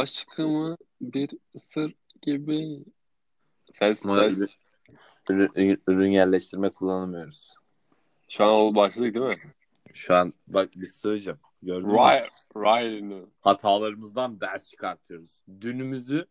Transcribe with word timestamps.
aşkımı 0.00 0.76
bir 1.00 1.30
ısır 1.54 1.94
gibi. 2.22 2.84
Ses 3.74 4.06
Ama 4.06 4.24
ses. 4.24 4.56
Ürün, 5.30 5.82
ürün 5.86 6.10
yerleştirme 6.10 6.70
kullanamıyoruz. 6.70 7.54
Şu 8.28 8.44
an 8.44 8.50
oldu 8.50 8.76
başladık 8.76 9.14
değil 9.14 9.26
mi? 9.26 9.54
Şu 9.94 10.14
an 10.14 10.34
bak 10.46 10.70
bir 10.76 10.86
söyleyeceğim. 10.86 11.38
Gördün 11.62 11.86
mü? 11.88 11.94
Ryan. 11.94 12.26
Ryan'ı. 12.56 13.26
Hatalarımızdan 13.40 14.40
ders 14.40 14.70
çıkartıyoruz. 14.70 15.30
Dünümüzü 15.60 16.26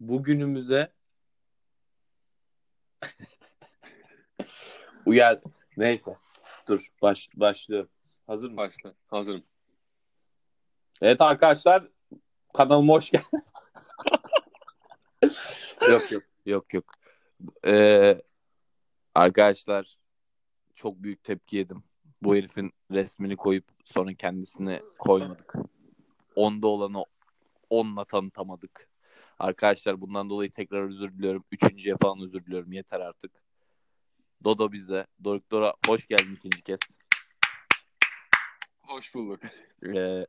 bugünümüze 0.00 0.92
uyar. 5.06 5.40
Neyse. 5.76 6.16
Dur. 6.68 6.86
Baş, 7.02 7.28
başlıyorum. 7.34 7.90
Hazır 8.26 8.50
mısın? 8.50 8.56
Başla. 8.56 8.94
Hazırım. 9.06 9.44
Evet 11.00 11.20
arkadaşlar 11.20 11.88
kanalıma 12.54 12.94
hoş 12.94 13.10
geldin. 13.10 13.42
yok 15.90 16.12
yok 16.12 16.22
yok 16.46 16.74
yok. 16.74 16.84
Ee, 17.66 18.22
arkadaşlar 19.14 19.96
çok 20.74 21.02
büyük 21.02 21.24
tepki 21.24 21.56
yedim. 21.56 21.84
Bu 22.22 22.36
herifin 22.36 22.72
resmini 22.90 23.36
koyup 23.36 23.64
sonra 23.84 24.14
kendisini 24.14 24.82
koymadık. 24.98 25.54
Onda 26.36 26.66
olanı 26.66 27.04
onunla 27.70 28.04
tanıtamadık. 28.04 28.88
Arkadaşlar 29.38 30.00
bundan 30.00 30.30
dolayı 30.30 30.50
tekrar 30.50 30.88
özür 30.88 31.12
diliyorum. 31.12 31.44
Üçüncüye 31.52 31.96
falan 32.02 32.20
özür 32.20 32.46
diliyorum. 32.46 32.72
Yeter 32.72 33.00
artık. 33.00 33.32
Dodo 34.44 34.72
bizde. 34.72 35.06
Doruk 35.24 35.50
Dora 35.50 35.74
hoş 35.86 36.06
geldin 36.06 36.34
ikinci 36.34 36.62
kez. 36.62 36.80
Hoş 38.78 39.14
bulduk. 39.14 39.40
Ee, 39.96 40.26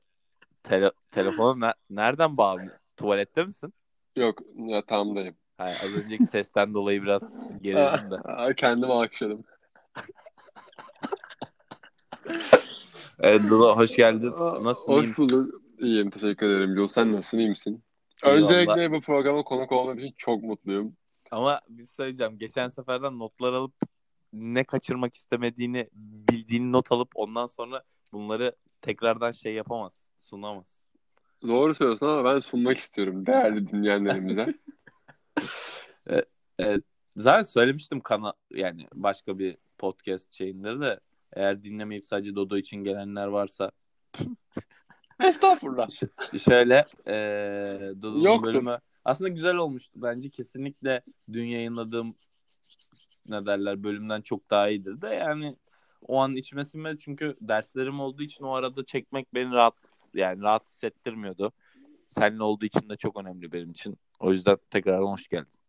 tele, 0.68 0.92
telefonu 1.12 1.60
ne- 1.60 1.74
nereden 1.90 2.38
bağlı? 2.38 2.80
Tuvalette 2.98 3.44
misin? 3.44 3.74
Yok 4.16 4.40
yatağımdayım. 4.56 5.36
Hayır, 5.58 5.78
az 5.84 5.94
önceki 5.94 6.26
sesten 6.26 6.74
dolayı 6.74 7.04
biraz 7.04 7.38
gerildim 7.62 8.12
de. 8.12 8.16
Aa, 8.16 8.54
Kendimi 8.54 8.94
alkışladım. 8.94 9.44
Evet 13.20 13.42
hoş 13.52 13.96
geldin. 13.96 14.32
Nasılsın? 14.64 14.92
iyi 14.92 14.96
Hoş 14.96 15.18
bulduk. 15.18 15.62
İyiyim 15.80 16.10
teşekkür 16.10 16.50
ederim. 16.50 16.76
Yol 16.76 16.88
sen 16.88 17.14
nasılsın 17.14 17.40
iyi 17.40 17.50
misin? 17.50 17.84
Eyvallah. 18.24 18.42
Öncelikle 18.42 18.92
bu 18.92 19.02
programa 19.02 19.44
konuk 19.44 19.72
olduğum 19.72 20.00
için 20.00 20.14
çok 20.18 20.44
mutluyum. 20.44 20.98
Ama 21.32 21.62
bir 21.70 21.84
şey 21.84 21.88
söyleyeceğim. 21.88 22.38
Geçen 22.38 22.68
seferden 22.68 23.20
notlar 23.20 23.54
alıp 23.54 23.74
ne 24.34 24.64
kaçırmak 24.64 25.16
istemediğini 25.16 25.90
bildiğini 25.94 26.72
not 26.72 26.92
alıp 26.92 27.12
ondan 27.16 27.46
sonra 27.46 27.84
bunları 28.14 28.56
tekrardan 28.82 29.32
şey 29.32 29.54
yapamaz. 29.54 30.05
Sunamaz. 30.30 30.90
Doğru 31.48 31.76
söylüyorsun 31.76 32.08
ama 32.08 32.34
ben 32.34 32.40
sunmak 32.40 32.78
istiyorum 32.78 33.26
değerli 33.26 33.68
dinleyenlerimize. 33.72 34.54
Evet, 36.60 36.84
zaten 37.18 37.44
söylemiştim 37.44 38.00
kana 38.00 38.34
yani 38.52 38.88
başka 38.94 39.40
bir 39.40 39.58
podcast 39.78 40.34
şeyinde 40.34 40.80
de 40.80 41.00
eğer 41.34 41.64
dinlemeyip 41.64 42.06
sadece 42.06 42.36
Dodo 42.36 42.58
için 42.58 42.78
gelenler 42.84 43.28
varsa 43.28 43.72
Estağfurullah. 45.24 45.90
Ş- 45.90 46.40
şöyle 46.40 46.86
eee 47.08 48.02
Dodo'nun 48.02 48.44
bölümü 48.44 48.80
aslında 49.06 49.30
güzel 49.30 49.56
olmuştu. 49.56 49.92
Bence 50.02 50.30
kesinlikle 50.30 51.02
dün 51.34 51.46
yayınladığım 51.46 52.16
ne 53.30 53.46
derler 53.46 53.84
bölümden 53.84 54.22
çok 54.22 54.50
daha 54.50 54.70
iyidir 54.70 55.02
de 55.02 55.08
yani 55.08 55.56
o 56.08 56.18
an 56.18 56.36
içime 56.36 56.66
sinmedi 56.66 56.98
çünkü 57.00 57.36
derslerim 57.42 58.00
olduğu 58.00 58.24
için 58.24 58.44
o 58.44 58.52
arada 58.52 58.86
çekmek 58.86 59.34
beni 59.34 59.52
rahat 59.52 59.74
yani 60.14 60.42
rahat 60.42 60.68
hissettirmiyordu. 60.68 61.52
Seninle 62.08 62.44
olduğu 62.44 62.66
için 62.66 62.90
de 62.90 62.98
çok 62.98 63.18
önemli 63.18 63.52
benim 63.52 63.72
için. 63.72 63.98
O 64.20 64.32
yüzden 64.32 64.58
tekrardan 64.70 65.08
hoş 65.08 65.28
geldin. 65.28 65.60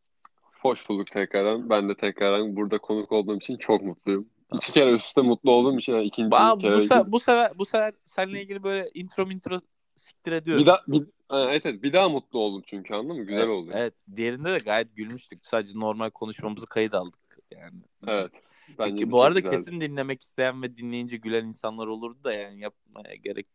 Hoş 0.61 0.89
bulduk 0.89 1.07
tekrardan. 1.07 1.71
Ben 1.71 1.89
de 1.89 1.95
tekrardan 1.95 2.57
burada 2.57 2.79
konuk 2.79 3.13
olduğum 3.13 3.37
için 3.37 3.57
çok 3.57 3.83
mutluyum. 3.83 4.29
İki 4.53 4.73
kere 4.73 4.93
üst 4.93 5.07
üste 5.07 5.21
mutlu 5.21 5.51
olduğum 5.51 5.79
için 5.79 5.93
yani 5.93 6.05
ikinci 6.05 6.29
Ba- 6.29 6.61
kere 6.61 6.77
bu, 6.77 6.81
se- 6.81 7.13
bu 7.13 7.21
sefer 7.21 7.59
bu 7.59 7.65
sefer 7.65 7.95
seninle 8.05 8.43
ilgili 8.43 8.63
böyle 8.63 8.91
intro 8.95 9.31
intro 9.31 9.61
siktir 9.97 10.33
ediyorum. 10.33 10.63
bir 10.63 10.67
daha 10.67 10.83
bir, 10.89 11.03
evet, 11.31 11.67
evet 11.67 11.83
bir 11.83 11.93
daha 11.93 12.09
mutlu 12.09 12.39
oldum 12.39 12.63
çünkü 12.67 12.95
anladın 12.95 13.17
mı? 13.17 13.25
Güzel 13.25 13.39
evet, 13.39 13.49
oldu. 13.49 13.71
Evet. 13.75 13.95
Diğerinde 14.17 14.53
de 14.53 14.59
gayet 14.59 14.97
gülmüştük. 14.97 15.47
Sadece 15.47 15.79
normal 15.79 16.11
konuşmamızı 16.11 16.67
kayıt 16.67 16.95
aldık 16.95 17.39
yani. 17.51 17.81
Evet. 18.07 18.33
Bence 18.79 18.95
Peki, 18.95 19.11
bu 19.11 19.23
arada 19.23 19.41
güzeldi. 19.41 19.57
kesin 19.57 19.81
dinlemek 19.81 20.23
isteyen 20.23 20.63
ve 20.63 20.77
dinleyince 20.77 21.17
gülen 21.17 21.45
insanlar 21.45 21.87
olurdu 21.87 22.25
da 22.25 22.33
yani 22.33 22.61
yapmaya 22.61 23.15
gerek 23.15 23.47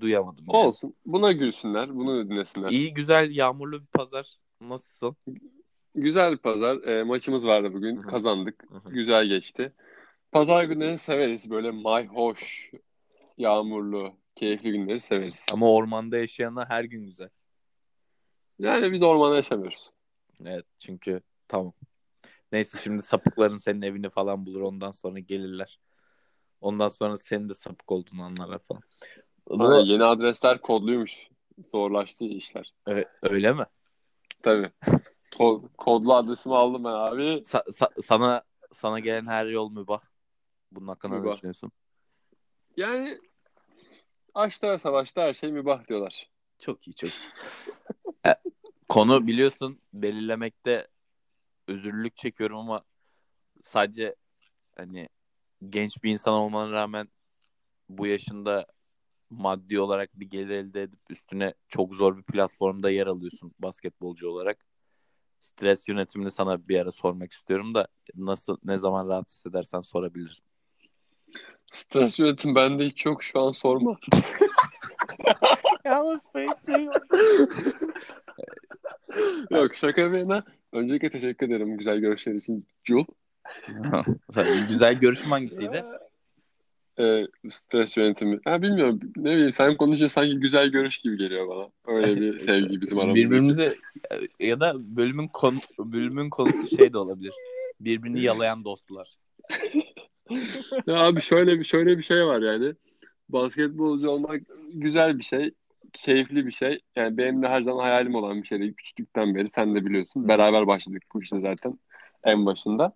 duyamadım. 0.00 0.44
yani. 0.48 0.66
Olsun. 0.66 0.94
Buna 1.06 1.32
gülsünler. 1.32 1.96
Bunu 1.96 2.30
dinlesinler. 2.30 2.70
İyi 2.70 2.94
güzel 2.94 3.30
yağmurlu 3.36 3.80
bir 3.80 3.86
pazar. 3.86 4.36
Nasılsın? 4.60 5.16
Güzel 5.94 6.32
bir 6.32 6.38
pazar. 6.38 6.82
E, 6.82 7.02
maçımız 7.02 7.46
vardı 7.46 7.72
bugün. 7.74 7.96
Hı 7.96 8.00
hı. 8.00 8.06
Kazandık. 8.06 8.64
Hı 8.70 8.88
hı. 8.88 8.92
Güzel 8.92 9.26
geçti. 9.26 9.72
Pazar 10.32 10.64
günleri 10.64 10.98
severiz. 10.98 11.50
Böyle 11.50 11.70
mayhoş, 11.70 12.70
yağmurlu, 13.38 14.12
keyifli 14.34 14.72
günleri 14.72 15.00
severiz. 15.00 15.46
Ama 15.52 15.72
ormanda 15.72 16.18
yaşayana 16.18 16.68
her 16.68 16.84
gün 16.84 17.06
güzel. 17.06 17.28
Yani 18.58 18.92
biz 18.92 19.02
ormanda 19.02 19.36
yaşamıyoruz. 19.36 19.90
Evet 20.44 20.64
çünkü 20.78 21.20
tamam. 21.48 21.72
Neyse 22.52 22.78
şimdi 22.82 23.02
sapıkların 23.02 23.56
senin 23.56 23.82
evini 23.82 24.10
falan 24.10 24.46
bulur 24.46 24.60
ondan 24.60 24.90
sonra 24.92 25.18
gelirler. 25.18 25.80
Ondan 26.60 26.88
sonra 26.88 27.16
senin 27.16 27.48
de 27.48 27.54
sapık 27.54 27.92
olduğunu 27.92 28.22
anlarlar 28.22 28.58
falan. 28.58 28.82
Ha, 29.58 29.80
yeni 29.80 30.04
adresler 30.04 30.60
kodluymuş. 30.60 31.28
Zorlaştı 31.66 32.24
işler. 32.24 32.74
Evet, 32.86 33.08
öyle 33.22 33.52
mi? 33.52 33.64
Tabii. 34.42 34.70
Ko- 35.30 35.68
kodlu 35.78 36.14
adresimi 36.14 36.56
aldım 36.56 36.84
ben 36.84 36.90
abi. 36.90 37.22
Sa- 37.22 37.70
sa- 37.70 38.02
sana 38.02 38.42
sana 38.72 39.00
gelen 39.00 39.26
her 39.26 39.46
yol 39.46 39.70
mübah. 39.70 40.00
Bunun 40.72 40.88
hakkında 40.88 41.14
ne 41.14 41.20
Mübah. 41.20 41.34
düşünüyorsun? 41.34 41.72
Yani 42.76 43.18
aşkta 44.34 44.72
ve 44.72 44.78
savaşta 44.78 45.22
her 45.22 45.34
şey 45.34 45.52
mübah 45.52 45.88
diyorlar. 45.88 46.30
Çok 46.58 46.88
iyi, 46.88 46.94
çok 46.94 47.10
iyi. 47.10 47.30
E, 48.26 48.34
Konu 48.88 49.26
biliyorsun 49.26 49.80
belirlemekte 49.92 50.88
özürlülük 51.70 52.16
çekiyorum 52.16 52.58
ama 52.58 52.82
sadece 53.64 54.14
hani 54.76 55.08
genç 55.68 56.02
bir 56.04 56.10
insan 56.10 56.34
olmana 56.34 56.72
rağmen 56.72 57.08
bu 57.88 58.06
yaşında 58.06 58.66
maddi 59.30 59.80
olarak 59.80 60.10
bir 60.14 60.30
gelir 60.30 60.50
elde 60.50 60.82
edip 60.82 61.00
üstüne 61.10 61.54
çok 61.68 61.94
zor 61.94 62.16
bir 62.16 62.22
platformda 62.22 62.90
yer 62.90 63.06
alıyorsun 63.06 63.52
basketbolcu 63.58 64.28
olarak. 64.28 64.58
Stres 65.40 65.88
yönetimini 65.88 66.30
sana 66.30 66.68
bir 66.68 66.80
ara 66.80 66.92
sormak 66.92 67.32
istiyorum 67.32 67.74
da 67.74 67.88
nasıl 68.14 68.56
ne 68.64 68.78
zaman 68.78 69.08
rahat 69.08 69.30
hissedersen 69.30 69.80
sorabilirsin. 69.80 70.44
Stres 71.72 72.18
yönetim 72.18 72.54
bende 72.54 72.86
hiç 72.86 73.06
yok 73.06 73.22
şu 73.22 73.40
an 73.40 73.52
sorma. 73.52 73.96
Yalnız 75.84 76.26
Yok 79.50 79.76
şaka 79.76 80.12
bir 80.12 80.18
yana. 80.18 80.44
Öncelikle 80.72 81.10
teşekkür 81.10 81.46
ederim 81.46 81.76
güzel 81.76 81.98
görüşler 81.98 82.34
için 82.34 82.66
Jul. 82.84 83.04
Güzel 84.70 85.00
görüşüm 85.00 85.30
hangisiydi? 85.30 85.84
Ee, 86.98 87.26
stres 87.50 87.96
yönetimi. 87.96 88.40
Ha, 88.44 88.62
bilmiyorum 88.62 89.00
ne 89.16 89.34
bileyim 89.34 89.52
sen 89.52 89.76
konuşunca 89.76 90.08
sanki 90.08 90.40
güzel 90.40 90.68
görüş 90.68 90.98
gibi 90.98 91.16
geliyor 91.16 91.48
bana. 91.48 91.68
Öyle 91.96 92.20
bir 92.20 92.38
sevgi 92.38 92.80
bizim 92.80 92.98
aramızda. 92.98 93.14
Birbirimize 93.14 93.76
ya 94.40 94.60
da 94.60 94.96
bölümün 94.96 95.28
konu, 95.28 95.58
bölümün 95.78 96.30
konusu 96.30 96.76
şey 96.76 96.92
de 96.92 96.98
olabilir. 96.98 97.32
Birbirini 97.80 98.22
yalayan 98.22 98.64
dostlar. 98.64 99.16
Ya 100.86 100.96
abi 100.96 101.20
şöyle 101.20 101.58
bir 101.58 101.64
şöyle 101.64 101.98
bir 101.98 102.02
şey 102.02 102.26
var 102.26 102.42
yani. 102.42 102.74
Basketbolcu 103.28 104.10
olmak 104.10 104.40
güzel 104.74 105.18
bir 105.18 105.24
şey. 105.24 105.50
Keyifli 105.92 106.46
bir 106.46 106.52
şey. 106.52 106.80
Yani 106.96 107.16
benim 107.16 107.42
de 107.42 107.48
her 107.48 107.60
zaman 107.62 107.82
hayalim 107.82 108.14
olan 108.14 108.42
bir 108.42 108.46
şeydi 108.46 108.74
küçüklükten 108.74 109.34
beri. 109.34 109.50
Sen 109.50 109.74
de 109.74 109.84
biliyorsun. 109.86 110.28
Beraber 110.28 110.66
başladık 110.66 111.02
bu 111.14 111.22
işte 111.22 111.40
zaten 111.40 111.78
en 112.24 112.46
başında. 112.46 112.92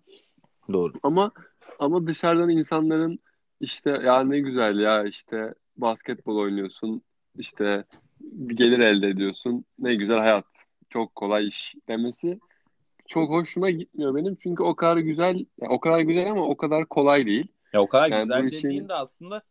Doğru. 0.73 0.93
Ama 1.03 1.31
ama 1.79 2.07
dışarıdan 2.07 2.49
insanların 2.49 3.19
işte 3.59 3.89
ya 3.89 4.23
ne 4.23 4.39
güzel 4.39 4.79
ya 4.79 5.03
işte 5.03 5.53
basketbol 5.77 6.37
oynuyorsun 6.37 7.01
işte 7.37 7.83
bir 8.21 8.55
gelir 8.55 8.79
elde 8.79 9.07
ediyorsun 9.07 9.65
ne 9.79 9.95
güzel 9.95 10.17
hayat 10.17 10.45
çok 10.89 11.15
kolay 11.15 11.47
iş 11.47 11.75
demesi 11.87 12.39
çok 13.07 13.29
hoşuma 13.29 13.69
gitmiyor 13.69 14.15
benim 14.15 14.35
çünkü 14.35 14.63
o 14.63 14.75
kadar 14.75 14.97
güzel 14.97 15.45
o 15.61 15.79
kadar 15.79 15.99
güzel 15.99 16.31
ama 16.31 16.41
o 16.45 16.57
kadar 16.57 16.85
kolay 16.85 17.25
değil. 17.25 17.47
Ya 17.73 17.81
o 17.81 17.87
kadar 17.87 18.09
Yani 18.09 18.21
güzel 18.23 18.43
işin- 18.43 18.67
dediğin 18.69 18.89
de 18.89 18.93
aslında 18.93 19.41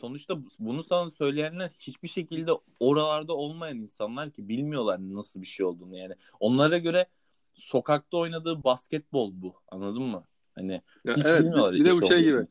sonuçta 0.00 0.38
bunu 0.58 0.82
sana 0.82 1.10
söyleyenler 1.10 1.70
hiçbir 1.78 2.08
şekilde 2.08 2.50
oralarda 2.80 3.32
olmayan 3.32 3.78
insanlar 3.78 4.30
ki 4.30 4.48
bilmiyorlar 4.48 4.98
nasıl 5.00 5.42
bir 5.42 5.46
şey 5.46 5.66
olduğunu 5.66 5.96
yani. 5.96 6.14
Onlara 6.40 6.78
göre 6.78 7.06
sokakta 7.54 8.16
oynadığı 8.16 8.64
basketbol 8.64 9.32
bu. 9.34 9.54
Anladın 9.68 10.02
mı? 10.02 10.24
Hani 10.54 10.82
Ya 11.04 11.16
Hiç 11.16 11.26
evet 11.26 11.40
bilmiyorlar 11.40 11.74
bir, 11.74 11.80
bir 11.80 11.84
de 11.84 11.92
bu 11.94 12.06
şey 12.06 12.22
gibi 12.22 12.34
olduğunu. 12.34 12.48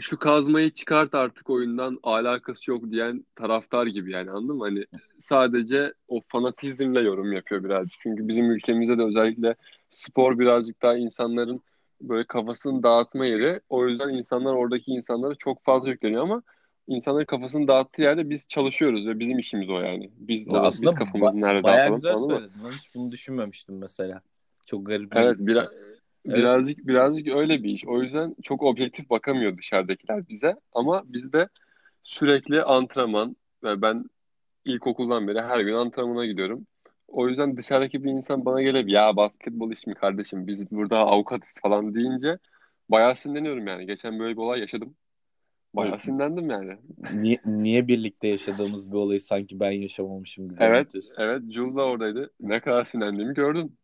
şu 0.00 0.18
kazmayı 0.18 0.70
çıkart 0.70 1.14
artık 1.14 1.50
oyundan 1.50 1.98
alakası 2.02 2.70
yok 2.70 2.90
diyen 2.90 3.24
taraftar 3.34 3.86
gibi 3.86 4.12
yani 4.12 4.30
anladın 4.30 4.56
mı? 4.56 4.64
Hani 4.64 4.84
sadece 5.18 5.94
o 6.08 6.20
fanatizmle 6.28 7.00
yorum 7.00 7.32
yapıyor 7.32 7.64
birazcık. 7.64 8.00
Çünkü 8.02 8.28
bizim 8.28 8.50
ülkemizde 8.50 8.98
de 8.98 9.02
özellikle 9.02 9.54
spor 9.90 10.38
birazcık 10.38 10.82
daha 10.82 10.96
insanların 10.96 11.60
böyle 12.00 12.24
kafasını 12.24 12.82
dağıtma 12.82 13.26
yeri. 13.26 13.60
O 13.68 13.88
yüzden 13.88 14.08
insanlar 14.08 14.54
oradaki 14.54 14.92
insanlara 14.92 15.34
çok 15.34 15.64
fazla 15.64 15.88
yükleniyor 15.90 16.22
ama 16.22 16.42
insanların 16.88 17.24
kafasını 17.24 17.68
dağıttığı 17.68 18.02
yerde 18.02 18.30
biz 18.30 18.48
çalışıyoruz 18.48 19.06
ve 19.06 19.18
bizim 19.18 19.38
işimiz 19.38 19.70
o 19.70 19.80
yani. 19.80 20.10
Biz, 20.18 20.48
o, 20.48 20.56
aslında 20.56 20.86
biz 20.90 20.94
kafamızı 20.94 21.38
ba- 21.38 21.40
nerede 21.40 21.62
bayağı 21.62 21.94
güzel 21.94 22.14
mı? 22.14 22.26
söyledin. 22.26 22.52
Ben 22.64 22.70
hiç 22.70 22.94
bunu 22.94 23.12
düşünmemiştim 23.12 23.78
mesela. 23.78 24.20
Çok 24.66 24.86
garip. 24.86 25.16
Evet, 25.16 25.38
bir- 25.38 25.46
bira- 25.46 25.68
Evet. 26.24 26.36
birazcık 26.38 26.86
birazcık 26.86 27.28
öyle 27.28 27.62
bir 27.62 27.70
iş. 27.70 27.86
O 27.86 28.02
yüzden 28.02 28.34
çok 28.42 28.62
objektif 28.62 29.10
bakamıyor 29.10 29.58
dışarıdakiler 29.58 30.28
bize. 30.28 30.56
Ama 30.72 31.02
bizde 31.06 31.48
sürekli 32.02 32.62
antrenman 32.62 33.36
ve 33.64 33.82
ben 33.82 34.04
ilkokuldan 34.64 35.28
beri 35.28 35.40
her 35.42 35.60
gün 35.60 35.74
antrenmana 35.74 36.26
gidiyorum. 36.26 36.66
O 37.08 37.28
yüzden 37.28 37.56
dışarıdaki 37.56 38.04
bir 38.04 38.10
insan 38.10 38.44
bana 38.44 38.62
gelip 38.62 38.88
ya 38.88 39.16
basketbol 39.16 39.72
iş 39.72 39.86
mi 39.86 39.94
kardeşim 39.94 40.46
biz 40.46 40.70
burada 40.70 40.98
avukatız 40.98 41.60
falan 41.62 41.94
deyince 41.94 42.38
bayağı 42.88 43.16
sinirleniyorum 43.16 43.66
yani. 43.66 43.86
Geçen 43.86 44.18
böyle 44.18 44.32
bir 44.36 44.42
olay 44.42 44.60
yaşadım. 44.60 44.94
Bayağı 45.74 45.92
Evet. 45.92 46.02
sinirlendim 46.02 46.50
yani. 46.50 46.76
Niye, 47.12 47.40
niye 47.46 47.88
birlikte 47.88 48.28
yaşadığımız 48.28 48.92
bir 48.92 48.96
olayı 48.96 49.20
sanki 49.20 49.60
ben 49.60 49.70
yaşamamışım 49.70 50.48
gibi 50.48 50.56
Evet, 50.62 50.88
evet 51.18 51.42
Jules 51.50 51.76
da 51.76 51.84
oradaydı. 51.84 52.30
Ne 52.40 52.60
kadar 52.60 52.84
sinirlendiğimi 52.84 53.34
gördün. 53.34 53.76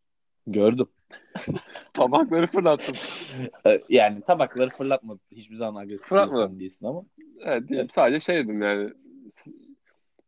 Gördüm. 0.47 0.87
Tabakları 1.93 2.47
fırlattım. 2.47 2.95
Ee, 3.65 3.81
Yani 3.89 4.21
tabakları 4.21 4.69
fırlatmadı. 4.69 5.19
Hiçbir 5.31 5.55
zaman 5.55 5.81
agresif 5.81 6.11
insan 6.11 6.59
değilsin 6.59 6.85
ama. 6.85 7.03
Evet, 7.39 7.67
diyeyim, 7.67 7.89
sadece 7.89 8.19
şey 8.19 8.35
dedim 8.35 8.61
yani 8.61 8.93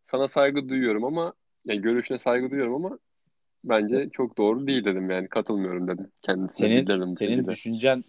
sana 0.06 0.28
saygı 0.28 0.70
duyuyorum 0.70 1.04
ama 1.04 1.34
yani 1.66 1.82
görüşüne 1.82 2.18
saygı 2.18 2.52
duyuyorum 2.52 2.86
ama 2.86 3.00
bence 3.64 4.10
çok 4.14 4.38
doğru 4.38 4.68
değil 4.68 4.86
dedim 4.86 5.10
yani 5.10 5.28
katılmıyorum 5.28 5.88
dedim. 5.88 6.08
Kendisine 6.22 6.68
Senin 6.86 7.08
bu 7.12 7.16
senin 7.16 7.48
düşüncen 7.48 8.04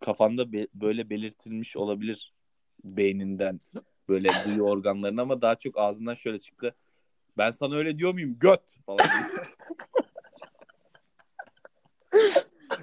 kafanda 0.00 0.52
be- 0.52 0.68
böyle 0.74 1.10
belirtilmiş 1.10 1.76
olabilir 1.76 2.32
beyninden 2.84 3.60
böyle 4.08 4.28
duyu 4.44 4.62
organlarına 4.62 5.22
ama 5.22 5.42
daha 5.42 5.56
çok 5.56 5.78
ağzından 5.78 6.14
şöyle 6.14 6.40
çıktı. 6.40 6.74
Ben 7.38 7.50
sana 7.50 7.74
öyle 7.74 7.98
diyor 7.98 8.12
muyum? 8.12 8.36
Göt 8.40 8.60
falan. 8.86 9.06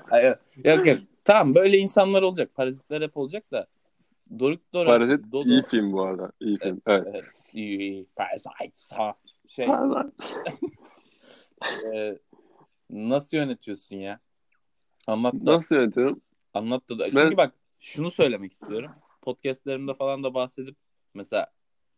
Hayır, 0.10 0.36
yok 0.66 0.86
yok. 0.86 0.98
Tamam 1.24 1.56
böyle 1.56 1.78
insanlar 1.78 2.22
olacak. 2.22 2.56
Parazitler 2.56 3.01
hep 3.01 3.18
olacak 3.18 3.51
da. 3.51 3.68
Doruk 4.40 4.74
Dora. 4.74 4.90
Parazit 4.90 5.31
Dodo. 5.31 5.50
iyi 5.50 5.62
film 5.62 5.92
bu 5.92 6.02
arada. 6.04 6.31
İyi 6.40 6.57
film. 6.57 6.81
Evet. 6.88 7.07
Evet. 7.12 7.24
iyi, 7.54 8.06
Parasites 8.16 8.92
ha. 8.92 9.16
Şey, 9.48 9.66
e, 11.94 12.18
nasıl 12.90 13.38
yönetiyorsun 13.38 13.95
ya? 13.95 14.19
Anlat 15.07 15.34
da. 15.34 15.52
Nasıl 15.52 15.75
yönetiyorum? 15.75 16.22
Anlat 16.54 16.90
da. 16.90 17.00
Ben- 17.00 17.10
Çünkü 17.10 17.38
bak 17.38 17.54
şunu 17.80 18.12
söylemek 18.12 18.54
istiyorum. 18.54 18.92
Podcastlerimde 19.21 19.94
falan 19.94 20.24
da 20.24 20.33
bahsedip 20.33 20.75
mesela 21.13 21.48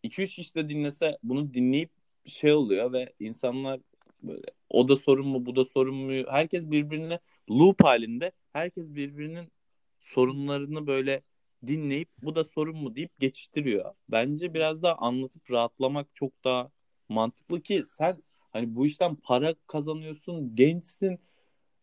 2-3 0.04 0.36
kişi 0.36 0.56
de 0.56 0.70
dinlese 0.70 1.18
bunu 1.24 1.54
dinleyip 1.54 1.92
şey 2.26 2.54
oluyor 2.54 2.94
ve 2.94 3.14
insanlar 3.20 3.80
böyle 4.24 4.46
o 4.70 4.90
da 4.90 4.96
sorun 4.96 5.28
mu 5.28 5.46
bu 5.46 5.56
da 5.56 5.66
sorun 5.66 5.96
mu 5.96 6.24
herkes 6.30 6.72
birbirine 6.72 7.20
loop 7.50 7.84
halinde 7.84 8.32
herkes 8.54 8.96
birbirinin 8.96 9.52
sorunlarını 10.00 10.88
böyle 10.88 11.22
dinleyip 11.68 12.10
bu 12.24 12.36
da 12.36 12.44
sorun 12.44 12.78
mu 12.78 12.96
deyip 12.96 13.20
geçiştiriyor. 13.20 13.94
Bence 14.10 14.54
biraz 14.54 14.84
daha 14.84 14.96
anlatıp 14.96 15.52
rahatlamak 15.52 16.08
çok 16.16 16.44
daha 16.44 16.72
mantıklı 17.10 17.62
ki 17.62 17.84
sen 17.86 18.24
hani 18.52 18.76
bu 18.76 18.86
işten 18.86 19.16
para 19.16 19.56
kazanıyorsun, 19.68 20.56
gençsin. 20.56 21.20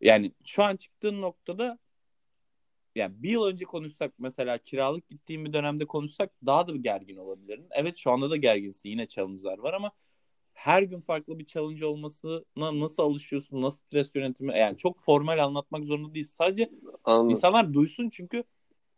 Yani 0.01 0.33
şu 0.45 0.63
an 0.63 0.77
çıktığın 0.77 1.23
noktada 1.23 1.79
yani 2.99 3.23
bir 3.23 3.31
yıl 3.31 3.45
önce 3.45 3.65
konuşsak 3.65 4.13
mesela 4.19 4.59
kiralık 4.59 5.09
gittiğim 5.09 5.45
bir 5.45 5.53
dönemde 5.53 5.85
konuşsak 5.85 6.31
daha 6.47 6.67
da 6.67 6.77
gergin 6.77 7.17
olabilirim. 7.17 7.67
Evet 7.71 7.97
şu 7.97 8.11
anda 8.11 8.31
da 8.31 8.37
gerginsin 8.37 8.89
yine 8.89 9.07
challenge'lar 9.07 9.59
var 9.59 9.75
ama 9.75 9.93
her 10.53 10.83
gün 10.83 11.01
farklı 11.01 11.39
bir 11.39 11.47
challenge 11.47 11.87
olmasına 11.87 12.43
nasıl 12.57 13.03
alışıyorsun, 13.03 13.63
nasıl 13.63 13.79
stres 13.79 14.15
yönetimi 14.15 14.59
yani 14.59 14.77
çok 14.77 15.01
formal 15.01 15.45
anlatmak 15.45 15.85
zorunda 15.85 16.15
değil. 16.15 16.27
Sadece 16.27 16.71
Anladım. 17.05 17.31
insanlar 17.31 17.75
duysun 17.75 18.11
çünkü 18.11 18.45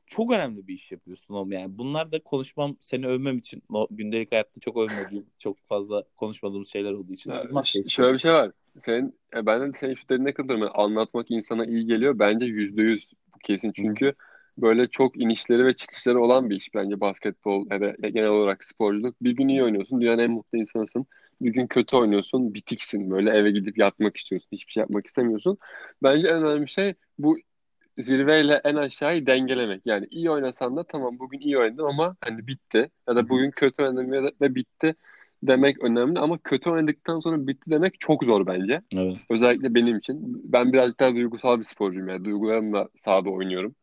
çok 0.07 0.33
önemli 0.33 0.69
bir 0.69 0.75
iş 0.75 0.93
yapıyorsun 0.93 1.35
oğlum 1.35 1.53
yani. 1.53 1.79
Bunlar 1.79 2.13
da 2.13 2.23
konuşmam, 2.23 2.77
seni 2.81 3.07
övmem 3.07 3.39
için 3.39 3.63
o 3.69 3.89
gündelik 3.91 4.33
hayatta 4.33 4.61
çok 4.61 4.77
övmediğim, 4.77 5.27
çok 5.39 5.59
fazla 5.69 6.05
konuşmadığımız 6.17 6.69
şeyler 6.69 6.93
olduğu 6.93 7.13
için. 7.13 7.31
Ya, 7.31 7.43
şöyle 7.89 8.15
bir 8.15 8.19
şey 8.19 8.33
var. 8.33 8.53
Senin, 8.79 9.15
e, 9.37 9.47
ben 9.47 9.73
de 9.73 9.79
senin 9.79 9.95
şu 9.95 10.09
dediğine 10.09 10.35
katılıyorum. 10.35 10.63
Yani 10.63 10.73
anlatmak 10.75 11.31
insana 11.31 11.65
iyi 11.65 11.87
geliyor. 11.87 12.19
Bence 12.19 12.47
yüzde 12.47 12.83
yüz 12.83 13.13
kesin. 13.43 13.73
Çünkü 13.73 14.15
böyle 14.59 14.87
çok 14.87 15.21
inişleri 15.21 15.65
ve 15.67 15.75
çıkışları 15.75 16.21
olan 16.21 16.51
bir 16.51 16.57
iş 16.57 16.75
bence 16.75 17.01
basketbol 17.01 17.67
ya 17.71 17.81
da 17.81 17.91
genel 18.09 18.29
olarak 18.29 18.65
sporculuk. 18.65 19.17
Bir 19.23 19.37
gün 19.37 19.49
iyi 19.49 19.65
oynuyorsun, 19.65 20.01
dünyanın 20.01 20.23
en 20.23 20.31
mutlu 20.31 20.59
insanısın. 20.59 21.07
Bir 21.41 21.53
gün 21.53 21.67
kötü 21.67 21.97
oynuyorsun, 21.97 22.55
bitiksin. 22.55 23.11
Böyle 23.11 23.31
eve 23.31 23.51
gidip 23.51 23.79
yatmak 23.79 24.17
istiyorsun. 24.17 24.49
Hiçbir 24.53 24.73
şey 24.73 24.81
yapmak 24.81 25.07
istemiyorsun. 25.07 25.59
Bence 26.03 26.29
en 26.29 26.43
önemli 26.43 26.69
şey 26.69 26.95
bu 27.19 27.39
zirveyle 27.99 28.61
en 28.65 28.75
aşağıyı 28.75 29.27
dengelemek. 29.27 29.87
Yani 29.87 30.07
iyi 30.11 30.31
oynasan 30.31 30.77
da 30.77 30.85
tamam 30.85 31.19
bugün 31.19 31.41
iyi 31.41 31.59
oynadım 31.59 31.87
ama 31.87 32.17
hani 32.21 32.47
bitti. 32.47 32.91
Ya 33.09 33.17
da 33.17 33.29
bugün 33.29 33.51
kötü 33.51 33.83
oynadım 33.83 34.13
ya 34.15 34.23
da, 34.23 34.33
ve 34.41 34.55
bitti 34.55 34.95
demek 35.43 35.85
önemli. 35.85 36.19
Ama 36.19 36.39
kötü 36.39 36.71
oynadıktan 36.71 37.21
sonra 37.21 37.47
bitti 37.47 37.71
demek 37.71 38.01
çok 38.01 38.25
zor 38.25 38.47
bence. 38.47 38.83
Evet. 38.97 39.17
Özellikle 39.31 39.75
benim 39.75 39.97
için. 39.97 40.43
Ben 40.45 40.73
birazcık 40.73 41.01
daha 41.01 41.15
duygusal 41.15 41.59
bir 41.59 41.65
sporcuyum 41.65 42.09
yani. 42.09 42.25
Duygularımla 42.25 42.89
sahada 42.97 43.31
oynuyorum. 43.31 43.75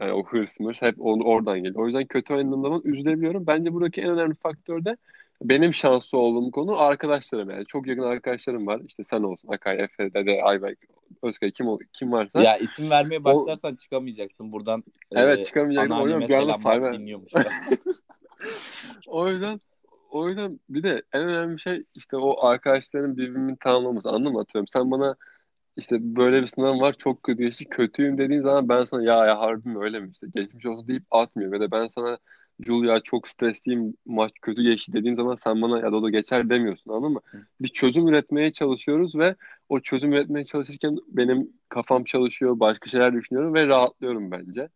Yani 0.00 0.12
o 0.12 0.24
hırs 0.24 0.60
mırs 0.60 0.82
hep 0.82 0.94
onu 0.98 1.24
oradan 1.24 1.58
geliyor. 1.58 1.82
O 1.82 1.86
yüzden 1.86 2.06
kötü 2.06 2.34
oynadığım 2.34 2.62
zaman 2.62 2.80
üzülebiliyorum. 2.84 3.46
Bence 3.46 3.72
buradaki 3.72 4.00
en 4.00 4.10
önemli 4.10 4.34
faktör 4.34 4.84
de 4.84 4.96
benim 5.42 5.74
şanslı 5.74 6.18
olduğum 6.18 6.50
konu 6.50 6.80
arkadaşlarım 6.80 7.50
yani. 7.50 7.66
Çok 7.66 7.86
yakın 7.86 8.02
arkadaşlarım 8.02 8.66
var. 8.66 8.80
İşte 8.88 9.04
sen 9.04 9.22
olsun, 9.22 9.48
Akay, 9.48 9.80
Efe, 9.80 10.14
Dede, 10.14 10.42
Ayberk, 10.42 10.78
Özkay 11.22 11.50
kim, 11.50 11.66
ol- 11.68 11.78
kim 11.92 12.12
varsa. 12.12 12.42
Ya 12.42 12.56
isim 12.56 12.90
vermeye 12.90 13.24
başlarsan 13.24 13.74
çıkamayacaksın 13.74 14.52
buradan. 14.52 14.84
Evet, 15.12 15.38
Ee, 15.38 15.42
çıkamayacaktım. 15.42 15.98
O 16.00 16.06
yüzden 16.08 16.28
bir 16.28 16.34
anda 16.34 16.54
sayma-. 16.54 16.92
O 19.06 19.28
yüzden 19.28 19.60
o 20.14 20.28
yüzden 20.28 20.60
bir 20.68 20.82
de 20.82 21.02
en 21.12 21.22
önemli 21.22 21.60
şey 21.60 21.84
işte 21.94 22.16
o 22.16 22.46
arkadaşların 22.46 23.16
birbirini 23.16 23.56
tamamlaması. 23.58 24.08
Anladın 24.10 24.32
mı? 24.32 24.40
Atıyorum 24.40 24.68
sen 24.72 24.90
bana 24.90 25.16
işte 25.76 25.96
böyle 26.16 26.42
bir 26.42 26.46
sınav 26.46 26.80
var 26.80 26.92
çok 26.94 27.22
kötü 27.22 27.42
geçti 27.42 27.64
kötüyüm 27.70 28.18
dediğin 28.18 28.42
zaman 28.42 28.68
ben 28.68 28.84
sana 28.84 29.02
ya 29.04 29.26
ya 29.26 29.38
harbi 29.40 29.68
mi 29.68 29.78
öyle 29.84 30.00
mi 30.00 30.10
işte 30.12 30.26
geçmiş 30.34 30.66
olsun 30.66 30.88
deyip 30.88 31.04
atmıyorum. 31.10 31.54
Ya 31.62 31.68
da 31.68 31.70
ben 31.72 31.86
sana 31.86 32.18
Julia 32.66 33.00
çok 33.00 33.28
stresliyim 33.28 33.94
maç 34.06 34.32
kötü 34.42 34.62
geçti 34.62 34.92
dediğim 34.92 35.16
zaman 35.16 35.34
sen 35.34 35.62
bana 35.62 35.78
ya 35.78 35.92
da 35.92 35.96
o 35.96 36.02
da 36.02 36.10
geçer 36.10 36.50
demiyorsun 36.50 36.90
anladın 36.92 37.12
mı? 37.12 37.20
Hı. 37.24 37.38
Bir 37.62 37.68
çözüm 37.68 38.08
üretmeye 38.08 38.52
çalışıyoruz 38.52 39.16
ve 39.16 39.36
o 39.68 39.80
çözüm 39.80 40.12
üretmeye 40.12 40.44
çalışırken 40.44 40.96
benim 41.08 41.52
kafam 41.68 42.04
çalışıyor 42.04 42.60
başka 42.60 42.90
şeyler 42.90 43.14
düşünüyorum 43.14 43.54
ve 43.54 43.66
rahatlıyorum 43.66 44.30
bence. 44.30 44.68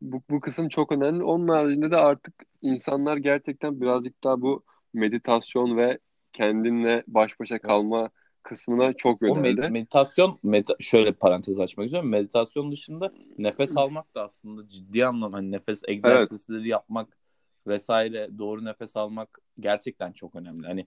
Bu, 0.00 0.22
bu 0.30 0.40
kısım 0.40 0.68
çok 0.68 0.92
önemli. 0.92 1.22
Onun 1.24 1.48
haricinde 1.48 1.90
de 1.90 1.96
artık 1.96 2.34
insanlar 2.62 3.16
gerçekten 3.16 3.80
birazcık 3.80 4.24
daha 4.24 4.40
bu 4.42 4.64
meditasyon 4.94 5.76
ve 5.76 5.98
kendinle 6.32 7.04
baş 7.06 7.40
başa 7.40 7.58
kalma 7.58 8.10
kısmına 8.42 8.92
çok 8.92 9.22
O 9.22 9.26
med- 9.26 9.36
yöneldi. 9.36 9.70
meditasyon 9.70 10.38
meta- 10.44 10.82
şöyle 10.82 11.12
parantez 11.12 11.58
açmak 11.60 11.84
istiyorum. 11.86 12.10
Meditasyon 12.10 12.72
dışında 12.72 13.12
nefes 13.38 13.76
almak 13.76 14.14
da 14.14 14.22
aslında 14.24 14.68
ciddi 14.68 15.06
anlamda 15.06 15.36
hani 15.36 15.50
nefes 15.50 15.82
egzersizleri 15.88 16.68
yapmak 16.68 17.18
vesaire 17.66 18.28
doğru 18.38 18.64
nefes 18.64 18.96
almak 18.96 19.38
gerçekten 19.60 20.12
çok 20.12 20.34
önemli. 20.34 20.66
Hani 20.66 20.86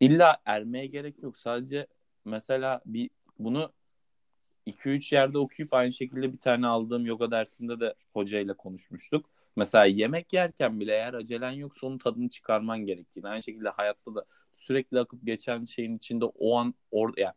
illa 0.00 0.36
ermeye 0.44 0.86
gerek 0.86 1.22
yok. 1.22 1.38
Sadece 1.38 1.86
mesela 2.24 2.80
bir 2.86 3.10
bunu 3.38 3.72
2-3 4.66 5.12
yerde 5.12 5.38
okuyup 5.38 5.74
aynı 5.74 5.92
şekilde 5.92 6.32
bir 6.32 6.38
tane 6.38 6.66
aldığım 6.66 7.06
yoga 7.06 7.30
dersinde 7.30 7.80
de 7.80 7.94
hocayla 8.12 8.54
konuşmuştuk. 8.54 9.30
Mesela 9.58 9.84
yemek 9.84 10.32
yerken 10.32 10.80
bile 10.80 10.92
eğer 10.92 11.14
acelen 11.14 11.50
yoksa 11.50 11.86
onun 11.86 11.98
tadını 11.98 12.28
çıkarman 12.28 12.78
gerektiğini. 12.78 13.28
Aynı 13.28 13.42
şekilde 13.42 13.68
hayatta 13.68 14.14
da 14.14 14.24
sürekli 14.52 15.00
akıp 15.00 15.26
geçen 15.26 15.64
şeyin 15.64 15.96
içinde 15.96 16.24
o 16.24 16.56
an 16.56 16.74
orada 16.90 17.20
yani 17.20 17.34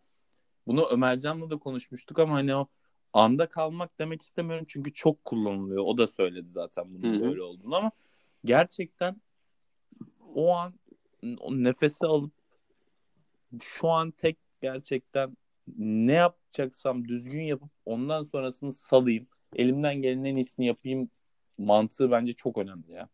bunu 0.67 0.85
Ömercan'la 0.85 1.49
da 1.49 1.57
konuşmuştuk 1.57 2.19
ama 2.19 2.33
hani 2.33 2.55
o 2.55 2.67
anda 3.13 3.49
kalmak 3.49 3.99
demek 3.99 4.21
istemiyorum 4.21 4.65
çünkü 4.69 4.93
çok 4.93 5.25
kullanılıyor. 5.25 5.83
O 5.85 5.97
da 5.97 6.07
söyledi 6.07 6.49
zaten 6.49 6.85
bunun 6.93 7.21
böyle 7.21 7.41
olduğunu 7.41 7.75
ama 7.75 7.91
gerçekten 8.45 9.21
o 10.35 10.51
an 10.53 10.73
o 11.39 11.53
nefesi 11.53 12.05
alıp 12.05 12.33
şu 13.61 13.89
an 13.89 14.11
tek 14.11 14.37
gerçekten 14.61 15.37
ne 15.77 16.13
yapacaksam 16.13 17.07
düzgün 17.07 17.41
yapıp 17.41 17.69
ondan 17.85 18.23
sonrasını 18.23 18.73
salayım. 18.73 19.27
Elimden 19.55 19.95
gelenin 19.95 20.23
en 20.23 20.35
iyisini 20.35 20.65
yapayım 20.65 21.09
mantığı 21.65 22.11
bence 22.11 22.33
çok 22.33 22.57
önemli 22.57 22.91
ya. 22.91 23.07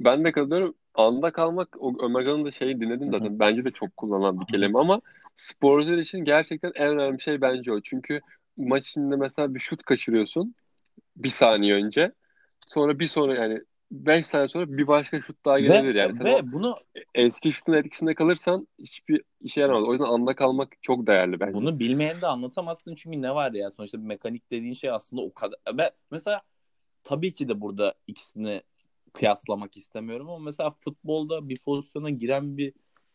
Ben 0.00 0.24
de 0.24 0.32
katılıyorum. 0.32 0.74
Anda 0.94 1.30
kalmak, 1.30 1.76
o 1.80 2.06
Ömercan'ın 2.06 2.44
da 2.44 2.50
şeyi 2.50 2.80
dinledim 2.80 3.10
zaten. 3.10 3.38
Bence 3.38 3.64
de 3.64 3.70
çok 3.70 3.96
kullanılan 3.96 4.40
bir 4.40 4.46
kelime 4.46 4.78
ama 4.78 5.00
sporcular 5.36 5.98
için 5.98 6.18
gerçekten 6.18 6.72
en 6.74 6.90
önemli 6.90 7.20
şey 7.20 7.40
bence 7.40 7.72
o. 7.72 7.80
Çünkü 7.80 8.20
maç 8.56 8.88
içinde 8.88 9.16
mesela 9.16 9.54
bir 9.54 9.60
şut 9.60 9.82
kaçırıyorsun 9.82 10.54
bir 11.16 11.28
saniye 11.28 11.74
önce. 11.74 12.12
Sonra 12.66 12.98
bir 12.98 13.06
sonra 13.06 13.34
yani 13.34 13.60
5 13.90 14.26
saniye 14.26 14.48
sonra 14.48 14.78
bir 14.78 14.86
başka 14.86 15.20
şut 15.20 15.44
daha 15.44 15.60
gelebilir 15.60 15.94
Ve, 15.94 15.98
yani. 15.98 16.14
Sen 16.14 16.26
ve 16.26 16.52
bunu 16.52 16.76
eski 17.14 17.52
şutun 17.52 17.72
etkisinde 17.72 18.14
kalırsan 18.14 18.68
hiçbir 18.78 19.22
işe 19.40 19.60
yaramaz. 19.60 19.84
O 19.84 19.92
yüzden 19.92 20.06
anda 20.06 20.34
kalmak 20.34 20.82
çok 20.82 21.06
değerli 21.06 21.40
bence. 21.40 21.54
bunu 21.54 21.78
bilmeyen 21.78 22.20
de 22.20 22.26
anlatamazsın 22.26 22.94
çünkü 22.94 23.22
ne 23.22 23.34
var 23.34 23.52
ya 23.52 23.70
sonuçta 23.70 23.98
bir 23.98 24.06
mekanik 24.06 24.50
dediğin 24.50 24.74
şey 24.74 24.90
aslında 24.90 25.22
o 25.22 25.32
kadar. 25.34 25.58
Ve 25.78 25.90
mesela 26.10 26.40
tabii 27.06 27.32
ki 27.32 27.48
de 27.48 27.60
burada 27.60 27.94
ikisini 28.06 28.62
kıyaslamak 29.12 29.76
istemiyorum 29.76 30.30
ama 30.30 30.38
mesela 30.38 30.70
futbolda 30.70 31.48
bir 31.48 31.58
pozisyona 31.64 32.10
giren 32.10 32.56
bir 32.56 32.72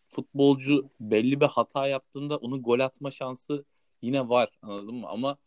futbolcu 0.07 0.89
belli 0.99 1.41
bir 1.41 1.45
hata 1.45 1.87
yaptığında 1.87 2.37
onu 2.37 2.61
gol 2.63 2.79
atma 2.79 3.11
şansı 3.11 3.65
yine 4.01 4.29
var 4.29 4.49
anladın 4.61 4.95
mı? 4.95 5.07
Ama 5.07 5.37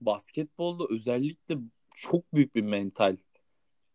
basketbolda 0.00 0.84
özellikle 0.90 1.58
çok 1.94 2.34
büyük 2.34 2.54
bir 2.54 2.62
mental 2.62 3.16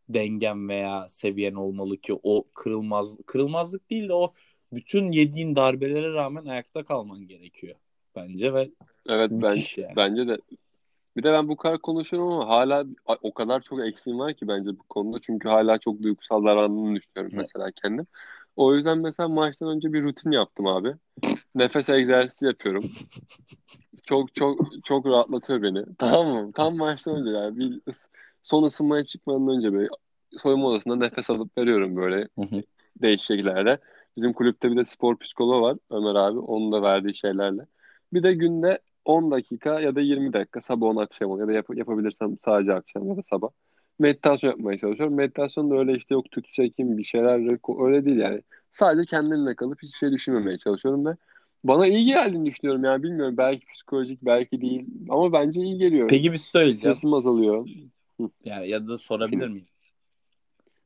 dengen 0.10 0.70
veya 0.70 1.10
seviyen 1.10 1.54
olmalı 1.54 1.98
ki 1.98 2.20
o 2.24 2.46
kırılmaz 2.54 3.18
kırılmazlık 3.26 3.90
değil 3.90 4.10
de 4.10 4.14
o 4.14 4.34
bütün 4.74 5.12
yediğin 5.12 5.56
darbelere 5.56 6.14
rağmen 6.14 6.46
ayakta 6.46 6.84
kalman 6.84 7.28
gerekiyor 7.28 7.76
bence 8.16 8.54
ve 8.54 8.72
Evet 9.10 9.32
ben 9.32 9.58
yani. 9.78 9.96
bence 9.96 10.28
de. 10.28 10.38
Bir 11.18 11.24
de 11.24 11.34
ben 11.34 11.48
bu 11.50 11.56
kadar 11.56 11.80
konuşuyorum 11.80 12.32
ama 12.32 12.48
hala 12.48 12.86
o 13.22 13.34
kadar 13.34 13.62
çok 13.62 13.80
eksiğim 13.86 14.20
var 14.20 14.34
ki 14.34 14.48
bence 14.48 14.70
bu 14.70 14.84
konuda. 14.84 15.20
Çünkü 15.22 15.50
hala 15.50 15.78
çok 15.78 16.04
duygusal 16.04 16.46
davrandığını 16.46 16.96
düşünüyorum 16.96 17.32
Evet. 17.36 17.48
mesela 17.54 17.72
kendim. 17.72 18.06
O 18.56 18.76
yüzden 18.76 18.98
mesela 18.98 19.30
maçtan 19.30 19.70
önce 19.70 19.94
bir 19.94 20.04
rutin 20.04 20.32
yaptım 20.32 20.68
abi. 20.68 20.96
Nefes 21.56 21.90
egzersizi 21.90 22.46
yapıyorum. 22.46 22.92
Çok 24.04 24.36
çok 24.36 24.60
çok 24.84 25.06
rahatlatıyor 25.06 25.62
beni. 25.62 25.86
Tamam 26.00 26.28
mı? 26.28 26.52
Tam 26.54 26.76
maçtan 26.76 27.16
önce 27.16 27.30
yani 27.30 27.58
bir 27.58 27.82
son 28.44 28.64
ısınmaya 28.64 29.04
çıkmadan 29.04 29.48
önce 29.58 29.74
böyle 29.74 29.88
soyunma 30.38 30.68
odasında 30.68 30.96
nefes 30.96 31.30
alıp 31.30 31.58
veriyorum 31.58 31.96
böyle 31.96 32.28
değişik 33.02 33.26
şekillerde. 33.26 33.80
Bizim 34.18 34.34
kulüpte 34.34 34.72
bir 34.72 34.78
de 34.78 34.84
spor 34.84 35.18
psikoloğu 35.18 35.62
var 35.62 35.78
Ömer 35.90 36.16
abi. 36.16 36.40
Onun 36.40 36.72
da 36.72 36.82
verdiği 36.82 37.16
şeylerle. 37.16 37.62
Bir 38.14 38.24
de 38.24 38.34
günde 38.34 38.80
10 39.06 39.32
dakika 39.32 39.80
ya 39.80 39.96
da 39.96 40.02
20 40.02 40.34
dakika 40.34 40.62
sabah 40.62 40.88
10 40.88 40.96
akşam 40.96 41.32
10 41.32 41.40
ya 41.40 41.48
da 41.48 41.52
yap- 41.52 41.78
yapabilirsem 41.78 42.38
sadece 42.46 42.74
akşam 42.74 43.08
ya 43.10 43.18
da 43.18 43.24
sabah 43.24 43.50
meditasyon 44.00 44.52
yapmaya 44.52 44.78
çalışıyorum. 44.78 45.16
Meditasyon 45.16 45.72
da 45.72 45.76
öyle 45.76 45.94
işte 45.94 46.14
yok 46.14 46.32
tüt 46.32 46.52
çekim 46.52 46.98
bir 46.98 47.04
şeyler 47.04 47.86
öyle 47.86 48.06
değil 48.06 48.18
yani. 48.18 48.42
Sadece 48.72 49.06
kendimle 49.06 49.56
kalıp 49.56 49.84
hiçbir 49.84 49.98
şey 49.98 50.12
düşünmemeye 50.12 50.58
çalışıyorum 50.58 51.06
ve 51.06 51.16
bana 51.64 51.88
iyi 51.88 52.06
geldiğini 52.06 52.46
düşünüyorum 52.46 52.84
yani 52.84 53.04
bilmiyorum 53.04 53.38
belki 53.38 53.66
psikolojik 53.66 54.26
belki 54.26 54.62
değil 54.62 54.86
ama 55.10 55.34
bence 55.34 55.62
iyi 55.62 55.78
geliyor. 55.78 56.08
Peki 56.10 56.32
bir 56.32 56.38
şey 56.38 56.46
söyleyeceğim. 56.46 56.96
Stresim 56.96 57.14
azalıyor. 57.14 57.68
Yani 58.46 58.70
ya 58.70 58.88
da 58.88 58.98
sorabilir 58.98 59.48
miyim? 59.48 59.68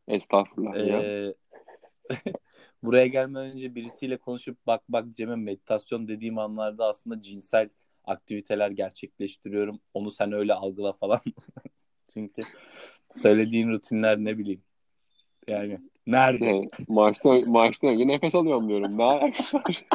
Estağfurullah 0.07 0.87
ya. 0.87 1.03
Ee, 1.03 1.33
buraya 2.83 3.07
gelmeden 3.07 3.45
önce 3.53 3.75
birisiyle 3.75 4.17
konuşup 4.17 4.57
bak 4.67 4.81
bak 4.89 5.05
Cem'e 5.13 5.35
meditasyon 5.35 6.07
dediğim 6.07 6.37
anlarda 6.37 6.85
aslında 6.85 7.21
cinsel 7.21 7.69
aktiviteler 8.07 8.71
gerçekleştiriyorum. 8.71 9.79
Onu 9.93 10.11
sen 10.11 10.31
öyle 10.31 10.53
algıla 10.53 10.93
falan. 10.93 11.21
Çünkü 12.13 12.41
söylediğin 13.11 13.69
rutinler 13.69 14.17
ne 14.17 14.37
bileyim. 14.37 14.61
Yani 15.47 15.79
nerede? 16.07 16.45
Evet, 16.45 16.89
maçtan, 16.89 17.49
maçtan 17.49 17.89
önce 17.89 18.07
nefes 18.07 18.35
alıyorum 18.35 18.69
diyorum. 18.69 18.97
Ne 18.97 19.03
alakası 19.03 19.57
var? 19.57 19.85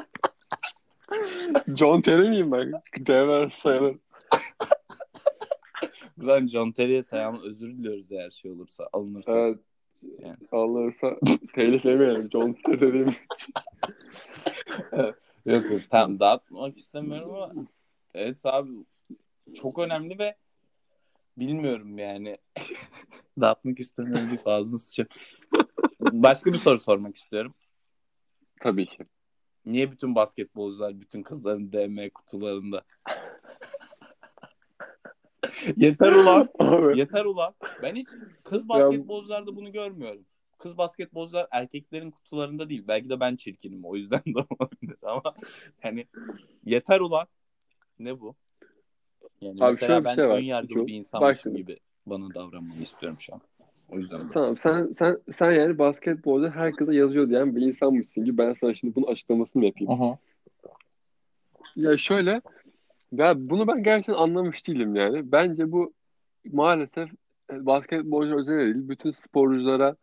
John 1.77 2.01
Terry 2.01 2.29
miyim 2.29 2.53
ben? 2.53 2.73
Devre 2.99 3.51
sayılır. 3.51 3.97
Buradan 6.17 6.47
John 6.47 6.73
Terry'e 6.73 7.03
selam 7.03 7.43
özür 7.43 7.69
diliyoruz 7.69 8.13
eğer 8.13 8.31
şey 8.31 8.51
olursa 8.51 8.89
alınırsa. 8.93 9.33
Evet. 9.33 9.59
Yani. 10.19 10.37
Alırsa 10.53 11.17
telif 11.55 11.85
yemeyelim. 11.85 12.29
John 12.33 12.53
Terry 12.53 12.81
dediğim. 12.81 13.15
Yok 15.47 15.71
yok 15.71 15.81
tamam 15.91 16.21
dağıtmak 16.21 16.79
istemiyorum 16.79 17.35
ama 17.35 17.53
evet 18.15 18.41
abi 18.45 18.71
çok 19.55 19.79
önemli 19.79 20.19
ve 20.19 20.37
bilmiyorum 21.37 21.99
yani 21.99 22.39
dağıtmak 23.41 23.81
istemiyorum 23.81 24.29
deyip 24.29 24.47
ağzını 24.47 24.79
sıçıyor. 24.79 25.09
Başka 26.01 26.53
bir 26.53 26.59
soru 26.59 26.81
sormak 26.81 27.17
istiyorum. 27.17 27.55
Tabii 28.61 28.87
ki. 28.87 29.07
Niye 29.67 29.93
bütün 29.93 30.15
basketbolcular 30.15 31.01
bütün 31.01 31.23
kızların 31.23 31.73
DM 31.73 32.11
kutularında? 32.11 32.83
Yeter 35.77 36.13
ulan. 36.13 36.49
Abi, 36.59 36.99
Yeter 36.99 37.25
ulan. 37.25 37.53
Ben 37.83 37.97
hiç 37.97 38.09
kız 38.45 38.69
basketbolcularda 38.69 39.57
bunu 39.57 39.73
görmüyorum. 39.73 40.25
Kız 40.59 40.79
basketbolcular 40.79 41.47
erkeklerin 41.51 42.11
kutularında 42.11 42.69
değil. 42.69 42.85
Belki 42.89 43.09
de 43.09 43.21
ben 43.21 43.37
çirkinim 43.37 43.85
o 43.85 43.97
yüzden 43.97 44.23
de 44.27 44.47
olabilir 44.51 44.97
ama 45.03 45.35
yani 45.85 46.07
yeter 46.65 47.01
ulan. 47.01 47.27
Ne 48.01 48.21
bu? 48.21 48.35
Yani 49.41 49.65
Abi 49.65 49.71
mesela 49.71 49.87
şöyle 49.87 50.01
bir 50.01 50.05
ben 50.05 50.15
şey 50.15 50.29
var. 50.29 50.39
ön 50.39 50.43
yargılı 50.43 50.75
Çok- 50.75 50.87
bir 50.87 50.95
insanmışım 50.95 51.57
gibi 51.57 51.77
bana 52.07 52.35
davranmanı 52.35 52.83
istiyorum 52.83 53.21
şu 53.21 53.35
an. 53.35 53.41
O 53.89 53.97
yüzden 53.97 54.21
de. 54.21 54.33
Tamam 54.33 54.57
sen 54.57 54.93
sen 54.93 55.19
sen 55.31 55.51
yani 55.53 55.79
basketbolda 55.79 56.51
herkese 56.51 56.95
yazıyor 56.95 57.29
diyen 57.29 57.57
bir 57.57 57.61
insanmışsın 57.61 58.25
ki 58.25 58.39
ben 58.39 58.55
sana 58.55 58.75
şimdi 58.75 58.95
bunun 58.95 59.07
açıklamasını 59.07 59.65
yapayım. 59.65 59.93
Aha. 59.93 60.19
Ya 61.77 61.99
şöyle 61.99 62.41
ya 63.13 63.35
bunu 63.51 63.67
ben 63.69 63.83
gerçekten 63.83 64.15
anlamış 64.15 64.69
değilim 64.69 64.95
yani. 64.97 65.33
Bence 65.33 65.73
bu 65.73 65.93
maalesef 66.53 67.11
e, 67.53 67.67
basketbolcu 67.67 68.39
özel 68.39 68.59
değil. 68.59 68.89
Bütün 68.89 69.11
sporculara 69.11 69.97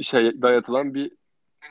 şey 0.00 0.42
dayatılan 0.42 0.94
bir 0.94 1.12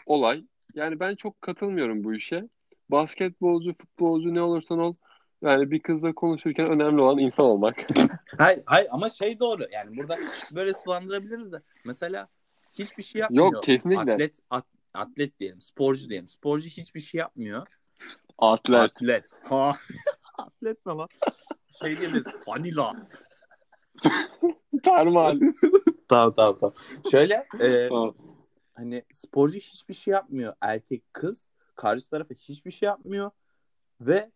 olay. 0.05 0.43
Yani 0.75 0.99
ben 0.99 1.15
çok 1.15 1.41
katılmıyorum 1.41 2.03
bu 2.03 2.13
işe. 2.13 2.47
Basketbolcu, 2.89 3.73
futbolcu 3.73 4.33
ne 4.33 4.41
olursan 4.41 4.79
ol 4.79 4.93
yani 5.41 5.71
bir 5.71 5.79
kızla 5.79 6.13
konuşurken 6.13 6.69
önemli 6.69 7.01
olan 7.01 7.17
insan 7.17 7.45
olmak. 7.45 7.87
Hayır, 8.37 8.63
hayır 8.65 8.87
ama 8.91 9.09
şey 9.09 9.39
doğru. 9.39 9.63
Yani 9.71 9.97
burada 9.97 10.17
böyle 10.55 10.73
sulandırabiliriz 10.73 11.51
de. 11.51 11.61
Mesela 11.85 12.27
hiçbir 12.73 13.03
şey 13.03 13.21
yapmıyor. 13.21 13.53
Yok 13.53 13.63
kesinlikle. 13.63 14.13
Atlet, 14.13 14.39
at- 14.49 14.65
atlet 14.93 15.39
diyelim, 15.39 15.61
sporcu 15.61 16.09
diyelim. 16.09 16.27
Sporcu 16.27 16.69
hiçbir 16.69 16.99
şey 16.99 17.19
yapmıyor. 17.19 17.67
Atlet. 18.37 18.79
Atlet. 18.79 19.25
Ha. 19.43 19.77
atlet 20.37 20.85
ne 20.85 20.93
lan? 20.93 21.07
Şey 21.81 21.97
diyebiliriz. 21.97 22.25
Vanilla. 22.47 22.95
Termal. 24.83 25.39
Tamam 26.09 26.33
tamam 26.33 26.57
tamam. 26.59 26.73
Şöyle 27.11 27.47
e, 27.59 27.87
Tamam. 27.87 28.15
hani 28.73 29.03
sporcu 29.13 29.59
hiçbir 29.59 29.93
şey 29.93 30.11
yapmıyor. 30.11 30.53
Erkek 30.61 31.13
kız 31.13 31.48
karşı 31.79 32.09
tarafa 32.09 32.33
hiçbir 32.35 32.71
şey 32.71 32.87
yapmıyor 32.87 33.31
ve 34.01 34.31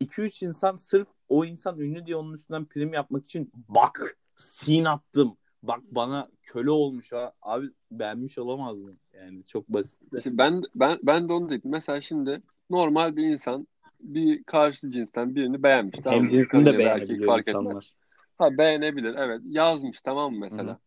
2-3 0.00 0.42
insan 0.42 0.76
sırf 0.76 1.08
o 1.28 1.44
insan 1.44 1.78
ünlü 1.78 2.06
diye 2.06 2.16
onun 2.16 2.32
üstünden 2.32 2.64
prim 2.64 2.92
yapmak 2.92 3.24
için 3.24 3.52
bak 3.68 4.18
sin 4.36 4.84
attım. 4.84 5.36
Bak 5.62 5.80
bana 5.90 6.28
köle 6.42 6.70
olmuş 6.70 7.12
ha. 7.12 7.32
Abi 7.42 7.70
beğenmiş 7.90 8.38
olamaz 8.38 8.78
mı? 8.78 8.96
Yani 9.12 9.46
çok 9.46 9.68
basit. 9.68 10.00
Ben 10.26 10.62
ben 10.74 10.98
ben 11.02 11.28
de 11.28 11.32
onu 11.32 11.50
dedim. 11.50 11.70
Mesela 11.70 12.00
şimdi 12.00 12.42
normal 12.70 13.16
bir 13.16 13.24
insan 13.24 13.66
bir 14.00 14.44
karşı 14.44 14.90
cinsten 14.90 15.34
birini 15.34 15.62
beğenmiş. 15.62 16.00
Tamam 16.00 16.20
Hem 16.20 16.28
cinsini 16.28 16.66
de 16.66 16.78
beğenebiliyor 16.78 17.26
fark 17.26 17.48
insanlar. 17.48 17.70
etmez. 17.70 17.94
Ha 18.38 18.58
beğenebilir 18.58 19.14
evet. 19.14 19.40
Yazmış 19.44 20.00
tamam 20.00 20.32
mı 20.32 20.38
mesela? 20.40 20.72
Hı 20.72 20.78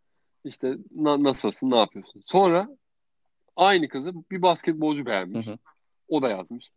İşte 0.45 0.77
na- 0.91 1.23
nasılsın 1.23 1.71
ne 1.71 1.77
yapıyorsun? 1.77 2.23
Sonra 2.25 2.69
aynı 3.55 3.87
kızı 3.87 4.13
bir 4.31 4.41
basketbolcu 4.41 5.05
beğenmiş. 5.05 5.47
Hı 5.47 5.51
hı. 5.51 5.57
O 6.07 6.21
da 6.21 6.29
yazmış. 6.29 6.71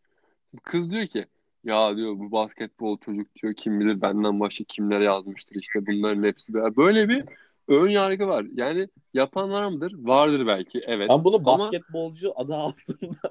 Kız 0.63 0.91
diyor 0.91 1.07
ki 1.07 1.27
ya 1.65 1.97
diyor 1.97 2.19
bu 2.19 2.33
basketbol 2.33 2.99
çocuk 2.99 3.35
diyor 3.37 3.55
kim 3.55 3.81
bilir 3.81 4.01
benden 4.01 4.41
başka 4.41 4.65
kimler 4.65 5.01
yazmıştır 5.01 5.57
işte 5.57 5.87
bunların 5.87 6.23
hepsi. 6.23 6.55
be-" 6.55 6.77
Böyle 6.77 7.09
bir 7.09 7.25
ön 7.69 7.89
yargı 7.89 8.27
var. 8.27 8.47
Yani 8.55 8.89
yapan 9.15 9.51
var 9.51 9.69
mıdır? 9.69 9.93
Vardır 9.99 10.47
belki 10.47 10.81
evet. 10.87 11.11
Ama 11.11 11.25
bunu 11.25 11.37
Ama- 11.37 11.59
basketbolcu 11.59 12.33
adı 12.37 12.55
altında. 12.55 13.17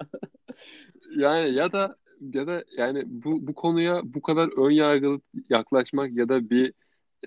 Yani 1.17 1.53
ya 1.53 1.71
da 1.71 1.95
ya 2.33 2.47
da 2.47 2.63
yani 2.77 3.03
bu 3.05 3.47
bu 3.47 3.53
konuya 3.53 4.01
bu 4.03 4.21
kadar 4.21 4.65
ön 4.67 4.71
yargılı 4.71 5.21
yaklaşmak 5.49 6.17
ya 6.17 6.29
da 6.29 6.49
bir 6.49 6.73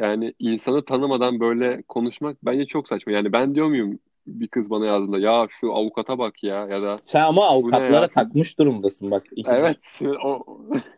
yani 0.01 0.35
insanı 0.39 0.85
tanımadan 0.85 1.41
böyle 1.41 1.83
konuşmak 1.89 2.37
bence 2.45 2.67
çok 2.67 2.89
saçma. 2.89 3.13
Yani 3.13 3.33
ben 3.33 3.55
diyor 3.55 3.69
muyum 3.69 3.99
bir 4.29 4.49
kız 4.49 4.71
bana 4.71 4.87
yazdığında 4.87 5.19
ya 5.19 5.47
şu 5.51 5.75
avukata 5.75 6.19
bak 6.19 6.43
ya 6.43 6.67
ya 6.67 6.83
da 6.83 6.99
Sen 7.05 7.23
ama 7.23 7.47
avukatlara 7.47 8.09
takmış 8.09 8.59
durumdasın 8.59 9.11
bak. 9.11 9.27
Evet 9.47 10.01
o 10.25 10.47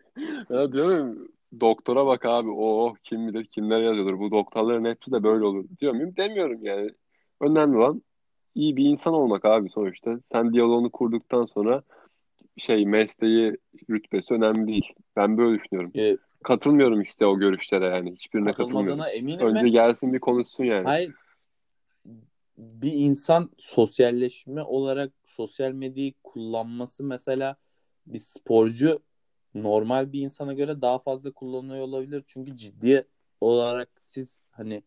ya 0.50 0.72
diyor 0.72 0.86
muyum 0.86 1.28
doktora 1.60 2.06
bak 2.06 2.24
abi 2.24 2.50
o 2.50 2.94
kim 3.02 3.28
bilir 3.28 3.44
kimler 3.44 3.80
yazıyordur. 3.80 4.18
Bu 4.18 4.30
doktorların 4.30 4.84
hepsi 4.84 5.12
de 5.12 5.22
böyle 5.22 5.44
olur 5.44 5.64
diyor 5.80 5.92
muyum? 5.92 6.16
Demiyorum 6.16 6.58
yani. 6.62 6.90
Önemli 7.40 7.78
olan 7.78 8.02
iyi 8.54 8.76
bir 8.76 8.84
insan 8.84 9.14
olmak 9.14 9.44
abi 9.44 9.70
sonuçta. 9.70 10.20
Sen 10.32 10.52
diyaloğunu 10.52 10.90
kurduktan 10.90 11.42
sonra 11.44 11.82
şey 12.56 12.86
mesleği 12.86 13.56
rütbesi 13.90 14.34
önemli 14.34 14.66
değil. 14.66 14.92
Ben 15.16 15.38
böyle 15.38 15.60
düşünüyorum. 15.60 15.92
E, 15.96 16.16
Katılmıyorum 16.44 17.00
işte 17.00 17.26
o 17.26 17.38
görüşlere 17.38 17.84
yani. 17.84 18.12
Hiçbirine 18.12 18.52
katılmıyorum. 18.52 19.04
eminim 19.14 19.46
Önce 19.46 19.64
ve 19.64 19.68
gelsin 19.68 20.12
bir 20.12 20.18
konuşsun 20.18 20.64
yani. 20.64 20.84
hayır 20.84 21.14
bir 22.60 22.92
insan 22.92 23.50
sosyalleşme 23.58 24.62
olarak 24.62 25.12
sosyal 25.26 25.72
medyayı 25.72 26.14
kullanması 26.24 27.04
mesela 27.04 27.56
bir 28.06 28.18
sporcu 28.18 28.98
normal 29.54 30.12
bir 30.12 30.20
insana 30.20 30.52
göre 30.52 30.80
daha 30.80 30.98
fazla 30.98 31.32
kullanıyor 31.32 31.80
olabilir. 31.80 32.24
Çünkü 32.26 32.56
ciddi 32.56 33.08
olarak 33.40 33.90
siz 34.00 34.38
hani 34.50 34.82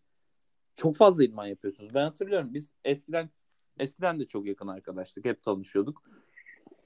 çok 0.75 0.95
fazla 0.95 1.23
idman 1.23 1.45
yapıyorsunuz. 1.45 1.93
Ben 1.93 2.03
hatırlıyorum 2.03 2.53
biz 2.53 2.73
eskiden 2.85 3.29
eskiden 3.79 4.19
de 4.19 4.25
çok 4.25 4.45
yakın 4.45 4.67
arkadaştık. 4.67 5.25
Hep 5.25 5.43
tanışıyorduk. 5.43 6.03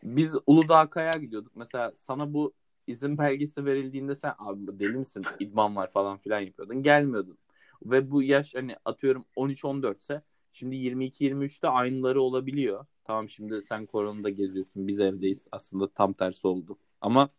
Biz 0.04 0.38
Uludağ 0.48 0.90
Kaya'ya 0.90 1.20
gidiyorduk. 1.22 1.56
Mesela 1.56 1.92
sana 1.96 2.34
bu 2.34 2.54
izin 2.88 3.18
belgesi 3.18 3.66
verildiğinde 3.66 4.16
sen 4.16 4.34
abi 4.38 4.80
deli 4.80 4.98
misin? 4.98 5.24
İdman 5.40 5.76
var 5.76 5.90
falan 5.92 6.18
filan 6.18 6.40
yapıyordun. 6.40 6.84
Gelmiyordun. 6.84 7.38
Ve 7.86 8.12
bu 8.12 8.24
yaş 8.24 8.56
hani 8.56 8.76
atıyorum 8.86 9.26
13-14 9.36 9.98
ise 10.00 10.22
şimdi 10.58 10.76
22-23'te 10.76 11.68
aynıları 11.68 12.22
olabiliyor. 12.22 12.86
Tamam 13.04 13.30
şimdi 13.30 13.62
sen 13.62 13.86
koronada 13.86 14.30
geziyorsun. 14.30 14.88
Biz 14.88 15.00
evdeyiz. 15.00 15.48
Aslında 15.52 15.90
tam 15.90 16.14
tersi 16.14 16.48
oldu. 16.48 16.78
Ama 17.02 17.30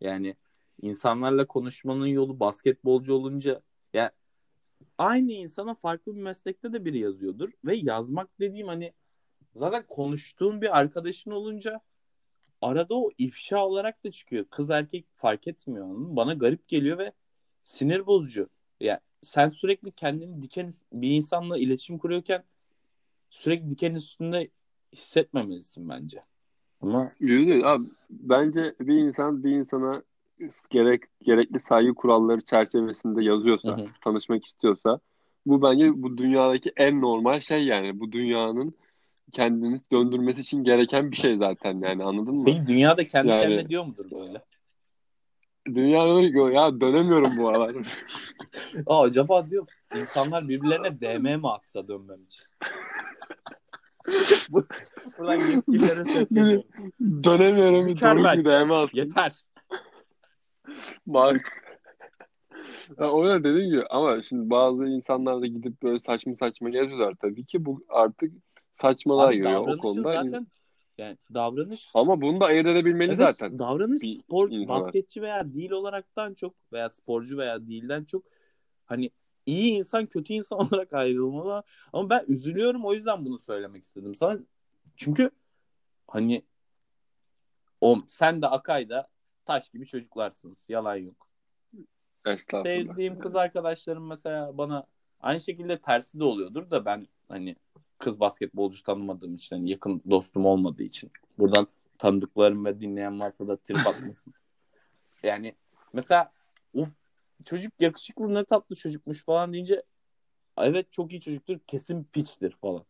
yani 0.00 0.36
insanlarla 0.82 1.46
konuşmanın 1.46 2.06
yolu 2.06 2.40
basketbolcu 2.40 3.14
olunca 3.14 3.62
ya 3.92 4.12
aynı 4.98 5.32
insana 5.32 5.74
farklı 5.74 6.16
bir 6.16 6.22
meslekte 6.22 6.72
de 6.72 6.84
biri 6.84 6.98
yazıyordur 6.98 7.50
ve 7.64 7.76
yazmak 7.76 8.40
dediğim 8.40 8.68
hani 8.68 8.92
zaten 9.54 9.84
konuştuğun 9.88 10.62
bir 10.62 10.78
arkadaşın 10.78 11.30
olunca 11.30 11.80
arada 12.60 12.94
o 12.94 13.10
ifşa 13.18 13.66
olarak 13.66 14.04
da 14.04 14.10
çıkıyor. 14.10 14.44
Kız 14.50 14.70
erkek 14.70 15.06
fark 15.16 15.48
etmiyor. 15.48 15.86
mı? 15.86 16.16
Bana 16.16 16.34
garip 16.34 16.68
geliyor 16.68 16.98
ve 16.98 17.12
sinir 17.64 18.06
bozucu. 18.06 18.48
Ya 18.80 19.00
sen 19.22 19.48
sürekli 19.48 19.92
kendini 19.92 20.42
diken 20.42 20.74
bir 20.92 21.10
insanla 21.10 21.58
iletişim 21.58 21.98
kuruyorken 21.98 22.44
sürekli 23.32 23.70
diken 23.70 23.94
üstünde 23.94 24.48
hissetmemelisin 24.92 25.88
bence. 25.88 26.22
Ama 26.80 27.10
yüz. 27.20 27.64
Abi, 27.64 27.86
bence 28.10 28.74
bir 28.80 28.96
insan 28.96 29.44
bir 29.44 29.50
insana 29.50 30.02
gerek 30.70 31.02
gerekli 31.22 31.60
saygı 31.60 31.94
kuralları 31.94 32.40
çerçevesinde 32.40 33.24
yazıyorsa, 33.24 33.78
Hı 33.78 33.82
hı. 33.82 33.86
tanışmak 34.00 34.44
istiyorsa 34.44 35.00
bu 35.46 35.62
bence 35.62 36.02
bu 36.02 36.18
dünyadaki 36.18 36.72
en 36.76 37.00
normal 37.00 37.40
şey 37.40 37.64
yani. 37.64 38.00
Bu 38.00 38.12
dünyanın 38.12 38.74
kendini 39.32 39.80
döndürmesi 39.92 40.40
için 40.40 40.64
gereken 40.64 41.10
bir 41.10 41.16
şey 41.16 41.36
zaten 41.36 41.80
yani 41.80 42.04
anladın 42.04 42.34
mı? 42.34 42.44
peki 42.44 42.66
dünyada 42.66 43.04
kendi 43.04 43.28
Yani- 43.28 43.42
kendine 43.42 43.68
diyor 43.68 43.84
mudur 43.84 44.10
böyle? 44.10 44.42
Dünyada 45.66 46.20
diyor 46.20 46.50
ya 46.50 46.80
dönemiyorum 46.80 47.36
bu 47.38 47.48
aralar. 47.48 47.76
Aa, 48.86 49.02
acaba 49.02 49.50
diyor 49.50 49.66
insanlar 50.00 50.48
birbirlerine 50.48 51.00
DM 51.00 51.36
mi 51.40 51.48
atsa 51.50 51.88
dönmem 51.88 52.22
için. 52.24 52.46
Bu- 54.50 54.66
Buradan 55.18 55.34
yetkililere 55.34 56.04
sesleniyorum. 56.04 56.64
Dönemiyorum. 57.24 57.86
Doruk 58.00 58.00
bir 58.00 58.70
at. 58.82 58.94
Yeter. 58.94 59.32
Mark. 61.06 61.62
Ya 63.00 63.10
o 63.10 63.22
yüzden 63.24 63.44
dediğim 63.44 63.70
gibi 63.70 63.84
ama 63.90 64.22
şimdi 64.22 64.50
bazı 64.50 64.84
insanlar 64.84 65.40
da 65.42 65.46
gidip 65.46 65.82
böyle 65.82 65.98
saçma 65.98 66.36
saçma 66.36 66.70
yazıyorlar 66.70 67.14
tabii 67.20 67.44
ki 67.44 67.64
bu 67.64 67.84
artık 67.88 68.32
saçmalığa 68.72 69.26
Abi 69.28 69.36
giriyor 69.36 69.68
o 69.68 69.78
konuda. 69.78 70.12
zaten 70.12 70.46
yani 70.98 71.18
davranış 71.34 71.88
Ama 71.94 72.20
bunu 72.20 72.40
da 72.40 72.44
ayırt 72.44 72.66
edebilmeli 72.66 73.08
Evet, 73.08 73.18
zaten. 73.18 73.58
davranış 73.58 74.02
bir 74.02 74.14
spor 74.14 74.50
insana. 74.50 74.68
basketçi 74.68 75.22
veya 75.22 75.54
değil 75.54 75.70
olaraktan 75.70 76.34
çok 76.34 76.54
veya 76.72 76.90
sporcu 76.90 77.38
veya 77.38 77.66
değilden 77.66 78.04
çok 78.04 78.22
hani 78.86 79.10
iyi 79.46 79.72
insan 79.72 80.06
kötü 80.06 80.32
insan 80.32 80.58
olarak 80.68 80.92
ayrılmalı. 80.92 81.62
Ama 81.92 82.10
ben 82.10 82.24
üzülüyorum 82.28 82.84
o 82.84 82.94
yüzden 82.94 83.24
bunu 83.24 83.38
söylemek 83.38 83.84
istedim 83.84 84.14
sana. 84.14 84.38
Çünkü 84.96 85.30
hani 86.08 86.42
o 87.80 87.98
sen 88.08 88.42
de 88.42 88.46
Akay 88.46 88.88
da 88.88 89.08
taş 89.44 89.68
gibi 89.68 89.86
çocuklarsınız. 89.86 90.58
Yalan 90.68 90.96
yok. 90.96 91.28
Estağfurullah. 92.26 92.74
Sevdiğim 92.74 93.18
kız 93.18 93.36
arkadaşlarım 93.36 94.06
mesela 94.06 94.58
bana 94.58 94.86
aynı 95.20 95.40
şekilde 95.40 95.78
tersi 95.78 96.18
de 96.18 96.24
oluyordur 96.24 96.70
da 96.70 96.84
ben 96.84 97.06
hani 97.28 97.56
kız 97.98 98.20
basketbolcu 98.20 98.82
tanımadığım 98.82 99.34
için 99.34 99.56
hani 99.56 99.70
yakın 99.70 100.02
dostum 100.10 100.46
olmadığı 100.46 100.82
için 100.82 101.10
buradan 101.38 101.66
tanıdıklarım 101.98 102.64
ve 102.64 102.80
dinleyen 102.80 103.20
varsa 103.20 103.48
da 103.48 103.56
trip 103.56 103.86
atmasın. 103.86 104.34
Yani 105.22 105.54
mesela 105.92 106.32
uf 106.74 106.90
çocuk 107.44 107.72
yakışıklı 107.80 108.34
ne 108.34 108.44
tatlı 108.44 108.76
çocukmuş 108.76 109.24
falan 109.24 109.52
deyince 109.52 109.82
evet 110.58 110.92
çok 110.92 111.12
iyi 111.12 111.20
çocuktur 111.20 111.58
kesin 111.66 112.04
piçtir 112.04 112.56
falan. 112.60 112.84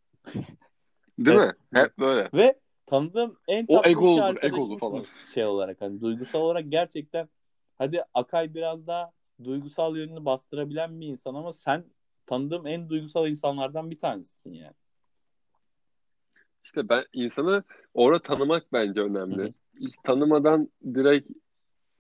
Değil 1.18 1.38
Evet. 1.38 1.54
mi? 1.72 1.80
Hep 1.80 1.98
böyle. 1.98 2.30
Ve 2.34 2.60
tanıdığım 2.86 3.36
en 3.48 3.64
O 3.68 3.76
tatlı 3.76 3.90
iki 3.90 3.98
egoludur, 3.98 4.22
arkadaşımsınız 4.22 4.68
egolu 4.68 4.78
falan. 4.78 5.04
şey 5.34 5.44
olarak 5.44 5.80
hani 5.80 6.00
duygusal 6.00 6.40
olarak 6.40 6.64
gerçekten 6.68 7.28
hadi 7.78 8.04
Akay 8.14 8.54
biraz 8.54 8.86
daha 8.86 9.12
duygusal 9.44 9.96
yönünü 9.96 10.24
bastırabilen 10.24 11.00
bir 11.00 11.06
insan 11.06 11.34
ama 11.34 11.52
sen 11.52 11.84
tanıdığım 12.26 12.66
en 12.66 12.88
duygusal 12.88 13.28
insanlardan 13.28 13.90
bir 13.90 13.98
tanesisin 13.98 14.52
yani. 14.52 14.74
İşte 16.64 16.88
ben 16.88 17.04
insanı 17.12 17.64
orada 17.94 18.22
tanımak 18.22 18.72
bence 18.72 19.00
önemli. 19.00 19.54
Hiç 19.80 19.94
tanımadan 20.04 20.68
direkt 20.94 21.30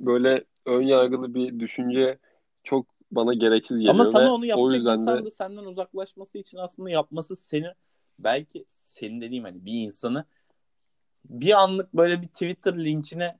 böyle 0.00 0.44
ön 0.66 0.82
yargılı 0.82 1.34
bir 1.34 1.60
düşünce 1.60 2.18
çok 2.62 2.86
bana 3.10 3.34
gereksiz 3.34 3.76
geliyor 3.76 3.94
Ama 3.94 4.04
sana 4.04 4.32
onu 4.34 4.42
o 4.42 4.46
yapacak 4.46 4.76
yüzden 4.78 4.92
insan 4.98 5.18
de 5.20 5.24
da 5.24 5.30
senden 5.30 5.64
uzaklaşması 5.64 6.38
için 6.38 6.58
aslında 6.58 6.90
yapması 6.90 7.36
seni 7.36 7.72
belki 8.18 8.64
senin 8.68 9.20
dediğim 9.20 9.44
hani 9.44 9.64
bir 9.64 9.72
insanı 9.72 10.24
bir 11.24 11.52
anlık 11.62 11.94
böyle 11.94 12.22
bir 12.22 12.28
Twitter 12.28 12.84
linçine 12.84 13.38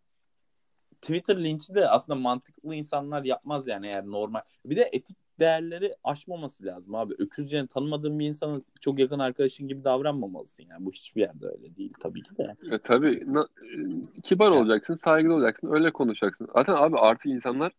Twitter 1.02 1.44
linçi 1.44 1.74
de 1.74 1.88
aslında 1.88 2.18
mantıklı 2.18 2.74
insanlar 2.74 3.24
yapmaz 3.24 3.68
yani 3.68 3.87
eğer 3.87 4.06
normal. 4.06 4.40
Bir 4.64 4.76
de 4.76 4.90
etik 4.92 5.16
değerleri 5.38 5.96
aşmaması 6.04 6.64
lazım 6.64 6.94
abi. 6.94 7.14
Öküzceğini 7.18 7.68
tanımadığın 7.68 8.18
bir 8.18 8.26
insana 8.26 8.61
çok 8.80 8.98
yakın 8.98 9.18
arkadaşın 9.18 9.68
gibi 9.68 9.85
davranmamalısın 9.85 10.62
yani. 10.70 10.87
Bu 10.87 10.92
hiçbir 10.92 11.20
yerde 11.20 11.46
öyle 11.46 11.76
değil 11.76 11.92
tabii 12.00 12.22
ki 12.22 12.37
de. 12.37 12.56
E, 12.70 12.78
tabii 12.78 13.35
na- 13.35 13.48
e, 13.62 14.20
kibar 14.22 14.52
Evet. 14.52 14.61
olacaksın, 14.61 14.94
saygılı 14.94 15.35
olacaksın, 15.35 15.68
öyle 15.72 15.90
konuşacaksın. 15.90 16.48
Zaten 16.54 16.74
abi 16.74 16.98
artık 16.98 17.26
insanlar 17.26 17.72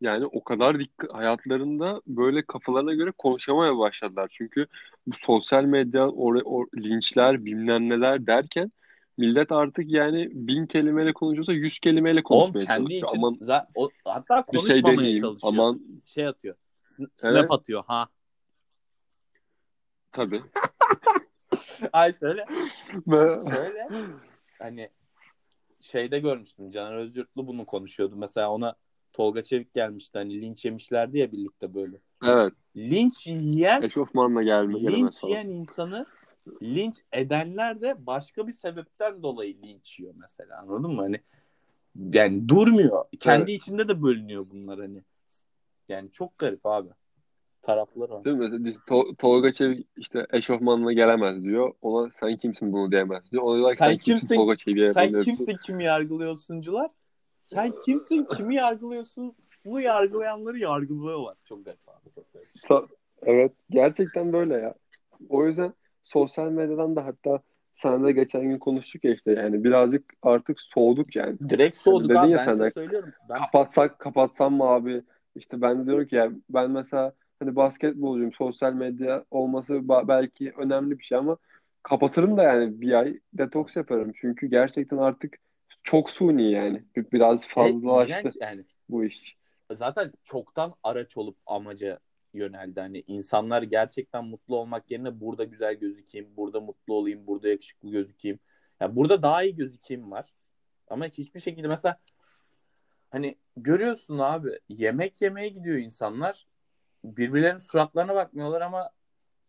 yani 0.00 0.26
o 0.26 0.44
kadar 0.44 0.78
dikkat 0.78 1.14
hayatlarında 1.14 2.02
böyle 2.06 2.42
kafalarına 2.42 2.94
göre 2.94 3.12
konuşamaya 3.18 3.78
başladılar. 3.78 4.28
Çünkü 4.32 4.66
bu 5.06 5.16
sosyal 5.16 5.64
medya, 5.64 6.08
o, 6.08 6.34
o 6.44 6.66
linçler, 6.76 7.44
bilmem 7.44 7.88
neler 7.88 8.26
derken 8.26 8.72
millet 9.18 9.52
artık 9.52 9.90
yani 9.90 10.28
bin 10.32 10.66
kelimeyle 10.66 11.12
konuşuyorsa 11.12 11.52
yüz 11.52 11.78
kelimeyle 11.78 12.22
Oğlum 12.24 12.52
konuşmaya 12.52 12.66
kendi 12.66 12.76
çalışıyor. 12.82 13.08
için 13.08 13.18
Aman 13.18 13.34
za- 13.34 13.66
o, 13.74 13.90
hatta 14.04 14.44
bir 14.52 14.58
şey 14.58 14.66
konuşmamaya 14.82 14.98
deneyeyim, 14.98 15.22
çalışıyor. 15.22 15.52
aman 15.52 15.80
Şey 16.06 16.26
atıyor. 16.26 16.56
Sn- 16.84 17.08
Snap 17.16 17.36
Evet. 17.36 17.50
atıyor 17.50 17.84
ha. 17.86 18.08
tabii. 20.12 20.42
Ay 21.92 22.18
şöyle 22.18 22.46
Ve- 23.06 23.50
şöyle 23.50 23.88
hani 24.58 24.90
şeyde 25.80 26.18
görmüştüm 26.18 26.70
Caner 26.70 26.96
Özyurtlu 26.96 27.46
bunu 27.46 27.66
konuşuyordu. 27.66 28.16
Mesela 28.16 28.50
ona 28.50 28.74
Tolga 29.12 29.42
Çevik 29.42 29.74
gelmişti 29.74 30.18
hani 30.18 30.40
linç 30.40 30.64
yemişlerdi 30.64 31.18
ya 31.18 31.32
birlikte 31.32 31.74
böyle. 31.74 31.96
Evet, 32.26 32.52
Linç 32.76 33.26
yiyen 33.26 33.82
eşofmanla 33.82 34.42
gelme 34.42 34.74
linç 34.80 35.20
falan. 35.20 35.30
yiyen 35.32 35.48
insanı 35.48 36.06
linç 36.62 36.96
edenler 37.12 37.80
de 37.80 38.06
başka 38.06 38.46
bir 38.46 38.52
sebepten 38.52 39.22
dolayı 39.22 39.62
linç 39.62 39.98
yiyor 39.98 40.14
mesela 40.16 40.58
anladın 40.58 40.94
mı? 40.94 41.02
Hani 41.02 41.20
yani 42.12 42.48
durmuyor. 42.48 43.04
Kendi 43.20 43.52
içinde 43.52 43.88
de 43.88 44.02
bölünüyor 44.02 44.46
bunlar 44.50 44.80
hani. 44.80 45.02
Yani 45.88 46.12
çok 46.12 46.38
garip 46.38 46.66
abi. 46.66 46.88
Taraflar 47.62 48.08
o. 48.08 48.24
Değil 48.24 48.36
mi? 48.36 48.48
Mesela 48.48 48.78
To- 48.86 49.16
Tolga 49.16 49.52
Çevik 49.52 49.86
işte 49.96 50.26
eşofmanla 50.32 50.92
gelemez 50.92 51.44
diyor. 51.44 51.72
Ona 51.82 52.10
sen 52.10 52.36
kimsin 52.36 52.72
bunu 52.72 52.90
diyemez 52.92 53.30
diyor. 53.32 53.42
Ona 53.42 53.54
diyorlar 53.56 53.74
Sen 53.74 53.86
sen, 53.86 53.96
kimsin 53.96 54.26
kimsin- 54.26 54.34
Tolga 54.36 54.56
Çevik'e 54.56 54.92
Sen 54.92 55.12
kimsin 55.22 55.56
kimi 55.56 55.84
yargılıyorsuncular? 55.84 56.90
Sen 57.54 57.72
kimsin 57.84 58.24
kimi 58.24 58.54
yargılıyorsun? 58.54 59.34
Bu 59.64 59.80
yargılayanları 59.80 60.58
yargılıyorlar. 60.58 61.36
Çok 61.44 61.64
garip 61.64 61.88
abi. 61.88 62.10
Çok 62.14 62.32
garip. 62.32 62.90
Evet, 63.22 63.52
gerçekten 63.70 64.32
böyle 64.32 64.54
ya. 64.54 64.74
O 65.28 65.46
yüzden 65.46 65.72
sosyal 66.02 66.50
medyadan 66.50 66.96
da 66.96 67.04
hatta 67.06 67.40
seninle 67.74 68.12
geçen 68.12 68.42
gün 68.42 68.58
konuştuk 68.58 69.04
ya 69.04 69.14
işte 69.14 69.32
yani 69.32 69.64
birazcık 69.64 70.04
artık 70.22 70.60
soğuduk 70.60 71.16
yani. 71.16 71.38
Direkt 71.48 71.76
soğuduk 71.76 72.08
Dedin 72.10 72.18
abi. 72.18 72.30
ya 72.30 72.38
Ben 72.38 72.44
sen 72.44 72.58
de. 72.60 72.70
söylüyorum. 72.74 73.12
Ben 73.28 73.38
Kapatsak 73.38 73.98
kapatsam 73.98 74.54
mı 74.54 74.64
abi? 74.64 75.02
İşte 75.36 75.60
ben 75.60 75.82
de 75.82 75.86
diyorum 75.86 76.06
ki 76.06 76.16
ya 76.16 76.30
ben 76.50 76.70
mesela 76.70 77.12
hani 77.38 77.56
basketbolcuyum. 77.56 78.32
Sosyal 78.32 78.72
medya 78.72 79.24
olması 79.30 79.88
belki 79.88 80.52
önemli 80.56 80.98
bir 80.98 81.04
şey 81.04 81.18
ama 81.18 81.36
kapatırım 81.82 82.36
da 82.36 82.42
yani 82.42 82.80
bir 82.80 82.92
ay 82.92 83.18
detoks 83.34 83.76
yaparım. 83.76 84.12
Çünkü 84.14 84.46
gerçekten 84.46 84.96
artık 84.96 85.36
çok 85.82 86.10
suni 86.10 86.50
yani. 86.50 86.84
Bir- 86.96 87.10
Biraz 87.12 87.48
fazlalaştı 87.48 88.20
iğrenç 88.20 88.36
yani. 88.40 88.64
bu 88.88 89.04
iş. 89.04 89.36
Zaten 89.72 90.12
çoktan 90.24 90.74
araç 90.82 91.16
olup 91.16 91.36
amaca 91.46 91.98
yöneldi. 92.34 92.80
Hani 92.80 93.04
insanlar 93.06 93.62
gerçekten 93.62 94.24
mutlu 94.24 94.56
olmak 94.56 94.90
yerine 94.90 95.20
burada 95.20 95.44
güzel 95.44 95.74
gözükeyim, 95.74 96.36
burada 96.36 96.60
mutlu 96.60 96.94
olayım, 96.94 97.26
burada 97.26 97.48
yakışıklı 97.48 97.90
gözükeyim. 97.90 98.38
Ya 98.80 98.96
burada 98.96 99.22
daha 99.22 99.42
iyi 99.42 99.56
gözükeyim 99.56 100.10
var. 100.10 100.32
Ama 100.88 101.06
hiçbir 101.06 101.40
şekilde 101.40 101.68
mesela 101.68 102.00
hani 103.10 103.38
görüyorsun 103.56 104.18
abi 104.18 104.58
yemek 104.68 105.22
yemeye 105.22 105.48
gidiyor 105.48 105.76
insanlar. 105.76 106.46
Birbirlerinin 107.04 107.58
suratlarına 107.58 108.14
bakmıyorlar 108.14 108.60
ama 108.60 108.90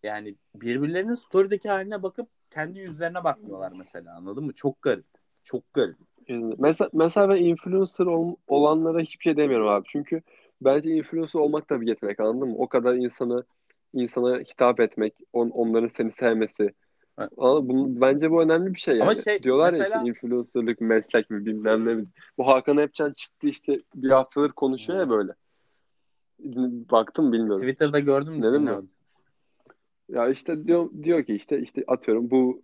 yani 0.04 0.36
birbirlerinin 0.56 1.14
story'deki 1.14 1.70
haline 1.70 2.04
bakıp 2.04 2.30
kendi 2.50 2.80
yüzlerine 2.80 3.24
bakmıyorlar 3.24 3.72
mesela 3.72 4.16
anladın 4.16 4.44
mı? 4.44 4.54
Çok 4.54 4.82
garip. 4.82 5.06
Çok 5.44 5.74
garip. 5.74 5.98
Mesela, 6.58 6.90
mesela 6.94 7.30
ben 7.30 7.36
influencer 7.36 8.06
ol- 8.06 8.36
olanlara 8.48 9.00
hiçbir 9.00 9.24
şey 9.24 9.38
demiyorum 9.38 9.68
abi. 9.68 9.84
Çünkü 9.88 10.22
bence 10.62 10.90
influencer 10.92 11.40
olmak 11.40 11.70
da 11.70 11.82
bir 11.82 11.88
yetenek 11.88 12.20
anladın 12.20 12.48
mı? 12.50 12.56
O 12.58 12.68
kadar 12.68 12.94
insanı 12.96 13.44
insana 13.94 14.40
hitap 14.40 14.80
etmek, 14.80 15.14
on, 15.34 15.50
onların 15.50 15.90
seni 15.98 16.12
sevmesi. 16.12 16.74
Evet. 17.20 17.30
Anladın 17.38 17.64
mı? 17.64 17.70
Bunun- 17.70 18.02
bence 18.02 18.32
bu 18.32 18.42
önemli 18.42 18.74
bir 18.74 18.80
şey 18.80 19.02
Ama 19.02 19.14
yani. 19.14 19.24
şey, 19.24 19.44
Diyorlar 19.44 19.74
ya 19.74 19.80
mesela- 19.80 19.96
işte 19.98 20.10
influencerlık 20.10 20.82
meslek 20.82 21.30
mi 21.30 21.46
bilmem 21.46 21.86
ne 21.86 21.94
mi. 21.94 22.06
Bu 22.38 22.48
Hakan 22.48 22.78
Epcan 22.78 23.14
çıktı 23.14 23.48
işte 23.48 23.78
bir 23.96 24.10
haftadır 24.10 24.52
konuşuyor 24.52 25.00
ya 25.00 25.10
böyle. 25.10 25.32
Baktım 26.92 27.32
bilmiyorum. 27.34 27.62
Twitter'da 27.62 28.00
gördüm 28.00 28.42
Neden 28.42 28.62
mi? 28.62 28.72
Ya 30.10 30.30
işte 30.30 30.68
diyor, 30.68 30.90
diyor 31.04 31.24
ki 31.24 31.36
işte 31.36 31.60
işte 31.62 31.84
atıyorum 31.88 32.32
bu 32.32 32.62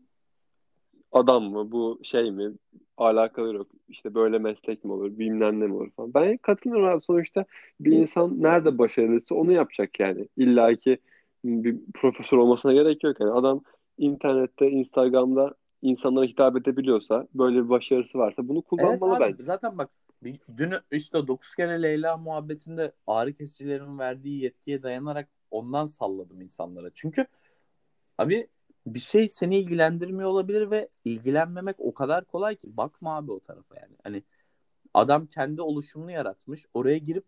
adam 1.12 1.44
mı 1.44 1.72
bu 1.72 2.00
şey 2.04 2.32
mi 2.32 2.54
alakalı 2.98 3.54
yok. 3.56 3.68
İşte 3.90 4.14
böyle 4.16 4.40
meslek 4.40 4.84
mi 4.86 4.92
olur 4.94 5.18
bilmem 5.20 5.60
ne 5.60 5.68
mi 5.68 5.74
olur 5.74 5.92
falan. 5.92 6.14
Ben 6.14 6.38
katılıyorum 6.38 6.86
abi 6.88 7.02
sonuçta 7.04 7.46
bir 7.80 7.92
insan 7.92 8.42
nerede 8.42 8.78
başarılıysa 8.78 9.36
onu 9.36 9.52
yapacak 9.52 10.00
yani. 10.00 10.28
İlla 10.38 10.76
ki 10.76 10.98
bir 11.46 11.78
profesör 11.94 12.38
olmasına 12.38 12.74
gerek 12.74 13.04
yok. 13.04 13.20
Yani 13.20 13.32
adam 13.32 13.62
internette, 13.98 14.70
Instagram'da 14.72 15.56
insanlara 15.82 16.26
hitap 16.26 16.58
edebiliyorsa, 16.58 17.28
böyle 17.34 17.64
bir 17.64 17.70
başarısı 17.70 18.18
varsa 18.18 18.48
bunu 18.48 18.62
Evet 18.78 19.02
kullanmalı 19.02 19.12
abi 19.12 19.20
bence. 19.20 19.44
zaten 19.44 19.78
bak 19.78 19.90
dün 20.58 20.74
işte 20.92 21.28
9 21.28 21.56
kere 21.56 21.82
Leyla 21.82 22.18
muhabbetinde 22.18 22.92
ağrı 23.08 23.34
kesicilerin 23.34 24.00
verdiği 24.00 24.44
yetkiye 24.44 24.84
dayanarak 24.84 25.30
ondan 25.52 25.86
salladım 25.86 26.42
insanlara. 26.42 26.92
Çünkü 26.94 27.26
abi 28.18 28.48
bir 28.94 29.00
şey 29.00 29.28
seni 29.28 29.60
ilgilendirmiyor 29.60 30.30
olabilir 30.30 30.72
ve 30.72 30.90
ilgilenmemek 31.06 31.76
o 31.80 31.94
kadar 31.94 32.26
kolay 32.26 32.56
ki 32.56 32.78
bakma 32.78 33.18
abi 33.18 33.32
o 33.32 33.40
tarafa 33.40 33.76
yani. 33.76 33.96
Hani 34.04 34.24
adam 34.94 35.26
kendi 35.26 35.62
oluşumunu 35.62 36.12
yaratmış. 36.12 36.66
Oraya 36.74 36.98
girip 36.98 37.26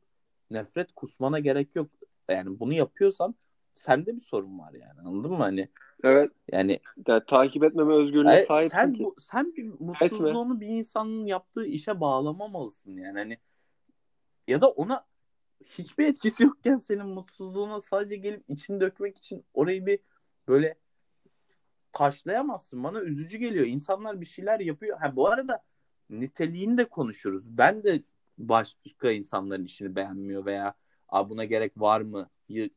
nefret 0.52 0.92
kusmana 0.92 1.40
gerek 1.40 1.76
yok. 1.76 1.90
Yani 2.30 2.60
bunu 2.60 2.74
yapıyorsan 2.74 3.36
sende 3.76 4.16
bir 4.16 4.22
sorun 4.22 4.60
var 4.60 4.74
yani. 4.74 5.02
Anladın 5.06 5.32
mı? 5.32 5.38
Hani 5.38 5.70
Evet, 6.04 6.32
yani 6.52 6.80
yani 7.08 7.26
takip 7.28 7.64
etmeme 7.64 7.94
özgürlüğüne 7.94 8.34
Evet, 8.34 8.48
sahipsin 8.48 8.78
sen 8.78 8.94
ki. 8.94 9.04
bu, 9.04 9.16
sen 9.20 9.56
bir 9.56 9.64
mutsuzluğunu 9.80 10.62
bir 10.62 10.68
insanın 10.68 11.26
yaptığı 11.26 11.66
işe 11.66 12.02
bağlamamalısın 12.02 12.98
yani 12.98 13.20
hani 13.20 13.38
ya 14.48 14.62
da 14.62 14.70
ona 14.70 15.06
hiçbir 15.66 16.08
etkisi 16.08 16.44
yokken 16.44 16.78
senin 16.78 17.08
mutsuzluğuna 17.08 17.82
sadece 17.82 18.16
gelip 18.16 18.44
içini 18.50 18.82
dökmek 18.82 19.18
için 19.18 19.46
orayı 19.54 19.86
bir 19.86 20.00
böyle 20.48 20.76
taşlayamazsın. 21.92 22.84
Bana 22.84 23.02
üzücü 23.02 23.38
geliyor. 23.38 23.66
İnsanlar 23.66 24.22
bir 24.22 24.26
şeyler 24.26 24.60
yapıyor. 24.60 24.98
Ha 25.00 25.16
bu 25.16 25.28
arada 25.28 25.64
niteliğini 26.10 26.78
de 26.78 26.86
konuşuruz. 26.86 27.58
Ben 27.58 27.84
de 27.84 28.04
başka 28.38 29.12
insanların 29.12 29.66
işini 29.66 29.96
beğenmiyor 29.96 30.46
veya 30.46 30.74
"Aa, 31.10 31.30
buna 31.30 31.46
gerek 31.46 31.72
var 31.78 32.02
mı? 32.02 32.30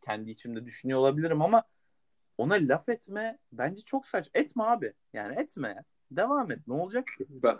Kendi 0.04 0.30
içimde 0.30 0.66
düşünüyor 0.66 0.98
olabilirim 0.98 1.42
ama 1.42 1.62
ona 2.38 2.54
laf 2.54 2.88
etme 2.88 3.38
bence 3.52 3.82
çok 3.82 4.06
saç. 4.06 4.28
Etme 4.34 4.62
abi. 4.64 4.92
Yani 5.12 5.40
etme. 5.40 5.84
Devam 6.10 6.50
et. 6.50 6.58
Ne 6.66 6.74
olacak 6.74 7.06
ki? 7.18 7.26
Ben, 7.28 7.58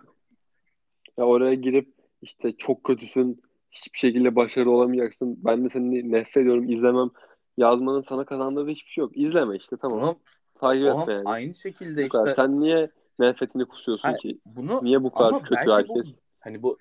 ya 1.19 1.25
oraya 1.25 1.55
girip 1.55 1.95
işte 2.23 2.57
çok 2.57 2.85
kötüsün, 2.85 3.43
hiçbir 3.71 3.99
şekilde 3.99 4.37
başarılı 4.37 4.71
olamayacaksın. 4.71 5.39
Ben 5.45 5.65
de 5.65 5.69
seni 5.69 6.13
nefret 6.13 6.37
ediyorum, 6.37 6.71
izlemem. 6.71 7.11
Yazmanın 7.57 8.01
sana 8.01 8.25
kazandırdığı 8.25 8.71
hiçbir 8.71 8.91
şey 8.91 9.03
yok. 9.03 9.17
İzleme 9.17 9.57
işte 9.57 9.77
tamam. 9.77 10.03
Ama, 10.03 10.17
Takip 10.63 11.09
yani. 11.09 11.23
aynı 11.25 11.55
şekilde 11.55 12.05
Bu 12.05 12.09
kadar. 12.09 12.31
işte 12.31 12.43
Sen 12.43 12.61
niye 12.61 12.91
nefretini 13.19 13.65
kusuyorsun 13.65 14.09
Hayır, 14.09 14.19
ki? 14.19 14.39
bunu 14.47 14.81
Niye 14.83 15.03
bu 15.03 15.13
kadar 15.13 15.43
kötü 15.43 15.55
bence 15.55 15.71
bu 15.71 15.75
herkes? 15.77 16.15
hani 16.41 16.63
bu 16.63 16.79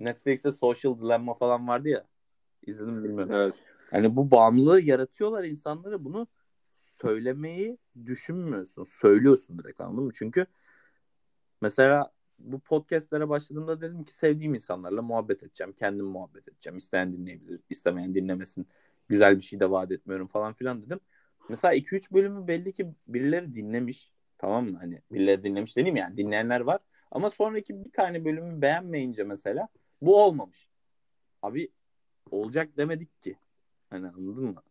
Netflix'te 0.00 0.52
Social 0.52 1.00
Dilemma 1.00 1.34
falan 1.34 1.68
vardı 1.68 1.88
ya. 1.88 2.04
İzledim 2.66 2.94
mi 2.94 3.04
bilmiyorum. 3.04 3.32
Evet. 3.34 3.54
Hani 3.90 4.16
bu 4.16 4.30
bağımlılığı 4.30 4.82
yaratıyorlar 4.82 5.44
insanlara 5.44 6.04
bunu 6.04 6.26
söylemeyi 7.00 7.78
düşünmüyorsun. 8.06 8.84
Söylüyorsun 8.84 9.58
direkt 9.58 9.80
anladın 9.80 10.04
mı? 10.04 10.12
Çünkü 10.14 10.46
mesela 11.60 12.12
bu 12.38 12.60
podcastlere 12.60 13.28
başladığımda 13.28 13.80
dedim 13.80 14.04
ki 14.04 14.14
sevdiğim 14.14 14.54
insanlarla 14.54 15.02
muhabbet 15.02 15.42
edeceğim. 15.42 15.72
Kendim 15.72 16.06
muhabbet 16.06 16.48
edeceğim. 16.48 16.76
İsteyen 16.76 17.12
dinleyebilir, 17.12 17.60
istemeyen 17.70 18.14
dinlemesin. 18.14 18.66
Güzel 19.08 19.36
bir 19.36 19.42
şey 19.42 19.60
de 19.60 19.70
vaat 19.70 19.92
etmiyorum 19.92 20.26
falan 20.26 20.52
filan 20.52 20.82
dedim. 20.82 21.00
Mesela 21.48 21.74
2-3 21.74 22.12
bölümü 22.12 22.46
belli 22.48 22.72
ki 22.72 22.86
birileri 23.08 23.54
dinlemiş. 23.54 24.12
Tamam 24.38 24.70
mı? 24.70 24.78
Hani 24.78 25.02
birileri 25.12 25.44
dinlemiş 25.44 25.76
dediğim 25.76 25.96
yani 25.96 26.16
dinleyenler 26.16 26.60
var. 26.60 26.80
Ama 27.10 27.30
sonraki 27.30 27.84
bir 27.84 27.92
tane 27.92 28.24
bölümü 28.24 28.62
beğenmeyince 28.62 29.24
mesela 29.24 29.68
bu 30.02 30.22
olmamış. 30.22 30.68
Abi 31.42 31.68
olacak 32.30 32.76
demedik 32.76 33.22
ki. 33.22 33.36
Hani 33.90 34.08
anladın 34.08 34.44
mı? 34.44 34.62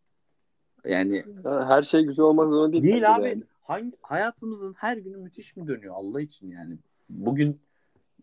Yani 0.84 1.24
Ya 1.44 1.68
Her 1.68 1.82
şey 1.82 2.02
güzel 2.02 2.24
olmak 2.24 2.48
zorunda 2.48 2.72
değil. 2.72 2.84
Değil 2.84 3.14
abi. 3.14 3.28
yani. 3.28 3.42
Hangi 3.62 3.96
hayatımızın 4.02 4.74
her 4.78 4.96
günü 4.96 5.16
müthiş 5.16 5.56
mi 5.56 5.66
dönüyor 5.66 5.94
Allah 5.94 6.20
için 6.20 6.50
yani. 6.50 6.78
Bugün 7.08 7.60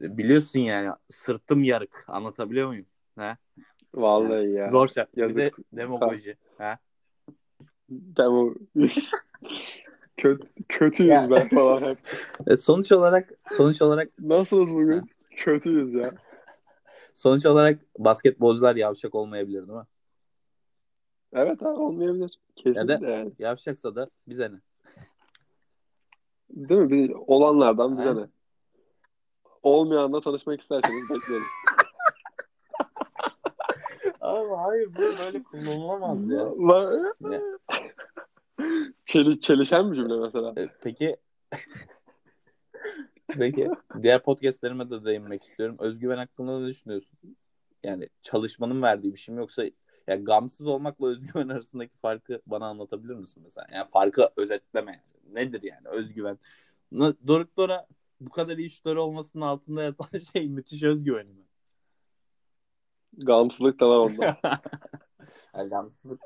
e, 0.02 0.18
biliyorsun 0.18 0.60
yani 0.60 0.92
sırtım 1.10 1.64
yarık. 1.64 2.06
Anlatabiliyor 2.08 2.68
muyum? 2.68 2.86
Ha? 3.16 3.38
Vallahi 3.94 4.50
ya. 4.52 4.68
Zor 4.68 4.88
şart. 4.88 5.18
Bir 5.18 5.36
de 5.36 5.42
yazık. 5.42 5.60
demagoji. 5.74 6.38
Ha? 6.58 6.80
Demo. 7.89 8.54
Kötü, 10.17 10.47
kötüyüz 10.69 11.10
Yani. 11.10 11.32
ben 11.32 11.49
falan 11.49 11.82
hep. 11.82 11.97
E, 12.47 12.58
sonuç 12.58 12.91
olarak 12.91 13.30
sonuç 13.47 13.82
olarak 13.82 14.10
Nasılız 14.19 14.73
bugün? 14.73 15.10
Kötüyüz 15.36 15.93
ya. 15.93 16.12
sonuç 17.13 17.45
olarak 17.45 17.80
basketbolcular 17.97 18.75
yavşak 18.75 19.15
olmayabilir 19.15 19.67
değil 19.67 19.80
mi? 19.80 19.86
Evet 21.34 21.63
abi 21.63 21.80
olmayabilir. 21.80 22.39
Kesinlikle 22.56 23.12
yani. 23.12 23.32
Yavşaksa 23.39 23.95
da 23.95 24.10
bize 24.28 24.52
ne? 24.52 24.60
Değil 26.49 26.82
mi? 26.82 26.89
Bir, 26.89 27.13
olanlardan 27.28 27.97
bize 27.97 28.15
ne? 28.15 28.28
Olmayanla 29.63 30.21
tanışmak 30.21 30.62
isterseniz 30.62 31.10
beklerim. 31.10 31.41
Abi 34.21 34.49
hayır 34.56 34.95
bu 34.95 35.02
böyle 35.19 35.43
kullanılamaz 35.43 36.30
ya. 36.30 36.45
Çeli, 39.06 39.41
çelişen 39.41 39.91
bir 39.91 39.95
cümle 39.95 40.19
mesela. 40.19 40.54
E, 40.58 40.69
Peki 40.82 41.17
Peki 43.28 43.69
diğer 44.02 44.24
podcastlerime 44.24 44.89
de 44.89 45.06
değinmek 45.06 45.45
istiyorum. 45.45 45.76
Özgüven 45.80 46.17
hakkında 46.17 46.60
ne 46.60 46.67
düşünüyorsun? 46.67 47.19
Yani 47.84 48.10
çalışmanın 48.22 48.82
verdiği 48.82 49.13
bir 49.13 49.19
şey 49.19 49.36
mi 49.36 49.39
yoksa 49.39 49.63
ya 50.08 50.15
gamsız 50.15 50.67
olmakla 50.67 51.08
özgüven 51.08 51.50
arasındaki 51.50 51.98
farkı 51.98 52.41
bana 52.45 52.65
anlatabilir 52.67 53.13
misin 53.13 53.43
mesela? 53.43 53.67
Yani 53.74 53.89
farkı 53.89 54.30
özetleme 54.38 54.91
yani. 54.91 55.36
Nedir 55.36 55.63
yani 55.63 55.88
özgüven? 55.88 56.38
Doruk 57.28 57.58
Dora 57.58 57.88
bu 58.22 58.30
kadar 58.30 58.58
iyi 58.58 58.69
şutları 58.69 59.02
olmasının 59.02 59.43
altında 59.43 59.84
yatan 59.84 60.19
şey 60.34 60.48
müthiş 60.50 60.84
özgüveni 60.84 61.34
mi? 61.34 61.43
Gamsızlık 63.17 63.80
da 63.80 63.89
var 63.89 63.98
onda. 63.98 64.38
Yani 65.56 65.69
gamsızlık 65.69 66.22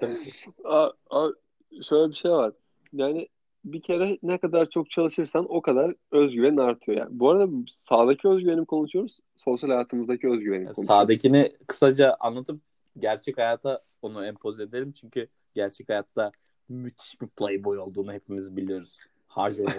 aa, 0.63 0.89
şöyle 1.81 2.09
bir 2.09 2.15
şey 2.15 2.31
var. 2.31 2.53
Yani 2.93 3.27
bir 3.65 3.81
kere 3.81 4.17
ne 4.23 4.37
kadar 4.37 4.69
çok 4.69 4.89
çalışırsan 4.89 5.45
o 5.49 5.61
kadar 5.61 5.95
özgüven 6.11 6.57
artıyor. 6.57 6.97
Yani 6.97 7.19
bu 7.19 7.29
arada 7.29 7.47
sağdaki 7.89 8.27
özgüveni 8.27 8.65
konuşuyoruz? 8.65 9.19
Sosyal 9.37 9.69
hayatımızdaki 9.69 10.27
özgüveni 10.27 10.65
konuşuyoruz? 10.65 10.87
Sağdakini 10.87 11.51
kısaca 11.67 12.17
anlatıp 12.19 12.61
gerçek 12.99 13.37
hayata 13.37 13.81
onu 14.01 14.25
empoze 14.25 14.63
edelim. 14.63 14.91
Çünkü 14.91 15.27
gerçek 15.55 15.89
hayatta 15.89 16.31
müthiş 16.69 17.21
bir 17.21 17.27
playboy 17.27 17.79
olduğunu 17.79 18.13
hepimiz 18.13 18.57
biliyoruz. 18.57 18.99
Harjo. 19.27 19.63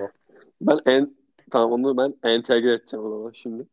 Ben 0.60 0.78
en 0.86 1.16
tamam 1.50 1.72
onu 1.72 1.96
ben 1.96 2.14
entegre 2.22 2.72
edeceğim 2.72 3.06
o 3.06 3.10
zaman 3.10 3.32
şimdi. 3.34 3.66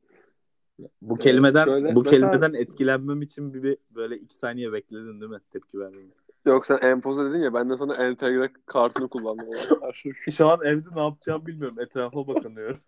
Bu 1.01 1.17
kelimeden 1.17 1.65
şöyle, 1.65 1.95
bu 1.95 2.01
mesela- 2.03 2.31
kelimeden 2.31 2.59
etkilenmem 2.59 3.21
için 3.21 3.53
bir, 3.53 3.63
bir 3.63 3.77
böyle 3.95 4.17
iki 4.17 4.35
saniye 4.35 4.73
bekledin 4.73 5.21
değil 5.21 5.31
mi 5.31 5.39
tepki 5.51 5.79
vermemi? 5.79 6.11
Yok 6.45 6.65
sen 6.65 6.79
empoze 6.81 7.29
dedin 7.29 7.39
ya 7.39 7.53
ben 7.53 7.69
de 7.69 7.77
sana 7.77 7.95
entegre 7.95 8.49
kartını 8.65 9.07
kullandım. 9.07 9.47
Şu 10.31 10.47
an 10.47 10.59
evde 10.65 10.95
ne 10.95 11.01
yapacağımı 11.01 11.45
bilmiyorum. 11.45 11.79
Etrafa 11.79 12.27
bakınıyorum. 12.27 12.79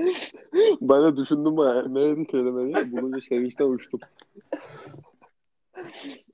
ben 0.80 1.04
de 1.04 1.16
düşündüm 1.16 1.56
bayağı. 1.56 1.94
Neydi 1.94 2.26
kelime 2.26 2.66
diye. 2.66 2.92
Bulunca 2.92 3.20
sevinçten 3.20 3.66
uçtum. 3.66 4.00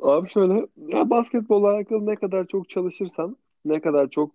Abi 0.00 0.28
şöyle 0.28 0.66
ya 0.76 1.10
basketbolla 1.10 1.70
alakalı 1.70 2.06
ne 2.06 2.16
kadar 2.16 2.46
çok 2.46 2.68
çalışırsan, 2.68 3.36
ne 3.64 3.80
kadar 3.80 4.10
çok 4.10 4.30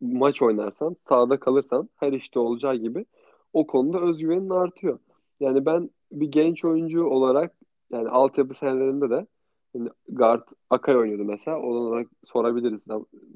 maç 0.00 0.42
oynarsan, 0.42 0.96
sahada 1.08 1.40
kalırsan 1.40 1.88
her 1.96 2.12
işte 2.12 2.38
olacağı 2.38 2.76
gibi 2.76 3.06
o 3.52 3.66
konuda 3.66 4.00
özgüvenin 4.00 4.50
artıyor. 4.50 4.98
Yani 5.40 5.66
ben 5.66 5.90
bir 6.12 6.30
genç 6.30 6.64
oyuncu 6.64 7.04
olarak 7.04 7.54
yani 7.92 8.08
altyapı 8.08 8.54
senelerinde 8.54 9.10
de 9.10 9.26
yani 9.74 9.90
guard 10.08 10.42
Akay 10.70 10.96
oynuyordu 10.96 11.24
mesela. 11.24 11.58
Ona 11.60 12.00
da 12.04 12.08
sorabiliriz. 12.24 12.80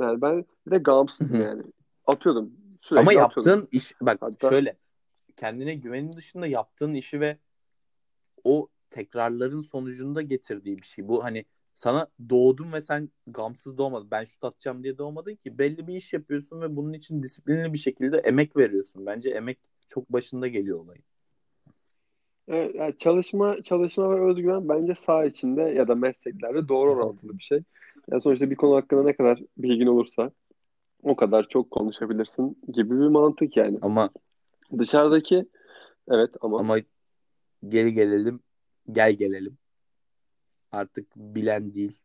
Yani 0.01 0.23
ben 0.23 0.45
bir 0.67 0.71
de 0.71 0.79
gamsızdım 0.79 1.41
yani. 1.41 1.63
Atıyordum. 2.07 2.53
Sürekli 2.81 3.01
Ama 3.01 3.25
atıyordum. 3.25 3.51
yaptığın 3.53 3.69
iş 3.73 3.95
bak 4.01 4.19
Hatta- 4.21 4.51
şöyle 4.51 4.77
kendine 5.37 5.75
güvenin 5.75 6.13
dışında 6.13 6.47
yaptığın 6.47 6.95
işi 6.95 7.21
ve 7.21 7.39
o 8.45 8.69
tekrarların 8.91 9.61
sonucunda 9.61 10.23
getirdiği 10.23 10.77
bir 10.79 10.87
şey. 10.87 11.09
Bu 11.09 11.25
hani 11.25 11.45
sana 11.73 12.07
doğdun 12.31 12.73
ve 12.73 12.83
sen 12.83 13.09
gamsız 13.27 13.79
doğmadın. 13.79 14.11
Ben 14.11 14.25
şut 14.25 14.45
atacağım 14.45 14.83
diye 14.85 14.99
doğmadın 14.99 15.35
ki. 15.35 15.59
Belli 15.59 15.87
bir 15.87 15.95
iş 15.95 16.13
yapıyorsun 16.13 16.61
ve 16.61 16.77
bunun 16.77 16.93
için 16.93 17.23
disiplinli 17.23 17.73
bir 17.73 17.79
şekilde 17.79 18.19
emek 18.19 18.57
veriyorsun. 18.57 19.07
Bence 19.07 19.31
emek 19.31 19.59
çok 19.89 20.13
başında 20.13 20.49
geliyor 20.49 20.79
olayın. 20.81 21.05
Evet, 22.53 22.75
yani 22.75 22.99
çalışma 22.99 23.63
çalışma 23.63 24.11
ve 24.11 24.31
özgüven 24.31 24.69
bence 24.69 24.95
saha 24.95 25.25
içinde 25.25 25.63
ya 25.63 25.89
da 25.89 25.95
mesleklerde 25.95 26.69
doğru 26.69 26.91
orantılı 26.91 27.39
bir 27.39 27.43
şey. 27.43 27.63
Yani 28.11 28.23
sonuçta 28.23 28.51
bir 28.51 28.57
konu 28.57 28.77
hakkında 28.77 29.03
ne 29.03 29.17
kadar 29.17 29.41
bilgin 29.59 29.87
olursa 29.87 30.31
o 31.03 31.17
kadar 31.17 31.49
çok 31.49 31.71
konuşabilirsin 31.71 32.59
gibi 32.73 33.01
bir 33.01 33.09
mantık 33.09 33.57
yani. 33.57 33.79
Ama 33.83 34.11
Dışarıdaki 34.79 35.47
evet 36.09 36.31
ama, 36.41 36.59
ama 36.59 36.79
geri 37.69 37.95
gelelim, 37.95 38.41
gel 38.93 39.13
gelelim. 39.13 39.59
Artık 40.73 41.17
bilen 41.17 41.75
değil, 41.75 41.99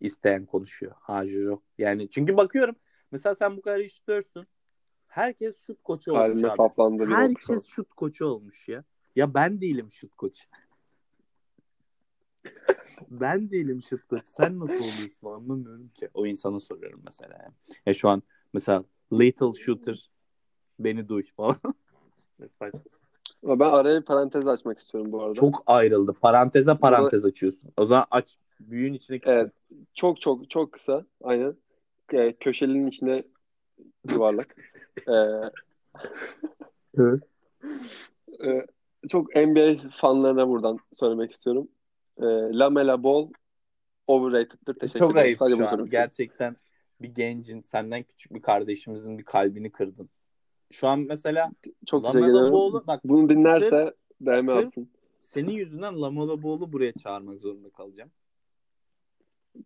isteyen 0.00 0.46
konuşuyor. 0.46 0.92
Hacı 1.00 1.56
Yani 1.78 2.10
çünkü 2.10 2.36
bakıyorum 2.36 2.76
mesela 3.10 3.34
sen 3.34 3.56
bu 3.56 3.62
kadar 3.62 3.78
işliyorsun. 3.78 4.46
Herkes 5.06 5.66
şut 5.66 5.82
koçu 5.82 6.12
olmuş 6.12 6.44
abi. 6.44 7.04
Herkes 7.06 7.66
şut 7.66 7.94
koçu 7.94 8.26
olmuş 8.26 8.68
ya. 8.68 8.84
Ya 9.16 9.34
ben 9.34 9.60
değilim 9.60 9.92
şut 9.92 10.14
koçu. 10.14 10.44
ben 13.10 13.50
değilim 13.50 13.82
şut 13.82 14.08
koçu. 14.08 14.22
Sen 14.26 14.58
nasıl 14.58 14.74
oluyorsun 14.74 15.26
anlamıyorum 15.26 15.88
ki. 15.88 16.08
O 16.14 16.26
insana 16.26 16.60
soruyorum 16.60 17.00
mesela. 17.04 17.52
Ya, 17.86 17.94
şu 17.94 18.08
an 18.08 18.22
mesela 18.52 18.84
Little 19.12 19.52
Shooter 19.52 20.10
beni 20.78 21.08
duy 21.08 21.22
falan. 21.36 21.56
Ama 23.42 23.60
ben 23.60 23.70
araya 23.70 24.00
bir 24.00 24.04
parantez 24.04 24.46
açmak 24.46 24.78
istiyorum 24.78 25.12
bu 25.12 25.22
arada. 25.22 25.34
Çok 25.34 25.62
ayrıldı. 25.66 26.12
Paranteze 26.12 26.76
parantez 26.76 27.24
açıyorsun. 27.24 27.70
O 27.76 27.86
zaman 27.86 28.06
aç. 28.10 28.38
Büyüğün 28.60 28.92
içine 28.92 29.20
Evet. 29.24 29.52
Çok 29.94 30.20
çok 30.20 30.50
çok 30.50 30.72
kısa. 30.72 31.06
Aynen. 31.22 31.56
Ee, 32.12 32.32
köşelinin 32.40 32.86
içine 32.86 33.24
yuvarlak. 34.10 34.56
Ee, 35.08 35.12
Evet. 36.98 37.22
e, 38.44 38.66
çok 39.08 39.36
NBA 39.36 39.88
fanlarına 39.92 40.48
buradan 40.48 40.78
söylemek 40.92 41.32
istiyorum. 41.32 41.68
Ee, 42.18 42.24
Lamela 42.58 43.02
Ball 43.02 43.28
overrated'dır. 44.06 44.74
Teşekkür 44.74 44.98
Çok 44.98 45.12
ederim. 45.12 45.24
ayıp 45.24 45.38
Sadece 45.38 45.56
şu 45.56 45.68
an. 45.68 45.90
Gerçekten 45.90 46.56
bir 47.02 47.08
gencin, 47.08 47.60
senden 47.60 48.02
küçük 48.02 48.34
bir 48.34 48.42
kardeşimizin 48.42 49.18
bir 49.18 49.24
kalbini 49.24 49.72
kırdın. 49.72 50.10
Şu 50.70 50.88
an 50.88 50.98
mesela 51.00 51.50
Çok 51.86 52.04
ederim. 52.08 52.52
Ball'u 52.52 52.86
bak 52.86 53.00
Bunu 53.04 53.28
dinlerse 53.28 53.94
DM 54.20 54.48
atsın. 54.48 54.88
senin 55.22 55.52
yüzünden 55.52 56.02
Lamelo 56.02 56.42
Ball'u 56.42 56.72
buraya 56.72 56.92
çağırmak 56.92 57.40
zorunda 57.40 57.70
kalacağım. 57.70 58.10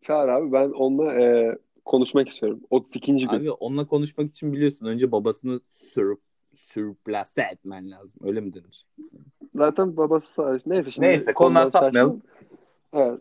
Çağır 0.00 0.28
abi 0.28 0.52
ben 0.52 0.70
onunla 0.70 1.20
e, 1.20 1.58
konuşmak 1.84 2.28
istiyorum. 2.28 2.60
32. 2.70 3.16
gün. 3.16 3.28
Abi 3.28 3.50
onunla 3.50 3.86
konuşmak 3.86 4.30
için 4.30 4.52
biliyorsun 4.52 4.86
önce 4.86 5.12
babasını 5.12 5.60
sürüp 5.60 6.20
sürplase 6.56 7.42
etmen 7.42 7.90
lazım. 7.90 8.20
Öyle 8.24 8.40
mi 8.40 8.54
denir? 8.54 8.86
Zaten 9.54 9.96
babası 9.96 10.32
sağ- 10.32 10.58
neyse 10.66 10.90
şimdi 10.90 11.08
Neyse, 11.08 11.34
konudan 11.34 11.64
sapmayalım. 11.64 12.22
Evet. 12.92 13.20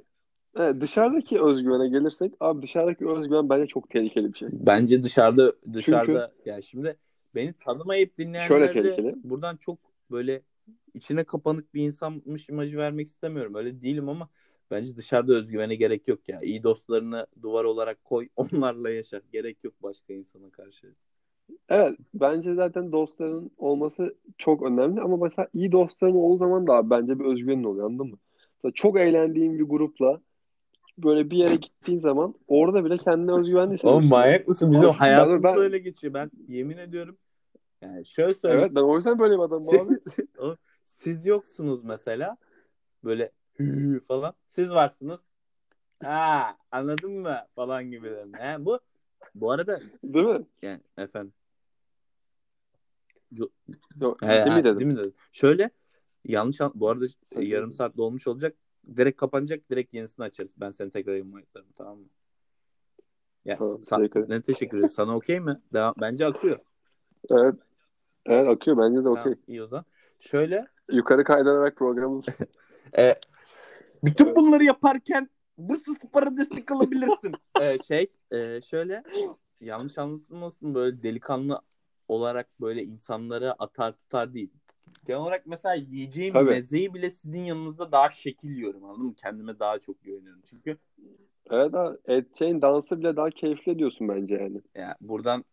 Evet, 0.59 0.81
dışarıdaki 0.81 1.41
özgüvene 1.41 1.87
gelirsek 1.89 2.33
abi 2.39 2.61
dışarıdaki 2.61 3.07
özgüven 3.07 3.49
bence 3.49 3.67
çok 3.67 3.89
tehlikeli 3.89 4.33
bir 4.33 4.37
şey. 4.37 4.49
Bence 4.51 5.03
dışarıda 5.03 5.53
dışarıda 5.73 6.33
yani 6.45 6.63
şimdi 6.63 6.97
beni 7.35 7.53
tanımayıp 7.53 8.17
dinleyenlere 8.17 8.47
Şöyle 8.47 8.67
de 8.67 8.95
tehlikeli. 8.95 9.15
buradan 9.23 9.57
çok 9.57 9.77
böyle 10.11 10.41
içine 10.93 11.23
kapanık 11.23 11.73
bir 11.73 11.81
insanmış 11.83 12.49
imajı 12.49 12.77
vermek 12.77 13.07
istemiyorum. 13.07 13.55
Öyle 13.55 13.81
değilim 13.81 14.09
ama 14.09 14.29
bence 14.71 14.95
dışarıda 14.95 15.33
özgüvene 15.33 15.75
gerek 15.75 16.07
yok 16.07 16.29
ya. 16.29 16.41
İyi 16.41 16.63
dostlarını 16.63 17.27
duvar 17.41 17.63
olarak 17.63 18.03
koy, 18.03 18.29
onlarla 18.35 18.89
yaşa. 18.89 19.21
Gerek 19.31 19.63
yok 19.63 19.73
başka 19.83 20.13
insana 20.13 20.49
karşı. 20.49 20.95
Evet 21.69 21.97
bence 22.13 22.53
zaten 22.53 22.91
dostların 22.91 23.51
olması 23.57 24.15
çok 24.37 24.63
önemli 24.63 25.01
ama 25.01 25.17
mesela 25.17 25.47
iyi 25.53 25.71
dostların 25.71 26.15
olduğu 26.15 26.37
zaman 26.37 26.67
da 26.67 26.73
abi 26.73 26.89
bence 26.89 27.19
bir 27.19 27.25
özgüvenin 27.25 27.63
oluyor 27.63 27.85
anladın 27.85 28.07
mı? 28.07 28.17
Mesela 28.55 28.73
çok 28.73 28.99
eğlendiğin 28.99 29.59
bir 29.59 29.63
grupla 29.63 30.21
böyle 30.97 31.29
bir 31.29 31.37
yere 31.37 31.55
gittiğin 31.55 31.99
zaman 31.99 32.35
orada 32.47 32.85
bile 32.85 32.97
kendine 32.97 33.31
özgüvenli 33.31 33.73
hissediyorsun. 33.73 33.99
Oğlum 34.01 34.09
manyak 34.09 34.47
mısın? 34.47 34.71
Bizim 34.71 34.85
Oğlum, 34.85 34.95
hayatımız 34.99 35.43
ben- 35.43 35.57
öyle 35.57 35.77
geçiyor. 35.77 36.13
Ben 36.13 36.31
yemin 36.47 36.77
ediyorum. 36.77 37.17
Yani 37.81 38.05
şöyle 38.05 38.33
söyleyeyim. 38.33 38.63
Evet 38.63 38.75
ben 38.75 38.81
o 38.81 38.95
yüzden 38.95 39.19
böyle 39.19 39.33
bir 39.33 39.43
adamım 39.43 39.65
Siz, 39.65 39.87
abi. 39.87 39.99
o- 40.39 40.57
siz 40.85 41.25
yoksunuz 41.25 41.83
mesela. 41.83 42.37
Böyle 43.03 43.31
falan. 44.07 44.33
Siz 44.47 44.71
varsınız. 44.71 45.19
Ha, 46.03 46.57
anladın 46.71 47.11
mı? 47.11 47.37
Falan 47.55 47.91
gibilerin. 47.91 48.33
He, 48.33 48.65
bu 48.65 48.79
bu 49.35 49.51
arada 49.51 49.79
Değil 50.03 50.25
mi? 50.25 50.45
yani 50.61 50.81
efendim. 50.97 51.33
Yok, 54.01 54.21
He, 54.21 54.27
değil 54.45 54.55
mi 54.55 54.63
dedim? 54.63 54.79
Değil 54.79 54.91
mi 54.91 54.97
dedim. 54.97 55.13
Şöyle 55.31 55.69
yanlış 56.25 56.61
an- 56.61 56.71
bu 56.75 56.89
arada 56.89 57.05
Sen- 57.33 57.41
yarım 57.41 57.73
saat 57.73 57.97
dolmuş 57.97 58.27
olacak. 58.27 58.55
Direkt 58.97 59.17
kapanacak. 59.19 59.69
Direkt 59.69 59.93
yenisini 59.93 60.25
açarız. 60.25 60.51
Ben 60.57 60.71
seni 60.71 60.91
tekrar 60.91 61.15
invite'larım 61.15 61.71
tamam 61.75 61.97
mı? 61.97 62.05
Ya, 63.45 63.57
Tamam, 63.57 63.73
sa- 63.75 64.29
ne 64.29 64.41
teşekkür 64.41 64.77
ederim. 64.77 64.93
Sana 64.95 65.15
okey 65.15 65.39
mi? 65.39 65.61
Devam. 65.73 65.93
Bence 66.01 66.25
akıyor. 66.25 66.59
Evet. 67.29 67.55
Evet 68.25 68.47
akıyor 68.49 68.77
bence 68.77 68.99
de 68.99 69.03
Tamam, 69.03 69.19
okey. 69.19 69.33
iyi 69.47 69.63
o 69.63 69.67
zaman. 69.67 69.85
Şöyle 70.19 70.67
Yukarı 70.91 71.23
kaydırarak 71.23 71.75
programımız 71.75 72.25
E, 72.97 73.15
bütün 74.03 74.35
bunları 74.35 74.63
yaparken 74.63 75.29
Bursa 75.57 75.93
Spor'a 75.93 76.37
destek 76.37 76.71
alabilirsin. 76.71 77.31
E, 77.61 77.77
şey 77.77 78.07
e, 78.31 78.61
şöyle 78.61 79.03
yanlış 79.61 79.97
anlatılmasın 79.97 80.75
böyle 80.75 81.03
delikanlı 81.03 81.61
olarak 82.07 82.47
böyle 82.61 82.83
insanları 82.83 83.53
atar 83.53 83.91
tutar 83.91 84.33
değil. 84.33 84.49
Genel 85.07 85.19
olarak 85.21 85.45
mesela 85.47 85.75
yiyeceğim 85.75 86.33
Tabii. 86.33 86.49
mezeyi 86.49 86.93
bile 86.93 87.09
sizin 87.09 87.39
yanınızda 87.43 87.91
daha 87.91 88.09
şekil 88.09 88.49
yiyorum 88.49 88.83
anladın 88.85 89.05
mı? 89.05 89.13
Kendime 89.15 89.59
daha 89.59 89.79
çok 89.79 90.03
güveniyorum. 90.03 90.41
Çünkü 90.49 90.77
Evet 91.49 91.73
abi 91.73 91.97
edeceğin 92.07 92.61
dansı 92.61 92.99
bile 92.99 93.15
daha 93.15 93.29
keyifli 93.29 93.71
ediyorsun 93.71 94.07
bence 94.07 94.35
yani. 94.35 94.61
ya 94.75 94.95
buradan 95.01 95.45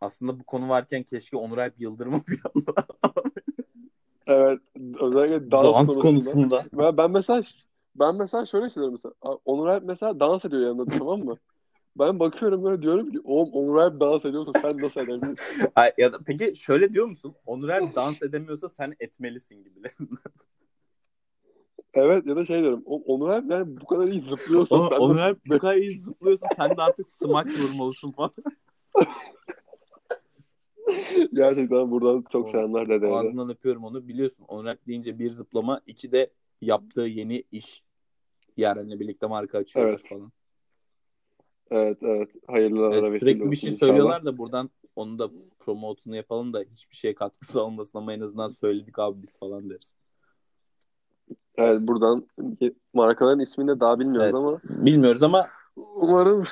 aslında 0.00 0.40
bu 0.40 0.44
konu 0.44 0.68
varken 0.68 1.02
keşke 1.02 1.36
Onur 1.36 1.58
Alp 1.58 1.80
Yıldırım'ı 1.80 2.22
bir 2.28 2.40
anda 2.54 2.86
Evet 4.26 4.60
özellikle 5.00 5.50
dans, 5.50 5.64
dans 5.64 5.94
konusunda. 5.94 6.00
konusunda. 6.02 6.64
Ben, 6.72 6.96
ben 6.96 7.10
mesela 7.10 7.42
ben 7.98 8.14
mesela 8.14 8.46
şöyle 8.46 8.66
hissediyorum 8.66 8.92
mesela. 9.02 9.38
Onur 9.44 9.66
Alp 9.66 9.84
mesela 9.84 10.20
dans 10.20 10.44
ediyor 10.44 10.62
yanında 10.62 10.84
tamam 10.98 11.24
mı? 11.24 11.36
Ben 11.98 12.18
bakıyorum 12.20 12.64
böyle 12.64 12.82
diyorum 12.82 13.12
ki 13.12 13.20
oğlum 13.24 13.52
Onur 13.52 13.76
Alp 13.76 14.00
dans 14.00 14.24
ediyorsa 14.24 14.52
sen 14.52 14.80
nasıl 14.80 15.00
edebilirsin? 15.00 15.68
Ay, 15.76 15.92
ya 15.98 16.12
da 16.12 16.18
peki 16.26 16.56
şöyle 16.56 16.92
diyor 16.92 17.06
musun? 17.06 17.34
Onur 17.46 17.68
Alp 17.68 17.94
dans 17.96 18.22
edemiyorsa 18.22 18.68
sen 18.68 18.94
etmelisin 19.00 19.64
gibi. 19.64 19.90
Evet 21.94 22.26
ya 22.26 22.36
da 22.36 22.44
şey 22.44 22.60
diyorum. 22.62 22.82
"O- 22.86 23.02
Onur 23.14 23.28
Alp 23.28 23.50
yani 23.50 23.80
bu 23.80 23.86
kadar 23.86 24.08
iyi 24.08 24.20
zıplıyorsa 24.22 24.88
sen 24.88 24.96
Onur. 24.96 25.16
Alp 25.16 25.38
bu 25.46 25.58
kadar 25.58 25.74
iyi 25.76 26.00
zıplıyorsa 26.00 26.46
sen 26.56 26.76
de 26.76 26.82
artık 26.82 27.08
smaç 27.08 27.46
vurmalısın 27.58 28.10
falan. 28.12 28.30
Gerçekten 31.34 31.90
buradan 31.90 32.24
çok 32.32 32.48
selamlar 32.50 32.88
dedeye. 32.88 33.12
de. 33.12 33.16
Ağzından 33.16 33.48
öpüyorum 33.50 33.84
onu. 33.84 34.08
Biliyorsun 34.08 34.44
Onur 34.48 34.64
Alp 34.66 34.86
deyince 34.86 35.18
bir 35.18 35.30
zıplama, 35.32 35.80
iki 35.86 36.12
de 36.12 36.30
yaptığı 36.60 37.00
yeni 37.00 37.44
iş. 37.52 37.82
Yaren'le 38.56 39.00
birlikte 39.00 39.26
marka 39.26 39.58
açıyorlar 39.58 39.92
Evet. 39.92 40.08
falan. 40.08 40.32
Evet 41.70 41.98
evet. 42.02 42.30
Hayırlı 42.46 42.90
Evet, 42.94 43.20
sürekli 43.22 43.50
bir 43.50 43.56
şey 43.56 43.70
inşallah. 43.70 43.88
söylüyorlar 43.88 44.24
da 44.24 44.38
buradan 44.38 44.70
onu 44.96 45.18
da 45.18 45.30
promotunu 45.58 46.16
yapalım 46.16 46.52
da 46.52 46.60
hiçbir 46.72 46.96
şeye 46.96 47.14
katkısı 47.14 47.62
olmasın 47.62 47.98
ama 47.98 48.12
en 48.12 48.20
azından 48.20 48.48
söyledik 48.48 48.98
abi 48.98 49.22
biz 49.22 49.38
falan 49.38 49.70
deriz. 49.70 49.96
Evet 51.58 51.80
buradan 51.80 52.26
markaların 52.94 53.40
ismini 53.40 53.68
de 53.68 53.80
daha 53.80 54.00
bilmiyoruz 54.00 54.24
Evet. 54.24 54.34
ama 54.34 54.60
Bilmiyoruz 54.86 55.22
ama 55.22 55.48
umarım 55.96 56.46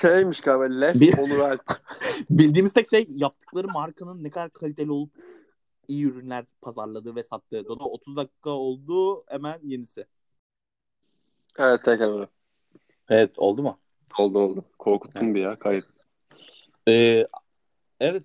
şeymiş 0.00 0.40
galiba 0.40 0.64
Les 0.74 1.00
Bir- 1.00 1.18
Alp. 1.42 1.60
bildiğimiz 2.30 2.72
tek 2.72 2.88
şey 2.88 3.06
yaptıkları 3.10 3.68
markanın 3.68 4.24
ne 4.24 4.30
kadar 4.30 4.50
kaliteli 4.50 4.90
olup 4.90 5.10
iyi 5.88 6.06
ürünler 6.06 6.44
pazarladığı 6.60 7.16
ve 7.16 7.22
sattığı. 7.22 7.64
Dodo 7.68 7.84
30 7.84 8.16
dakika 8.16 8.50
oldu 8.50 9.24
hemen 9.26 9.58
yenisi. 9.62 10.06
Evet 11.58 11.84
tek 11.84 12.00
emre. 12.00 12.26
Evet 13.08 13.38
oldu 13.38 13.62
mu? 13.62 13.78
Oldu 14.18 14.38
oldu. 14.38 14.64
Korkuttun 14.78 15.34
bir 15.34 15.40
ya 15.40 15.56
kayıt. 15.56 15.84
Ee, 16.88 17.26
evet 18.00 18.22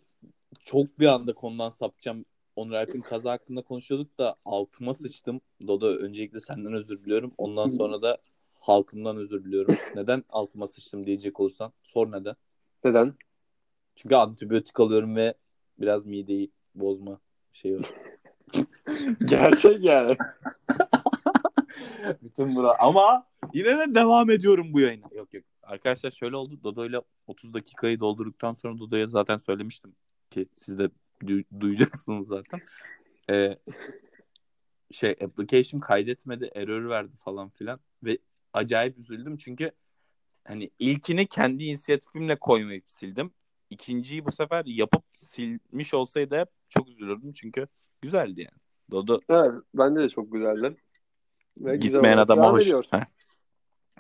çok 0.66 1.00
bir 1.00 1.08
anda 1.08 1.34
konudan 1.34 1.70
sapacağım. 1.70 2.26
Onur 2.56 2.74
Alp'in 2.74 3.02
kaza 3.02 3.32
hakkında 3.32 3.62
konuşuyorduk 3.62 4.18
da 4.18 4.36
altıma 4.46 4.94
sıçtım. 4.94 5.42
Dodo 5.68 5.88
öncelikle 5.88 6.42
senden 6.42 6.74
özür 6.74 7.04
diliyorum. 7.04 7.32
Ondan 7.38 7.70
sonra 7.70 8.02
da 8.02 8.18
halkımdan 8.60 9.18
özür 9.18 9.44
diliyorum. 9.44 9.76
Neden 9.96 10.24
altıma 10.30 10.68
sıçtım 10.68 11.06
diyecek 11.06 11.40
olursan 11.40 11.74
sor 11.84 12.12
neden. 12.12 12.36
Neden? 12.84 13.14
Çünkü 13.96 14.16
antibiyotik 14.16 14.80
alıyorum 14.80 15.16
ve 15.16 15.34
biraz 15.80 16.06
mideyi 16.06 16.52
bozma 16.76 17.20
şeyi 17.54 17.80
var. 17.80 17.92
Gerçek 19.26 19.84
yani. 19.84 20.18
Bütün 22.22 22.56
bura 22.56 22.76
ama 22.80 23.28
yine 23.54 23.78
de 23.78 23.96
devam 23.96 24.30
ediyorum 24.30 24.74
bu 24.74 24.80
yayına. 24.80 25.08
Yok 25.16 25.34
yok. 25.34 25.44
Arkadaşlar 25.64 26.12
şöyle 26.12 26.36
oldu. 26.36 26.60
Dodo'yla 26.64 27.02
30 27.28 27.54
dakikayı 27.54 28.00
doldurduktan 28.00 28.54
sonra 28.54 28.80
Dodo'ya 28.80 29.08
zaten 29.08 29.38
söylemiştim 29.38 29.96
ki 30.30 30.48
siz 30.54 30.80
de 30.80 30.90
du- 31.22 31.60
duyacaksınız 31.60 32.28
zaten. 32.28 32.62
Ee, 33.30 33.58
şey 34.92 35.12
application 35.12 35.80
kaydetmedi, 35.80 36.52
error 36.56 36.90
verdi 36.90 37.18
falan 37.18 37.50
filan 37.50 37.80
ve 38.04 38.18
acayip 38.54 38.98
üzüldüm 38.98 39.38
çünkü 39.38 39.72
hani 40.48 40.70
ilkini 40.80 41.28
kendi 41.28 41.64
inisiyatifimle 41.64 42.36
koymayıp 42.36 42.84
sildim. 42.88 43.32
İkinciyi 43.70 44.26
bu 44.26 44.32
sefer 44.32 44.66
yapıp 44.66 45.04
silmiş 45.14 45.94
olsaydı 45.94 46.40
hep 46.40 46.50
çok 46.70 46.90
üzülürdüm 46.90 47.32
çünkü 47.32 47.68
güzeldi 48.02 48.42
yani. 48.42 48.60
Dodo 48.92 49.20
Evet 49.30 49.54
bence 49.74 50.00
de 50.00 50.10
çok 50.10 50.32
güzeldi. 50.32 50.76
Ve 51.58 51.78
Gitmeyen 51.78 52.18
adama 52.18 52.52
hoş. 52.54 52.70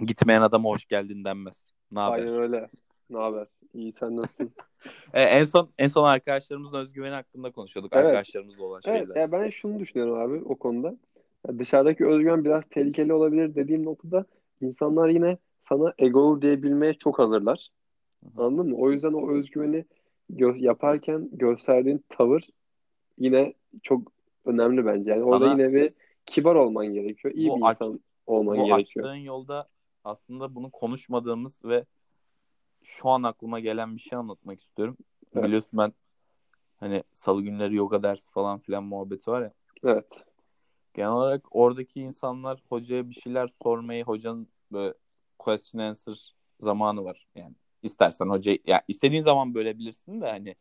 Gitmeyen 0.01 0.41
adama 0.41 0.69
hoş 0.69 0.85
geldin 0.85 1.23
denmez. 1.23 1.65
Ne 1.91 1.99
haber? 1.99 2.19
Aynen 2.19 2.35
öyle. 2.35 2.67
Ne 3.09 3.17
haber? 3.17 3.47
İyi 3.73 3.93
sen 3.93 4.15
nasılsın? 4.15 4.51
Ee, 5.13 5.21
en 5.23 5.43
son 5.43 5.69
en 5.77 5.87
son 5.87 6.03
arkadaşlarımızın 6.03 6.77
özgüveni 6.77 7.13
hakkında 7.13 7.51
konuşuyorduk. 7.51 7.93
Evet. 7.93 8.05
Arkadaşlarımızla 8.05 8.63
olan 8.63 8.81
Evet, 8.85 8.99
şeyler. 9.07 9.15
ya 9.21 9.31
ben 9.31 9.49
şunu 9.49 9.79
düşünüyorum 9.79 10.19
abi 10.19 10.41
o 10.45 10.55
konuda. 10.55 10.95
Ya 11.47 11.59
dışarıdaki 11.59 12.05
özgüven 12.07 12.45
biraz 12.45 12.63
tehlikeli 12.69 13.13
olabilir 13.13 13.55
dediğim 13.55 13.85
noktada 13.85 14.25
insanlar 14.61 15.09
yine 15.09 15.37
sana 15.69 15.93
egolu 15.99 16.41
diyebilmeye 16.41 16.93
çok 16.93 17.19
hazırlar. 17.19 17.69
hı. 18.35 18.43
Anladın 18.43 18.69
mı? 18.69 18.75
O 18.77 18.91
yüzden 18.91 19.13
o 19.13 19.31
özgüveni 19.31 19.85
gö- 20.33 20.59
yaparken 20.59 21.29
gösterdiğin 21.31 22.03
tavır 22.09 22.47
yine 23.17 23.53
çok 23.83 24.11
önemli 24.45 24.85
bence. 24.85 25.11
Yani 25.11 25.23
orada 25.23 25.45
Sana- 25.45 25.61
yine 25.63 25.73
bir 25.73 25.93
kibar 26.25 26.55
olman 26.55 26.85
gerekiyor. 26.85 27.33
İyi 27.33 27.49
Bu 27.49 27.57
bir 27.57 27.61
aç- 27.65 27.75
insan 27.81 27.99
olman 28.27 28.57
Bu 28.57 28.65
gerekiyor. 28.65 29.05
açtığın 29.05 29.15
yolda 29.19 29.69
aslında 30.03 30.55
bunu 30.55 30.69
konuşmadığımız 30.71 31.65
ve 31.65 31.85
şu 32.83 33.09
an 33.09 33.23
aklıma 33.23 33.59
gelen 33.59 33.95
bir 33.95 34.01
şey 34.01 34.17
anlatmak 34.19 34.61
istiyorum. 34.61 34.97
Evet. 35.35 35.45
Biliyorsun 35.45 35.79
ben 35.79 35.93
hani 36.79 37.03
salı 37.11 37.41
günleri 37.41 37.75
yoga 37.75 38.03
dersi 38.03 38.31
falan 38.31 38.59
filan 38.59 38.83
muhabbeti 38.83 39.31
var 39.31 39.41
ya. 39.41 39.53
Evet. 39.83 40.23
Genel 40.93 41.09
olarak 41.11 41.55
oradaki 41.55 42.01
insanlar 42.01 42.63
hocaya 42.69 43.09
bir 43.09 43.13
şeyler 43.15 43.47
sormayı 43.63 44.03
hocanın 44.03 44.47
böyle 44.71 44.93
question 45.39 45.81
answer 45.81 46.33
zamanı 46.59 47.03
var. 47.03 47.27
Yani 47.35 47.55
istersen 47.83 48.25
hoca 48.29 48.57
ya 48.65 48.81
istediğin 48.87 49.21
zaman 49.23 49.55
bölebilirsin 49.55 50.21
de 50.21 50.29
hani 50.29 50.55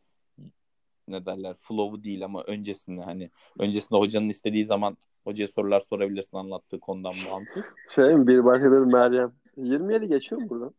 ne 1.07 1.25
derler 1.25 1.55
flow'u 1.61 2.03
değil 2.03 2.25
ama 2.25 2.43
öncesinde 2.43 3.01
hani 3.01 3.31
öncesinde 3.59 3.99
hocanın 3.99 4.29
istediği 4.29 4.65
zaman 4.65 4.97
hocaya 5.23 5.47
sorular 5.47 5.79
sorabilirsin 5.79 6.37
anlattığı 6.37 6.79
konudan 6.79 7.13
bağımsız. 7.29 7.63
Şey 7.89 8.15
mi? 8.15 8.27
Bir 8.27 8.45
başkadır 8.45 8.81
Meryem. 8.81 9.31
27 9.57 10.07
geçiyor 10.07 10.41
mu 10.41 10.49
buradan? 10.49 10.73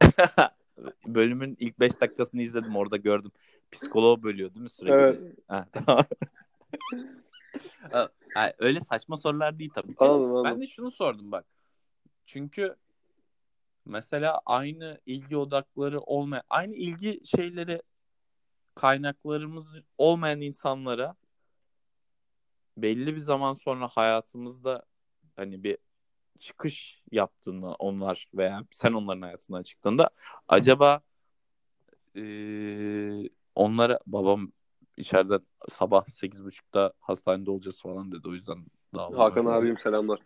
Bölümün 1.06 1.56
ilk 1.60 1.80
5 1.80 2.00
dakikasını 2.00 2.42
izledim 2.42 2.76
orada 2.76 2.96
gördüm. 2.96 3.30
Psikoloğu 3.72 4.22
bölüyor 4.22 4.54
değil 4.54 4.62
mi 4.62 4.70
sürekli? 4.70 4.94
Evet. 4.94 5.18
Ha, 5.48 5.66
tamam. 5.72 6.04
Öyle 8.58 8.80
saçma 8.80 9.16
sorular 9.16 9.58
değil 9.58 9.70
tabii 9.74 9.88
ki. 9.88 10.04
Anladım, 10.04 10.36
anladım. 10.36 10.44
Ben 10.44 10.60
de 10.60 10.66
şunu 10.66 10.90
sordum 10.90 11.32
bak. 11.32 11.44
Çünkü 12.26 12.76
mesela 13.86 14.40
aynı 14.46 15.00
ilgi 15.06 15.36
odakları 15.36 16.00
olmayan, 16.00 16.42
aynı 16.50 16.74
ilgi 16.74 17.20
şeyleri 17.24 17.82
kaynaklarımız 18.74 19.72
olmayan 19.98 20.40
insanlara 20.40 21.14
belli 22.82 23.14
bir 23.14 23.20
zaman 23.20 23.54
sonra 23.54 23.88
hayatımızda 23.88 24.82
hani 25.36 25.64
bir 25.64 25.78
çıkış 26.38 27.02
yaptığında 27.12 27.66
onlar 27.74 28.28
veya 28.34 28.64
sen 28.70 28.92
onların 28.92 29.22
hayatından 29.22 29.62
çıktığında 29.62 30.10
acaba 30.48 31.00
eee, 32.14 33.28
onlara 33.54 33.98
babam 34.06 34.52
içeriden 34.96 35.40
sabah 35.68 36.04
8.30'da 36.04 36.92
hastanede 37.00 37.50
olacağız 37.50 37.82
falan 37.82 38.12
dedi 38.12 38.28
o 38.28 38.32
yüzden 38.32 38.66
daha 38.94 39.18
Hakan 39.18 39.46
abim 39.46 39.78
selamlar. 39.78 40.20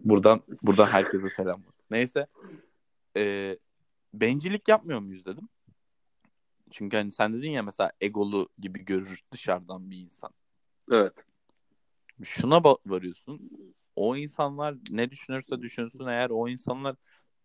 buradan 0.00 0.42
buradan 0.62 0.86
herkese 0.86 1.28
selam. 1.28 1.62
Neyse. 1.90 2.26
Ee, 3.16 3.58
bencillik 4.14 4.68
yapmıyor 4.68 5.00
muyuz 5.00 5.24
dedim. 5.26 5.48
Çünkü 6.70 6.96
hani 6.96 7.12
sen 7.12 7.32
dedin 7.34 7.50
ya 7.50 7.62
mesela 7.62 7.92
egolu 8.00 8.48
gibi 8.58 8.84
görür 8.84 9.20
dışarıdan 9.32 9.90
bir 9.90 9.96
insan. 9.96 10.30
Evet. 10.90 11.12
Şuna 12.24 12.64
varıyorsun. 12.64 13.50
O 13.96 14.16
insanlar 14.16 14.74
ne 14.90 15.10
düşünürse 15.10 15.60
düşünsün 15.62 16.06
eğer 16.06 16.30
o 16.30 16.48
insanlar 16.48 16.96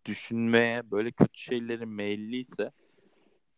düşünmeye 0.04 0.90
böyle 0.90 1.12
kötü 1.12 1.40
şeyleri 1.40 1.86
meyilliyse 1.86 2.72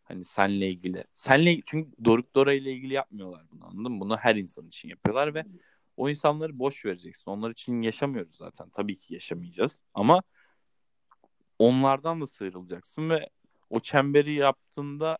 hani 0.03 0.25
senle 0.25 0.69
ilgili. 0.69 1.03
Senle 1.15 1.61
çünkü 1.65 1.91
Doruk 2.05 2.35
Dora 2.35 2.53
ile 2.53 2.73
ilgili 2.73 2.93
yapmıyorlar 2.93 3.43
bunu 3.51 3.65
anladın 3.65 3.91
mı? 3.91 3.99
Bunu 3.99 4.17
her 4.17 4.35
insan 4.35 4.67
için 4.67 4.89
yapıyorlar 4.89 5.33
ve 5.35 5.45
o 5.97 6.09
insanları 6.09 6.59
boş 6.59 6.85
vereceksin. 6.85 7.31
Onlar 7.31 7.51
için 7.51 7.81
yaşamıyoruz 7.81 8.35
zaten. 8.35 8.69
Tabii 8.69 8.95
ki 8.95 9.13
yaşamayacağız. 9.13 9.83
Ama 9.93 10.23
onlardan 11.59 12.21
da 12.21 12.27
sıyrılacaksın 12.27 13.09
ve 13.09 13.29
o 13.69 13.79
çemberi 13.79 14.33
yaptığında 14.33 15.17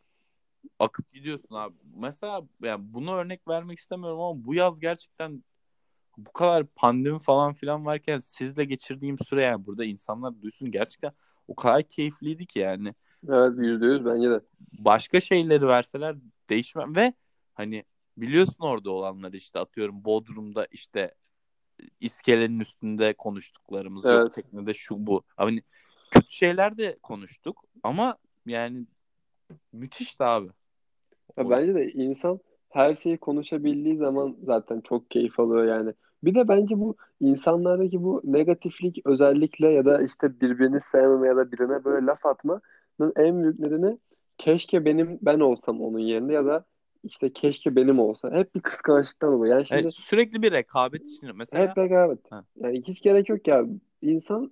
akıp 0.80 1.14
gidiyorsun 1.14 1.56
abi. 1.56 1.76
Mesela 1.96 2.42
yani 2.64 2.94
bunu 2.94 3.16
örnek 3.16 3.48
vermek 3.48 3.80
istemiyorum 3.80 4.20
ama 4.20 4.46
bu 4.46 4.54
yaz 4.56 4.80
gerçekten 4.80 5.44
bu 6.18 6.34
kadar 6.34 6.66
pandemi 6.66 7.20
falan 7.20 7.54
filan 7.54 7.86
varken 7.86 8.20
sizle 8.20 8.66
geçirdiğim 8.66 9.20
süre 9.20 9.44
yani 9.44 9.66
burada 9.66 9.86
insanlar 9.86 10.42
duysun 10.42 10.72
gerçekten 10.72 11.12
o 11.48 11.56
kadar 11.56 11.84
keyifliydi 11.84 12.46
ki 12.46 12.60
yani 12.60 12.94
Evet 13.30 13.54
yüzde 13.58 13.86
yüz 13.86 14.06
bence 14.06 14.30
de. 14.30 14.40
başka 14.80 15.20
şeyleri 15.20 15.68
verseler 15.68 16.16
değişmem 16.50 16.96
ve 16.96 17.14
hani 17.54 17.84
biliyorsun 18.18 18.64
orada 18.64 18.92
olanları 18.92 19.38
işte 19.38 19.60
atıyorum 19.60 20.06
Bodrum'da 20.06 20.68
işte 20.72 21.14
iskelenin 22.00 22.60
üstünde 22.60 23.14
konuştuklarımız 23.14 24.06
Evet. 24.06 24.22
yok 24.22 24.34
teknede 24.34 24.74
şu 24.74 25.08
bu. 25.08 25.24
Hani 25.38 25.62
kötü 26.12 26.32
şeyler 26.32 26.78
de 26.78 26.98
konuştuk 27.04 27.64
ama 27.84 28.18
yani 28.46 28.86
müthişti 29.74 30.24
abi. 30.24 30.50
Ya 31.38 31.50
bence 31.50 31.76
de 31.76 31.92
insan 31.92 32.40
her 32.70 32.96
şeyi 32.96 33.18
konuşabildiği 33.18 33.98
zaman 33.98 34.38
zaten 34.44 34.82
çok 34.82 35.12
keyif 35.12 35.40
alıyor 35.40 35.66
yani. 35.66 35.94
Bir 36.26 36.36
de 36.36 36.48
bence 36.48 36.80
bu 36.80 36.96
insanlardaki 37.20 38.04
bu 38.04 38.22
negatiflik 38.24 39.02
özellikle 39.06 39.68
ya 39.68 39.86
da 39.86 40.02
işte 40.02 40.42
birbirini 40.42 40.82
sevmeme 40.82 41.28
ya 41.28 41.38
da 41.38 41.52
birine 41.52 41.84
böyle 41.84 42.06
laf 42.06 42.26
atmanın 42.26 42.62
en 43.16 43.44
büyük 43.44 43.60
nedeni 43.60 43.98
keşke 44.38 44.86
benim 44.86 45.20
ben 45.22 45.40
olsam 45.40 45.82
onun 45.82 46.00
yerinde 46.00 46.34
ya 46.34 46.46
da 46.46 46.66
işte 47.04 47.34
keşke 47.34 47.76
benim 47.76 48.00
olsa. 48.00 48.32
Hep 48.32 48.56
bir 48.56 48.62
kıskançlıktan 48.62 49.34
oluyor. 49.34 49.56
Yani 49.56 49.68
şimdi 49.68 49.82
Evet, 49.82 49.94
sürekli 49.94 50.42
bir 50.42 50.52
rekabet 50.52 51.06
içinde. 51.06 51.32
Mesela 51.32 51.70
hep 51.70 51.78
rekabet. 51.78 52.20
Ha. 52.32 52.44
Yani 52.56 52.82
hiç 52.82 53.02
gerek 53.02 53.30
yok 53.30 53.48
ya. 53.48 53.66
İnsan 54.02 54.52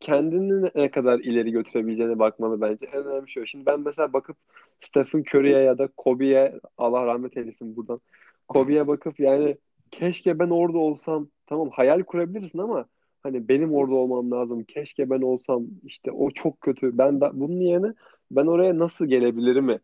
kendini 0.00 0.70
ne 0.74 0.90
kadar 0.90 1.18
ileri 1.18 1.50
götürebileceğine 1.50 2.18
bakmalı 2.18 2.60
bence. 2.60 2.86
En 2.86 3.04
önemli 3.04 3.30
şey 3.30 3.42
o. 3.42 3.46
Şimdi 3.46 3.66
ben 3.66 3.80
mesela 3.80 4.12
bakıp 4.12 4.36
Stephen 4.80 5.20
Curry'e 5.20 5.58
ya 5.58 5.78
da 5.78 5.88
Kobe'ye 5.96 6.60
Allah 6.78 7.06
rahmet 7.06 7.36
eylesin 7.36 7.76
buradan. 7.76 8.00
Kobe'ye 8.48 8.86
bakıp 8.86 9.20
yani 9.20 9.56
keşke 9.92 10.38
ben 10.38 10.50
orada 10.50 10.78
olsam. 10.78 11.28
Tamam 11.46 11.70
hayal 11.70 12.02
kurabilirsin 12.02 12.58
ama 12.58 12.86
hani 13.22 13.48
benim 13.48 13.74
orada 13.74 13.94
olmam 13.94 14.30
lazım. 14.30 14.64
Keşke 14.64 15.10
ben 15.10 15.20
olsam. 15.22 15.66
işte 15.84 16.10
o 16.10 16.30
çok 16.30 16.60
kötü. 16.60 16.98
Ben 16.98 17.20
de, 17.20 17.30
bunun 17.32 17.60
yerine 17.60 17.94
ben 18.30 18.46
oraya 18.46 18.78
nasıl 18.78 19.06
gelebilirim 19.06 19.64
mi 19.64 19.78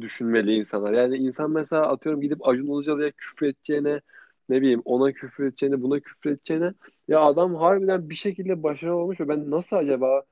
düşünmeli 0.00 0.54
insanlar. 0.54 0.92
Yani 0.92 1.16
insan 1.16 1.50
mesela 1.50 1.88
atıyorum 1.88 2.20
gidip 2.20 2.48
Acun 2.48 2.66
Ilıcalı'ya 2.66 3.10
küfür 3.10 3.46
edeceğine 3.46 4.00
ne 4.48 4.60
bileyim 4.60 4.82
ona 4.84 5.12
küfür 5.12 5.44
edeceğine 5.46 5.82
buna 5.82 6.00
küfür 6.00 6.30
edeceğine 6.30 6.72
ya 7.08 7.20
adam 7.20 7.54
harbiden 7.54 8.10
bir 8.10 8.14
şekilde 8.14 8.62
başarılı 8.62 8.96
olmuş 8.96 9.20
ve 9.20 9.28
ben 9.28 9.50
nasıl 9.50 9.76
acaba 9.76 10.22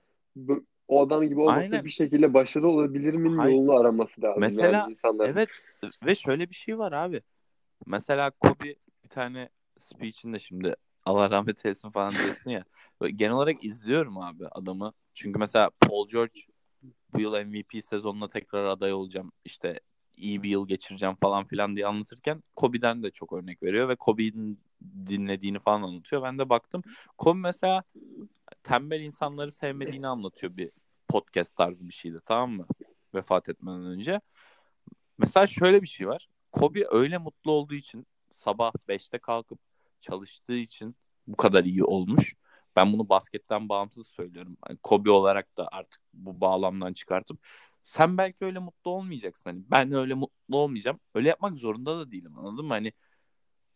o 0.88 1.06
adam 1.06 1.28
gibi 1.28 1.40
olmasa 1.40 1.84
bir 1.84 1.90
şekilde 1.90 2.34
başarılı 2.34 2.68
olabilir 2.68 3.14
miyim 3.14 3.38
Hayır. 3.38 3.54
yolunu 3.54 3.72
araması 3.72 4.22
lazım 4.22 4.40
Mesela 4.40 4.78
yani 4.78 4.90
insanların. 4.90 5.32
evet 5.32 5.48
ve 6.06 6.14
şöyle 6.14 6.50
bir 6.50 6.54
şey 6.54 6.78
var 6.78 6.92
abi. 6.92 7.22
Mesela 7.86 8.30
Kobe 8.30 8.74
tane 9.12 9.48
speech'inde 9.78 10.38
şimdi 10.38 10.76
Allah 11.04 11.30
rahmet 11.30 11.66
eylesin 11.66 11.90
falan 11.90 12.14
diyorsun 12.14 12.50
ya. 12.50 12.64
Genel 13.16 13.32
olarak 13.32 13.64
izliyorum 13.64 14.18
abi 14.18 14.48
adamı. 14.48 14.92
Çünkü 15.14 15.38
mesela 15.38 15.70
Paul 15.80 16.08
George 16.08 16.40
bu 17.14 17.20
yıl 17.20 17.44
MVP 17.44 17.84
sezonuna 17.84 18.28
tekrar 18.28 18.64
aday 18.64 18.92
olacağım. 18.92 19.32
İşte 19.44 19.80
iyi 20.16 20.42
bir 20.42 20.48
yıl 20.50 20.68
geçireceğim 20.68 21.14
falan 21.14 21.44
filan 21.44 21.76
diye 21.76 21.86
anlatırken 21.86 22.42
Kobe'den 22.56 23.02
de 23.02 23.10
çok 23.10 23.32
örnek 23.32 23.62
veriyor 23.62 23.88
ve 23.88 23.96
Kobe'nin 23.96 24.60
dinlediğini 25.06 25.58
falan 25.58 25.82
anlatıyor. 25.82 26.22
Ben 26.22 26.38
de 26.38 26.48
baktım. 26.48 26.82
Kobe 27.18 27.38
mesela 27.38 27.82
tembel 28.62 29.00
insanları 29.00 29.52
sevmediğini 29.52 30.06
anlatıyor 30.06 30.56
bir 30.56 30.70
podcast 31.08 31.56
tarzı 31.56 31.88
bir 31.88 31.94
şeydi 31.94 32.20
tamam 32.26 32.50
mı? 32.50 32.66
Vefat 33.14 33.48
etmeden 33.48 33.86
önce. 33.86 34.20
Mesela 35.18 35.46
şöyle 35.46 35.82
bir 35.82 35.86
şey 35.86 36.08
var. 36.08 36.28
Kobe 36.52 36.84
öyle 36.90 37.18
mutlu 37.18 37.52
olduğu 37.52 37.74
için 37.74 38.06
sabah 38.44 38.72
5'te 38.88 39.18
kalkıp 39.18 39.58
çalıştığı 40.00 40.56
için 40.56 40.96
bu 41.26 41.36
kadar 41.36 41.64
iyi 41.64 41.84
olmuş. 41.84 42.34
Ben 42.76 42.92
bunu 42.92 43.08
basketten 43.08 43.68
bağımsız 43.68 44.06
söylüyorum. 44.06 44.56
Hani 44.62 44.78
Kobe 44.82 45.10
olarak 45.10 45.56
da 45.56 45.68
artık 45.72 46.00
bu 46.14 46.40
bağlamdan 46.40 46.92
çıkartıp 46.92 47.38
sen 47.82 48.18
belki 48.18 48.44
öyle 48.44 48.58
mutlu 48.58 48.90
olmayacaksın. 48.90 49.50
Hani 49.50 49.62
ben 49.70 49.92
öyle 49.92 50.14
mutlu 50.14 50.56
olmayacağım. 50.56 51.00
Öyle 51.14 51.28
yapmak 51.28 51.58
zorunda 51.58 51.98
da 51.98 52.10
değilim 52.12 52.38
anladın 52.38 52.64
mı? 52.64 52.74
Hani 52.74 52.92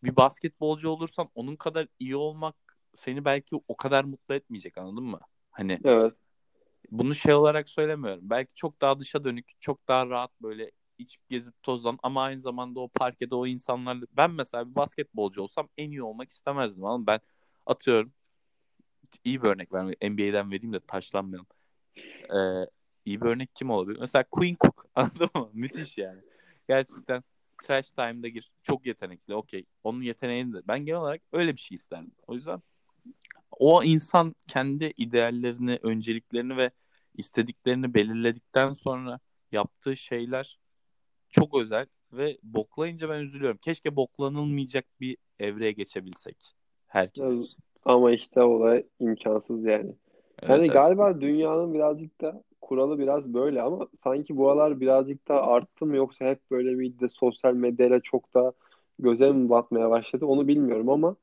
bir 0.03 0.15
basketbolcu 0.15 0.89
olursan 0.89 1.29
onun 1.35 1.55
kadar 1.55 1.87
iyi 1.99 2.15
olmak 2.15 2.55
seni 2.95 3.25
belki 3.25 3.55
o 3.67 3.77
kadar 3.77 4.03
mutlu 4.03 4.35
etmeyecek 4.35 4.77
anladın 4.77 5.03
mı? 5.03 5.19
Hani 5.51 5.79
Evet. 5.83 6.13
bunu 6.91 7.15
şey 7.15 7.33
olarak 7.33 7.69
söylemiyorum. 7.69 8.29
Belki 8.29 8.51
çok 8.55 8.81
daha 8.81 8.99
dışa 8.99 9.23
dönük, 9.23 9.51
çok 9.59 9.87
daha 9.87 10.07
rahat 10.09 10.31
böyle 10.41 10.71
içip 10.97 11.29
gezip 11.29 11.63
tozlan 11.63 11.99
ama 12.03 12.23
aynı 12.23 12.41
zamanda 12.41 12.79
o 12.79 12.87
parkede 12.87 13.35
o 13.35 13.47
insanlarla 13.47 14.05
ben 14.17 14.31
mesela 14.31 14.69
bir 14.69 14.75
basketbolcu 14.75 15.41
olsam 15.41 15.69
en 15.77 15.91
iyi 15.91 16.03
olmak 16.03 16.31
istemezdim 16.31 16.85
ama 16.85 17.07
ben 17.07 17.19
atıyorum 17.65 18.13
iyi 19.23 19.43
bir 19.43 19.47
örnek 19.47 19.73
vermek 19.73 20.01
NBA'den 20.01 20.51
vereyim 20.51 20.73
de 20.73 20.79
taşlanmayalım. 20.79 21.47
Ee, 22.29 22.69
iyi 23.05 23.21
bir 23.21 23.25
örnek 23.25 23.55
kim 23.55 23.69
olabilir? 23.69 23.99
Mesela 23.99 24.23
Queen 24.31 24.57
Cook 24.59 24.85
anladın 24.95 25.29
mı? 25.35 25.49
Müthiş 25.53 25.97
yani. 25.97 26.21
Gerçekten 26.67 27.23
trash 27.63 27.89
time'da 27.89 28.27
gir. 28.27 28.51
Çok 28.63 28.85
yetenekli. 28.85 29.35
Okey. 29.35 29.65
Onun 29.83 30.01
yeteneğini 30.01 30.53
de. 30.53 30.61
Ben 30.67 30.85
genel 30.85 30.99
olarak 30.99 31.21
öyle 31.31 31.55
bir 31.55 31.61
şey 31.61 31.75
isterdim. 31.75 32.11
O 32.27 32.33
yüzden 32.33 32.61
o 33.51 33.83
insan 33.83 34.35
kendi 34.47 34.93
ideallerini, 34.97 35.79
önceliklerini 35.83 36.57
ve 36.57 36.71
istediklerini 37.13 37.93
belirledikten 37.93 38.73
sonra 38.73 39.19
yaptığı 39.51 39.97
şeyler 39.97 40.59
çok 41.29 41.55
özel 41.61 41.85
ve 42.13 42.37
boklayınca 42.43 43.09
ben 43.09 43.19
üzülüyorum. 43.19 43.57
Keşke 43.57 43.95
boklanılmayacak 43.95 44.85
bir 45.01 45.17
evreye 45.39 45.71
geçebilsek. 45.71 46.37
Herkes 46.87 47.31
için. 47.31 47.63
Ama 47.85 48.11
işte 48.11 48.41
olay 48.43 48.85
imkansız 48.99 49.65
yani. 49.65 49.95
Evet, 50.43 50.49
Yani 50.49 50.69
evet. 50.69 50.73
galiba 50.73 51.21
dünyanın 51.21 51.73
birazcık 51.73 52.21
da 52.21 52.43
kuralı 52.61 52.99
biraz 52.99 53.33
böyle 53.33 53.61
ama 53.61 53.87
sanki 54.03 54.37
bu 54.37 54.49
aralar 54.49 54.79
birazcık 54.79 55.27
da 55.27 55.43
arttı 55.47 55.85
mı 55.85 55.95
yoksa 55.95 56.25
hep 56.25 56.51
böyle 56.51 56.75
miydi 56.75 56.99
de 56.99 57.07
sosyal 57.09 57.53
medyayla 57.53 57.99
çok 57.99 58.33
da 58.33 58.53
göze 58.99 59.31
mi 59.31 59.49
batmaya 59.49 59.89
başladı 59.89 60.25
onu 60.25 60.47
bilmiyorum 60.47 60.89
ama 60.89 61.15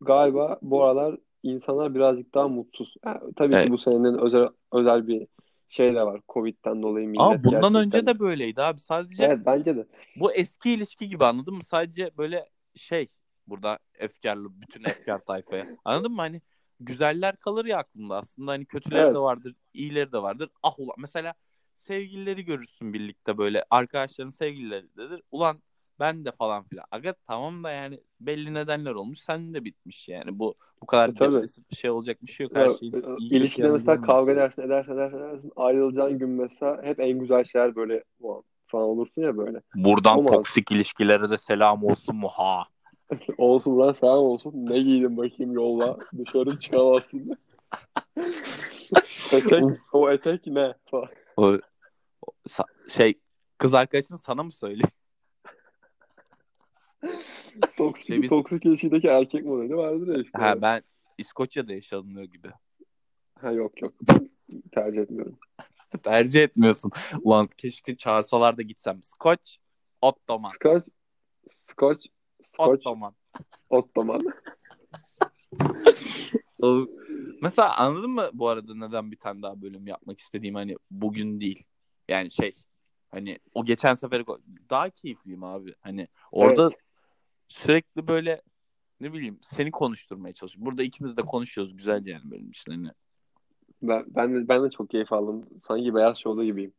galiba 0.00 0.58
bu 0.62 0.84
aralar 0.84 1.16
insanlar 1.42 1.94
birazcık 1.94 2.34
daha 2.34 2.48
mutsuz. 2.48 2.94
Yani 3.04 3.20
tabii 3.36 3.54
Evet. 3.54 3.64
ki 3.66 3.70
bu 3.70 3.78
senenin 3.78 4.18
özel 4.18 4.48
özel 4.72 5.06
bir 5.06 5.26
şey 5.70 5.94
de 5.94 6.02
var. 6.02 6.20
Covid'den 6.28 6.82
dolayı 6.82 7.08
millet 7.08 7.20
Ama 7.20 7.44
bundan 7.44 7.60
gerçekten. 7.72 7.74
önce 7.74 8.06
de 8.06 8.18
böyleydi 8.18 8.62
abi. 8.62 8.80
Sadece 8.80 9.24
Evet 9.24 9.38
bence 9.46 9.76
de. 9.76 9.86
bu 10.16 10.32
eski 10.32 10.70
ilişki 10.70 11.08
gibi 11.08 11.24
anladın 11.24 11.54
mı? 11.54 11.62
Sadece 11.64 12.10
böyle 12.18 12.48
şey 12.74 13.08
burada 13.46 13.78
efkarlı 13.94 14.60
bütün 14.60 14.84
efkar 14.84 15.18
tayfaya. 15.24 15.66
Anladın 15.84 16.12
mı? 16.12 16.20
Hani 16.20 16.42
güzeller 16.80 17.36
kalır 17.36 17.64
ya 17.64 17.78
aklında 17.78 18.16
aslında. 18.16 18.50
Hani 18.52 18.66
kötüleri 18.66 19.00
Evet. 19.02 19.14
de 19.14 19.18
vardır, 19.18 19.54
iyileri 19.74 20.12
de 20.12 20.22
vardır. 20.22 20.50
Ah 20.62 20.78
ulan 20.80 20.94
mesela 20.98 21.34
sevgilileri 21.76 22.44
görürsün 22.44 22.92
birlikte 22.92 23.38
böyle 23.38 23.64
arkadaşların 23.70 24.30
sevgilileridir. 24.30 25.22
Ulan 25.30 25.62
ben 26.00 26.24
de 26.24 26.32
falan 26.32 26.62
filan. 26.64 26.84
Aga 26.90 27.14
tamam 27.26 27.64
da 27.64 27.70
yani 27.70 28.00
belli 28.20 28.54
nedenler 28.54 28.90
olmuş. 28.90 29.18
Sen 29.20 29.54
de 29.54 29.64
bitmiş 29.64 30.08
yani. 30.08 30.38
Bu 30.38 30.54
bu 30.82 30.86
kadar 30.86 31.08
E, 31.08 31.14
tabii. 31.14 31.42
bir 31.70 31.76
şey 31.76 31.90
olacak 31.90 32.18
bir 32.22 32.32
şey 32.32 32.44
yok. 32.44 32.56
Her 32.56 32.70
şey 32.70 32.92
İlişkide 33.18 33.70
mesela 33.70 34.00
kavga 34.00 34.32
edersin, 34.32 34.62
edersin, 34.62 34.92
edersin, 34.92 35.18
edersin. 35.18 35.52
Ayrılacağın 35.56 36.18
gün 36.18 36.28
mesela 36.28 36.82
hep 36.82 37.00
en 37.00 37.18
güzel 37.18 37.44
şeyler 37.44 37.76
böyle 37.76 38.04
falan 38.66 38.84
olursun 38.84 39.22
ya 39.22 39.36
böyle. 39.36 39.60
Buradan 39.74 40.18
Olmaz. 40.18 40.32
toksik 40.34 40.70
ilişkilere 40.70 41.30
de 41.30 41.36
selam 41.36 41.84
olsun 41.84 42.16
mu 42.16 42.28
ha? 42.28 42.64
Olsun 43.38 43.78
lan 43.78 43.92
selam 43.92 44.18
olsun. 44.18 44.52
Ne 44.54 44.78
giydin 44.78 45.16
bakayım 45.16 45.52
yolla. 45.52 45.98
Dışarı 46.18 46.58
çıkamazsın. 46.58 47.36
etek, 49.32 49.64
o 49.92 50.10
etek 50.10 50.46
ne? 50.46 50.74
O, 50.92 51.06
o- 51.36 51.58
sa- 52.48 52.90
şey 52.90 53.14
kız 53.58 53.74
arkadaşın 53.74 54.16
sana 54.16 54.42
mı 54.42 54.52
söylüyor? 54.52 54.88
Toksik, 57.76 58.06
Şey, 58.06 58.22
biz- 58.22 58.30
toksik 58.30 58.64
ilişkideki 58.66 59.08
erkek 59.08 59.44
modeli 59.44 59.76
vardır 59.76 60.16
ya 60.16 60.22
işte. 60.22 60.38
Ha 60.38 60.62
ben 60.62 60.82
İskoçya'da 61.18 61.72
yaşanıyor 61.72 62.24
gibi. 62.24 62.50
Ha, 63.40 63.52
yok 63.52 63.82
yok. 63.82 63.94
Tercih 64.72 65.00
etmiyorum. 65.00 65.38
Tercih 66.02 66.42
etmiyorsun. 66.42 66.90
Ulan 67.22 67.46
keşke 67.46 67.96
çağırsalar 67.96 68.56
da 68.56 68.62
gitsem. 68.62 69.02
Scotch, 69.02 69.52
Ottoman. 70.02 70.50
Scotch, 70.50 70.88
Scotch, 71.50 72.06
Scotch, 72.48 72.70
Ottoman. 72.86 73.14
Ottoman. 73.70 74.22
Mesela 77.42 77.76
anladın 77.76 78.10
mı 78.10 78.30
bu 78.32 78.48
arada 78.48 78.74
neden 78.74 79.12
bir 79.12 79.16
tane 79.16 79.42
daha 79.42 79.62
bölüm 79.62 79.86
yapmak 79.86 80.20
istediğim 80.20 80.54
hani 80.54 80.76
bugün 80.90 81.40
değil. 81.40 81.64
Yani 82.08 82.30
şey 82.30 82.54
hani 83.10 83.38
o 83.54 83.64
geçen 83.64 83.94
sefer 83.94 84.24
daha 84.70 84.90
keyifliyim 84.90 85.44
abi. 85.44 85.74
Hani 85.80 86.08
orada 86.32 86.70
sürekli 87.50 88.08
böyle 88.08 88.42
ne 89.00 89.12
bileyim 89.12 89.38
seni 89.42 89.70
konuşturmaya 89.70 90.34
çalışıyorum. 90.34 90.66
Burada 90.66 90.82
ikimiz 90.82 91.16
de 91.16 91.22
konuşuyoruz 91.22 91.76
güzel 91.76 92.06
yani 92.06 92.22
benim 92.24 92.50
için 92.50 92.72
hani. 92.72 92.90
Ben, 93.82 94.04
ben, 94.08 94.34
de, 94.34 94.48
ben 94.48 94.64
de 94.64 94.70
çok 94.70 94.90
keyif 94.90 95.12
aldım. 95.12 95.46
Sanki 95.62 95.94
Beyaz 95.94 96.18
Show'da 96.18 96.44
gibiyim. 96.44 96.72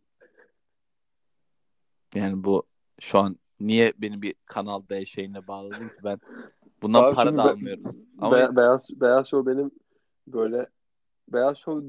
Yani 2.15 2.43
bu 2.43 2.63
şu 2.99 3.19
an 3.19 3.35
niye 3.59 3.93
beni 3.97 4.21
bir 4.21 4.35
Kanal 4.45 4.83
D 4.89 5.05
şeyine 5.05 5.47
bağladın 5.47 5.89
ki 5.89 5.95
ben 6.03 6.19
bundan 6.81 7.03
Abi 7.03 7.15
para 7.15 7.33
da 7.33 7.37
be- 7.37 7.41
almıyorum. 7.41 7.95
Ama 8.19 8.35
Be- 8.35 8.55
Beyaz, 8.55 8.89
Beyaz 9.01 9.27
Show 9.27 9.51
benim 9.51 9.71
böyle 10.27 10.69
Beyaz 11.27 11.57
Show 11.57 11.87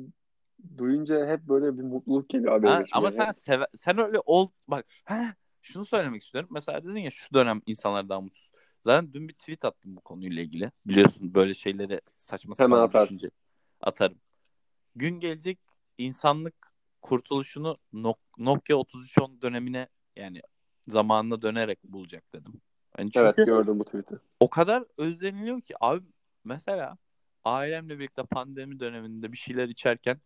duyunca 0.79 1.27
hep 1.27 1.41
böyle 1.41 1.79
bir 1.79 1.83
mutluluk 1.83 2.29
geliyor 2.29 2.53
abi 2.53 2.67
Ha, 2.67 2.85
ama 2.93 3.11
sen 3.11 3.31
seve, 3.31 3.67
sen 3.77 3.99
öyle 3.99 4.19
ol 4.27 4.49
bak 4.69 4.87
ha 5.05 5.35
şunu 5.63 5.85
söylemek 5.85 6.23
istiyorum. 6.23 6.51
Mesela 6.53 6.85
dedin 6.85 6.97
ya 7.01 7.11
şu 7.11 7.35
dönem 7.35 7.63
insanlar 7.67 8.09
daha 8.09 8.21
mutsuz. 8.21 8.52
Zaten 8.85 9.13
dün 9.13 9.29
bir 9.29 9.35
tweet 9.35 9.65
attım 9.65 9.97
bu 9.97 10.01
konuyla 10.01 10.43
ilgili. 10.43 10.71
Biliyorsun 10.87 11.35
böyle 11.35 11.55
şeyleri 11.55 12.01
saçma 12.15 12.55
Hemen 12.59 12.71
sapan 12.77 12.85
atarsın. 12.89 13.15
düşünce 13.17 13.31
atarım. 13.81 14.19
Gün 14.97 15.21
gelecek 15.21 15.59
insanlık 15.99 16.55
kurtuluşunu 17.03 17.77
Nok- 17.95 18.17
Nokia 18.39 18.81
3310 18.81 19.43
dönemine 19.43 19.89
yani 20.17 20.41
zamanına 20.89 21.43
dönerek 21.43 21.79
bulacak 21.85 22.25
dedim. 22.35 22.53
Yani 22.99 23.11
çünkü 23.11 23.27
Evet 23.27 23.37
gördüm 23.47 23.79
bu 23.79 23.85
tweet'i. 23.85 24.15
o 24.41 24.51
kadar 24.51 24.85
özleniliyor 24.97 25.61
ki 25.61 25.75
abi 25.81 26.05
mesela 26.45 26.99
ailemle 27.45 27.99
birlikte 27.99 28.23
pandemi 28.23 28.81
döneminde 28.81 29.33
bir 29.33 29.37
şeyler 29.37 29.69
içerken 29.69 30.21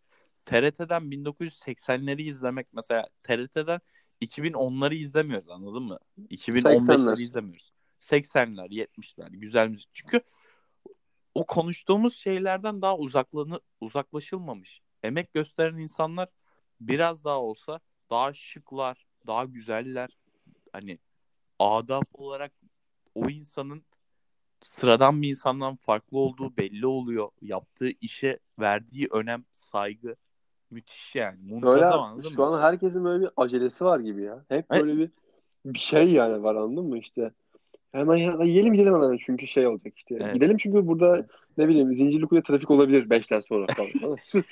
TRT'den 0.44 1.02
1980'leri 1.02 2.22
izlemek 2.22 2.66
mesela 2.72 3.08
TRT'den 3.22 3.80
2010'ları 4.22 4.94
izlemiyoruz 4.94 5.48
anladın 5.50 5.82
mı? 5.82 5.98
2015'leri 6.30 6.86
80'ler. 6.86 7.20
izlemiyoruz. 7.22 7.72
80'ler, 8.00 8.68
70'ler 8.70 9.30
güzel 9.30 9.68
müzik. 9.68 9.88
Çünkü 9.92 10.20
o 11.34 11.46
konuştuğumuz 11.46 12.16
şeylerden 12.16 12.82
daha 12.82 12.98
uzaklanı, 12.98 13.60
uzaklaşılmamış. 13.80 14.80
Emek 15.02 15.32
gösteren 15.34 15.78
insanlar 15.78 16.28
biraz 16.80 17.24
daha 17.24 17.40
olsa 17.40 17.80
daha 18.10 18.32
şıklar, 18.32 19.06
daha 19.26 19.44
güzeller. 19.44 20.18
Hani 20.72 20.98
adab 21.58 22.02
olarak 22.14 22.52
o 23.14 23.30
insanın 23.30 23.84
sıradan 24.62 25.22
bir 25.22 25.28
insandan 25.28 25.76
farklı 25.76 26.18
olduğu 26.18 26.56
belli 26.56 26.86
oluyor. 26.86 27.30
Yaptığı 27.42 27.88
işe 28.00 28.38
verdiği 28.58 29.08
önem, 29.10 29.44
saygı. 29.52 30.16
müthiş 30.70 31.14
yani. 31.14 31.38
Muntazam 31.42 32.00
anladın 32.00 32.28
şu 32.28 32.42
mı? 32.42 32.46
an 32.46 32.62
herkesin 32.62 33.04
böyle 33.04 33.24
bir 33.24 33.30
acelesi 33.36 33.84
var 33.84 34.00
gibi 34.00 34.22
ya. 34.22 34.44
Hep 34.48 34.66
Evet. 34.70 34.82
böyle 34.82 34.98
bir 34.98 35.10
bir 35.64 35.78
şey 35.78 36.12
yani 36.12 36.42
var 36.42 36.54
anladın 36.54 36.84
mı 36.88 36.98
işte. 36.98 37.32
Hemen 37.96 38.16
ya, 38.16 38.36
yiyelim 38.44 38.72
gidelim 38.72 38.94
hemen 38.94 39.16
çünkü 39.16 39.46
şey 39.46 39.66
olacak 39.66 39.92
işte. 39.96 40.16
Evet. 40.20 40.34
Gidelim 40.34 40.56
çünkü 40.56 40.86
burada 40.86 41.26
ne 41.58 41.68
bileyim 41.68 41.96
Zincirlikuyu'da 41.96 42.46
trafik 42.46 42.70
olabilir 42.70 43.10
5'ten 43.10 43.40
sonra 43.40 43.66
falan. 43.66 43.90
Falan. 44.00 44.16
Sü- 44.16 44.44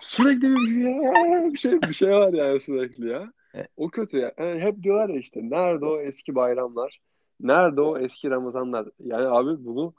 sürekli 0.00 0.54
bir, 0.54 1.52
bir 1.52 1.58
şey 1.58 1.82
bir 1.82 1.92
şey 1.92 2.10
var 2.10 2.32
yani 2.32 2.60
sürekli 2.60 3.08
ya. 3.08 3.32
Evet. 3.54 3.68
O 3.76 3.88
kötü 3.88 4.18
ya. 4.18 4.32
Yani 4.38 4.60
hep 4.60 4.82
diyorlar 4.82 5.08
ya 5.08 5.20
işte 5.20 5.40
nerede 5.42 5.84
o 5.84 6.00
eski 6.00 6.34
bayramlar? 6.34 7.00
Nerede 7.40 7.80
o 7.80 7.98
eski 7.98 8.30
Ramazanlar? 8.30 8.86
Yani 9.04 9.26
abi 9.26 9.64
bunu 9.64 9.94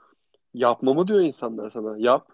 yapmamı 0.54 1.08
diyor 1.08 1.20
insanlar 1.20 1.70
sana. 1.70 1.96
Yap. 1.98 2.28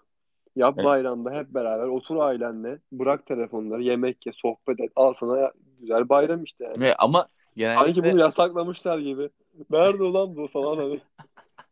Yap 0.56 0.74
Evet. 0.76 0.86
bayramda 0.86 1.30
hep 1.30 1.54
beraber 1.54 1.86
otur 1.86 2.16
ailenle. 2.16 2.78
Bırak 2.92 3.26
telefonları, 3.26 3.82
yemek 3.82 4.26
ye, 4.26 4.32
sohbet 4.32 4.80
et. 4.80 4.92
Al 4.96 5.14
sana 5.14 5.38
ya- 5.38 5.52
güzel 5.80 6.08
bayram 6.08 6.44
işte 6.44 6.64
yani. 6.64 6.80
Ve 6.80 6.96
ama 6.96 7.18
Sanki 7.58 7.92
genellikle 7.92 8.12
bunu 8.12 8.20
yasaklamışlar 8.20 8.98
gibi. 8.98 9.28
Nerede 9.70 10.02
ulan 10.02 10.36
bu 10.36 10.48
falan 10.48 10.76
hani. 10.76 11.00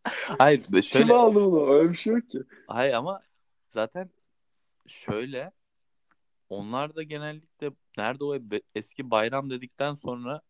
hayır 0.38 0.64
Kim 0.64 0.82
şöyle 0.82 1.14
aldı 1.14 1.34
bunu? 1.34 1.70
Öyle 1.70 1.90
bir 1.92 1.96
şey 1.96 2.12
yok 2.14 2.28
ki. 2.28 2.38
hayır 2.66 2.92
ama 2.94 3.22
zaten 3.70 4.10
şöyle 4.86 5.52
onlar 6.48 6.96
da 6.96 7.02
genellikle 7.02 7.70
nerede 7.98 8.24
o 8.24 8.34
be- 8.40 8.62
eski 8.74 9.10
bayram 9.10 9.50
dedikten 9.50 9.94
sonra 9.94 10.40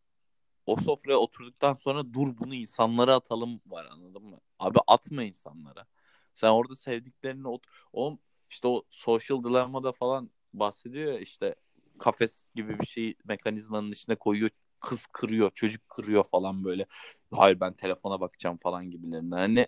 o 0.66 0.76
sofraya 0.76 1.18
oturduktan 1.18 1.74
sonra 1.74 2.12
dur 2.14 2.38
bunu 2.38 2.54
insanlara 2.54 3.14
atalım 3.14 3.60
var 3.66 3.84
anladın 3.86 4.24
mı? 4.24 4.40
Abi 4.58 4.78
atma 4.86 5.22
insanlara. 5.22 5.86
Sen 6.34 6.48
orada 6.48 6.76
sevdiklerini 6.76 7.48
ot 7.48 7.62
o 7.92 8.18
işte 8.50 8.68
o 8.68 8.82
social 8.90 9.44
dilemma'da 9.44 9.92
falan 9.92 10.30
bahsediyor 10.54 11.12
ya 11.12 11.18
işte 11.18 11.54
kafes 11.98 12.52
gibi 12.54 12.78
bir 12.78 12.86
şey 12.86 13.14
mekanizmanın 13.24 13.92
içine 13.92 14.14
koyuyor 14.14 14.50
kız 14.84 15.06
kırıyor 15.06 15.50
çocuk 15.54 15.88
kırıyor 15.88 16.24
falan 16.24 16.64
böyle. 16.64 16.86
Hayır 17.32 17.60
ben 17.60 17.72
telefona 17.72 18.20
bakacağım 18.20 18.58
falan 18.58 18.90
gibilerinden. 18.90 19.36
Hani 19.36 19.66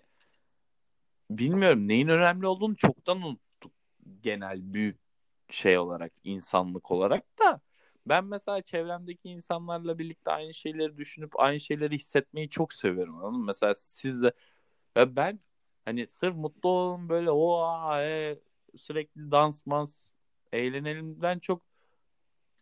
bilmiyorum 1.29 1.87
neyin 1.87 2.07
önemli 2.07 2.47
olduğunu 2.47 2.75
çoktan 2.75 3.21
unuttuk 3.21 3.71
genel 4.21 4.73
büyük 4.73 4.97
şey 5.49 5.77
olarak 5.77 6.13
insanlık 6.23 6.91
olarak 6.91 7.39
da. 7.39 7.61
Ben 8.05 8.25
mesela 8.25 8.61
çevremdeki 8.61 9.29
insanlarla 9.29 9.99
birlikte 9.99 10.31
aynı 10.31 10.53
şeyleri 10.53 10.97
düşünüp 10.97 11.39
aynı 11.39 11.59
şeyleri 11.59 11.95
hissetmeyi 11.95 12.49
çok 12.49 12.73
seviyorum 12.73 13.15
anladın 13.15 13.39
mı? 13.39 13.45
Mesela 13.45 13.75
siz 13.75 14.21
de 14.21 14.31
ya 14.95 15.15
ben 15.15 15.39
hani 15.85 16.07
sırf 16.07 16.35
mutlu 16.35 16.69
olalım 16.69 17.09
böyle 17.09 17.31
o 17.31 17.65
e, 17.99 18.39
sürekli 18.77 19.31
dans 19.31 19.63
eğlenelimden 20.53 21.39
çok 21.39 21.61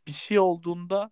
bir 0.07 0.11
şey 0.11 0.39
olduğunda 0.39 1.11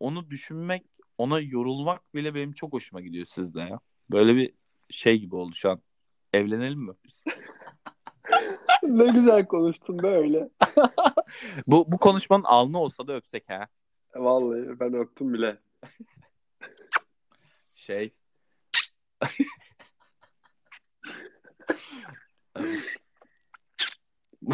onu 0.00 0.30
düşünmek 0.30 0.84
ona 1.18 1.40
yorulmak 1.40 2.14
bile 2.14 2.34
benim 2.34 2.52
çok 2.52 2.72
hoşuma 2.72 3.00
gidiyor 3.00 3.26
sizde 3.26 3.60
ya. 3.60 3.80
Böyle 4.10 4.36
bir 4.36 4.54
şey 4.90 5.18
gibi 5.18 5.36
oldu 5.36 5.54
şu 5.54 5.70
an. 5.70 5.80
Evlenelim 6.32 6.80
mi 6.80 6.92
biz? 7.04 7.24
Ne 8.82 9.12
güzel 9.12 9.46
konuştun 9.46 10.02
böyle. 10.02 10.50
Bu, 11.66 11.92
bu 11.92 11.98
konuşmanın 11.98 12.44
alnı 12.44 12.78
olsa 12.78 13.06
da 13.06 13.16
öpsek 13.16 13.48
ha. 13.48 13.68
Vallahi 14.14 14.80
ben 14.80 14.94
öptüm 14.94 15.34
bile. 15.34 15.58
Şey. 17.74 18.14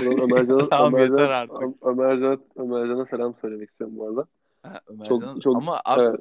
Ömercan'a, 0.00 0.68
Tamam, 0.70 0.94
Ömercan, 0.94 1.18
yeter 1.18 1.30
artık. 1.30 1.62
Ö- 1.62 1.90
Ömercan'a, 1.90 2.38
Ömercan'a 2.56 3.06
selam 3.06 3.34
söylemek 3.40 3.70
istiyorum 3.70 3.96
bu 3.98 4.08
arada. 4.08 4.26
Ha, 4.66 4.80
Çok, 5.08 5.42
çok 5.42 5.56
ama 5.56 5.80
abi, 5.84 6.02
evet, 6.02 6.20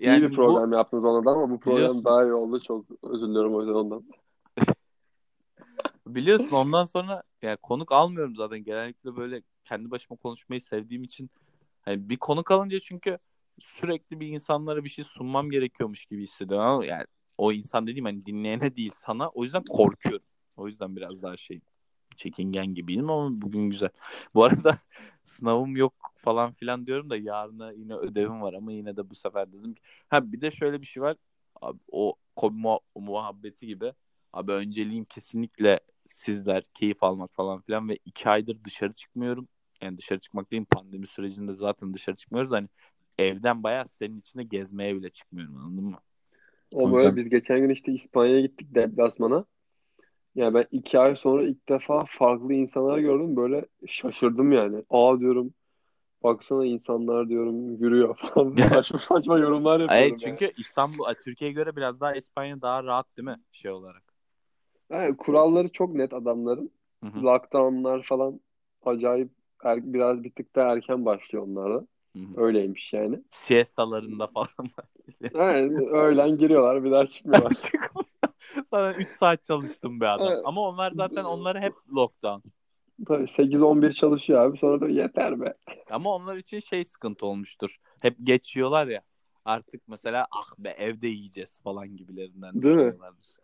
yani 0.00 0.18
iyi 0.18 0.30
bir 0.30 0.36
program 0.36 0.72
yaptınız 0.72 1.04
ona 1.04 1.24
da 1.24 1.30
ama 1.30 1.50
bu 1.50 1.60
program 1.60 1.78
Biliyorsun. 1.78 2.04
daha 2.04 2.24
iyi 2.24 2.32
oldu. 2.32 2.60
Çok 2.60 2.84
özür 3.02 3.28
diliyorum 3.28 3.54
o 3.54 3.60
yüzden 3.60 3.74
ondan. 3.74 4.04
bu, 4.08 4.14
biliyorsun 6.14 6.50
ondan 6.52 6.84
sonra 6.84 7.22
yani 7.42 7.56
konuk 7.56 7.92
almıyorum 7.92 8.36
zaten. 8.36 8.64
Genellikle 8.64 9.16
böyle 9.16 9.42
kendi 9.64 9.90
başıma 9.90 10.16
konuşmayı 10.16 10.60
sevdiğim 10.60 11.02
için 11.02 11.30
hani 11.82 12.08
bir 12.08 12.16
konuk 12.16 12.50
alınca 12.50 12.80
çünkü 12.80 13.18
sürekli 13.60 14.20
bir 14.20 14.28
insanlara 14.28 14.84
bir 14.84 14.88
şey 14.88 15.04
sunmam 15.04 15.50
gerekiyormuş 15.50 16.06
gibi 16.06 16.22
hissediyorum 16.22 16.66
ama 16.66 16.84
yani 16.84 17.04
o 17.38 17.52
insan 17.52 17.86
dediğim 17.86 18.04
hani 18.04 18.26
dinleyene 18.26 18.76
değil 18.76 18.92
sana. 18.94 19.28
O 19.28 19.44
yüzden 19.44 19.62
korkuyorum. 19.64 20.26
O 20.56 20.68
yüzden 20.68 20.96
biraz 20.96 21.22
daha 21.22 21.36
şey 21.36 21.60
çekingen 22.16 22.66
gibiyim 22.74 23.10
ama 23.10 23.42
bugün 23.42 23.70
güzel. 23.70 23.90
Bu 24.34 24.44
arada 24.44 24.78
sınavım 25.24 25.76
yok 25.76 25.94
falan 26.16 26.52
filan 26.52 26.86
diyorum 26.86 27.10
da 27.10 27.16
yarına 27.16 27.72
yine 27.72 27.94
ödevim 27.94 28.42
var 28.42 28.54
ama 28.54 28.72
yine 28.72 28.96
de 28.96 29.10
bu 29.10 29.14
sefer 29.14 29.52
dedim 29.52 29.74
ki 29.74 29.82
ha 30.08 30.32
bir 30.32 30.40
de 30.40 30.50
şöyle 30.50 30.80
bir 30.80 30.86
şey 30.86 31.02
var. 31.02 31.16
Abi, 31.62 31.78
o 31.92 32.14
kobi 32.36 32.56
muha- 32.56 32.80
muhabbeti 32.96 33.66
gibi 33.66 33.92
abi 34.32 34.52
önceliğim 34.52 35.04
kesinlikle 35.04 35.80
sizler 36.06 36.62
keyif 36.74 37.02
almak 37.04 37.34
falan 37.34 37.60
filan 37.60 37.88
ve 37.88 37.98
iki 38.04 38.28
aydır 38.28 38.64
dışarı 38.64 38.92
çıkmıyorum. 38.92 39.48
Yani 39.82 39.98
dışarı 39.98 40.20
çıkmak 40.20 40.50
değil 40.50 40.64
pandemi 40.70 41.06
sürecinde 41.06 41.54
zaten 41.54 41.94
dışarı 41.94 42.16
çıkmıyoruz. 42.16 42.52
Hani 42.52 42.68
evden 43.18 43.62
bayağı 43.62 43.88
sitenin 43.88 44.20
içinde 44.20 44.44
gezmeye 44.44 44.96
bile 44.96 45.10
çıkmıyorum 45.10 45.56
anladın 45.56 45.84
mı? 45.84 45.98
O 46.72 46.82
O 46.82 46.92
böyle 46.92 46.96
yüzden- 46.96 47.16
biz 47.16 47.28
geçen 47.28 47.60
gün 47.60 47.70
işte 47.70 47.92
İspanya'ya 47.92 48.40
gittik 48.40 48.74
deplasmana. 48.74 49.44
Yani 50.34 50.54
ben 50.54 50.66
iki 50.70 50.98
ay 50.98 51.16
sonra 51.16 51.42
ilk 51.42 51.68
defa 51.68 52.04
farklı 52.08 52.52
insanlar 52.52 52.98
gördüm. 52.98 53.36
Böyle 53.36 53.66
şaşırdım 53.86 54.52
yani. 54.52 54.84
Aa 54.90 55.20
diyorum 55.20 55.54
baksana 56.22 56.64
insanlar 56.64 57.28
diyorum 57.28 57.76
yürüyor 57.76 58.16
falan. 58.34 58.56
Saçma 58.56 58.98
saçma 58.98 59.38
yorumlar 59.38 59.80
yapıyorum 59.80 60.08
yani. 60.08 60.18
çünkü 60.18 60.52
İstanbul 60.56 61.14
Türkiye'ye 61.24 61.54
göre 61.54 61.76
biraz 61.76 62.00
daha 62.00 62.14
İspanya 62.14 62.62
daha 62.62 62.84
rahat 62.84 63.16
değil 63.16 63.28
mi 63.28 63.40
şey 63.52 63.70
olarak? 63.70 64.02
Yani 64.90 65.16
kuralları 65.16 65.68
çok 65.68 65.94
net 65.94 66.12
adamların. 66.12 66.70
Hı 67.04 67.06
hı. 67.06 67.22
Lockdownlar 67.22 68.02
falan 68.02 68.40
acayip 68.84 69.30
er- 69.64 69.92
biraz 69.92 70.24
bir 70.24 70.30
tık 70.30 70.56
da 70.56 70.72
erken 70.72 71.04
başlıyor 71.04 71.44
onlarda. 71.46 71.86
Öyleymiş 72.36 72.92
yani. 72.92 73.22
Siestalarında 73.30 74.26
falan 74.26 74.46
var. 74.58 74.86
Yani 75.34 75.86
öğlen 75.86 76.38
giriyorlar 76.38 76.84
bir 76.84 76.90
daha 76.90 77.06
çıkmıyorlar. 77.06 77.52
Sana 78.70 78.94
3 78.94 79.10
saat 79.10 79.44
çalıştım 79.44 80.00
be 80.00 80.08
adam. 80.08 80.28
Evet. 80.32 80.42
Ama 80.44 80.60
onlar 80.68 80.92
zaten 80.92 81.24
onları 81.24 81.60
hep 81.60 81.74
lockdown. 81.94 82.48
Tabii 83.06 83.24
8-11 83.24 83.92
çalışıyor 83.92 84.40
abi 84.44 84.58
sonra 84.58 84.80
da 84.80 84.88
yeter 84.88 85.40
be. 85.40 85.54
Ama 85.90 86.14
onlar 86.14 86.36
için 86.36 86.60
şey 86.60 86.84
sıkıntı 86.84 87.26
olmuştur. 87.26 87.76
Hep 88.00 88.16
geçiyorlar 88.22 88.86
ya. 88.86 89.02
Artık 89.44 89.88
mesela 89.88 90.26
ah 90.30 90.58
be 90.58 90.68
evde 90.78 91.08
yiyeceğiz 91.08 91.62
falan 91.62 91.96
gibilerinden 91.96 92.62
Değil 92.62 92.76
mi? 92.76 92.94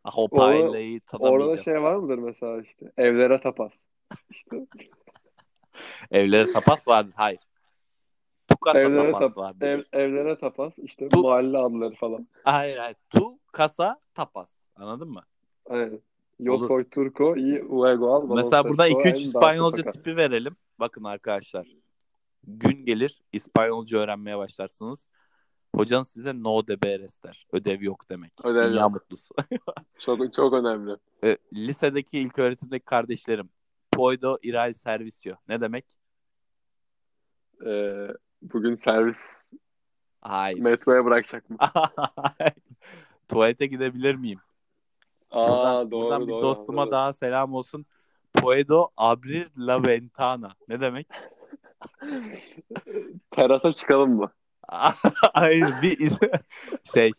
Ah 0.04 0.18
o 0.18 0.22
Orada- 0.22 0.36
paellayı 0.36 1.00
Orada 1.12 1.18
tadamayacağız. 1.28 1.64
şey 1.64 1.82
var 1.82 1.96
mıdır 1.96 2.18
mesela 2.18 2.60
işte 2.62 2.92
evlere 2.96 3.40
tapas. 3.40 3.72
İşte 4.30 4.66
Evlere 6.10 6.52
tapas 6.52 6.88
vardır. 6.88 7.12
Hayır. 7.16 7.40
Tukasa 8.48 8.78
evlere 8.80 9.12
tapas 9.12 9.20
tap 9.34 9.36
vardır. 9.36 9.66
ev, 9.66 9.82
evlere 9.92 10.38
tapas 10.38 10.72
işte 10.78 11.10
Bu- 11.12 11.22
mahalle 11.22 11.58
adları 11.58 11.94
falan. 11.94 12.28
Hayır 12.44 12.76
hayır. 12.78 12.96
Tu 13.10 13.38
kasa 13.52 14.00
tapas. 14.14 14.48
Anladın 14.78 15.08
mı? 15.08 15.22
Aynen. 15.66 16.00
Yo 16.38 16.54
Olur. 16.54 16.68
soy 16.68 16.84
turco 16.84 17.36
y 17.36 17.62
luego 17.62 18.14
al 18.14 18.36
Mesela 18.36 18.64
burada 18.64 18.82
baloncesto 18.82 19.08
2-3 19.08 19.08
en 19.08 19.14
daha 19.14 19.22
İspanyolca 19.22 19.90
tipi 19.90 20.16
verelim. 20.16 20.56
Bakın 20.78 21.04
arkadaşlar. 21.04 21.68
Gün 22.46 22.84
gelir 22.84 23.22
İspanyolca 23.32 23.98
öğrenmeye 23.98 24.38
başlarsınız. 24.38 25.08
Hocan 25.74 26.02
size 26.02 26.42
no 26.42 26.66
deberes 26.66 27.22
der. 27.22 27.46
Ödev 27.52 27.82
yok 27.82 28.10
demek. 28.10 28.32
Ödev 28.44 28.70
Dünya 28.70 28.82
yok. 28.82 28.92
mutlusu. 28.92 29.34
Çok 29.98 30.34
çok 30.34 30.52
önemli. 30.52 30.96
E, 31.24 31.36
lisedeki 31.52 32.18
ilk 32.18 32.38
öğretimdeki 32.38 32.84
kardeşlerim. 32.84 33.48
Puedo 33.92 34.38
ir 34.42 34.54
al 34.54 34.72
servicio. 34.72 35.34
Ne 35.48 35.60
demek? 35.60 35.84
Ee, 37.66 38.08
bugün 38.42 38.76
servis 38.76 39.18
Hayır. 40.20 40.58
metroya 40.58 41.04
bırakacak 41.04 41.50
mı? 41.50 41.56
Tuvalete 43.28 43.66
gidebilir 43.66 44.14
miyim? 44.14 44.38
Aa 45.38 45.52
Buradan, 45.52 45.90
doğru 45.90 46.04
buradan 46.04 46.26
bir 46.26 46.32
doğru. 46.32 46.42
dostuma 46.42 46.82
anladım. 46.82 46.92
daha 46.92 47.12
selam 47.12 47.54
olsun. 47.54 47.86
Puedo 48.34 48.88
abrir 48.96 49.48
la 49.58 49.86
ventana. 49.86 50.52
Ne 50.68 50.80
demek? 50.80 51.06
Terasa 53.30 53.72
çıkalım 53.72 54.10
mı? 54.10 54.30
Hayır 55.34 55.74
bir 55.82 56.10
şey 56.94 57.12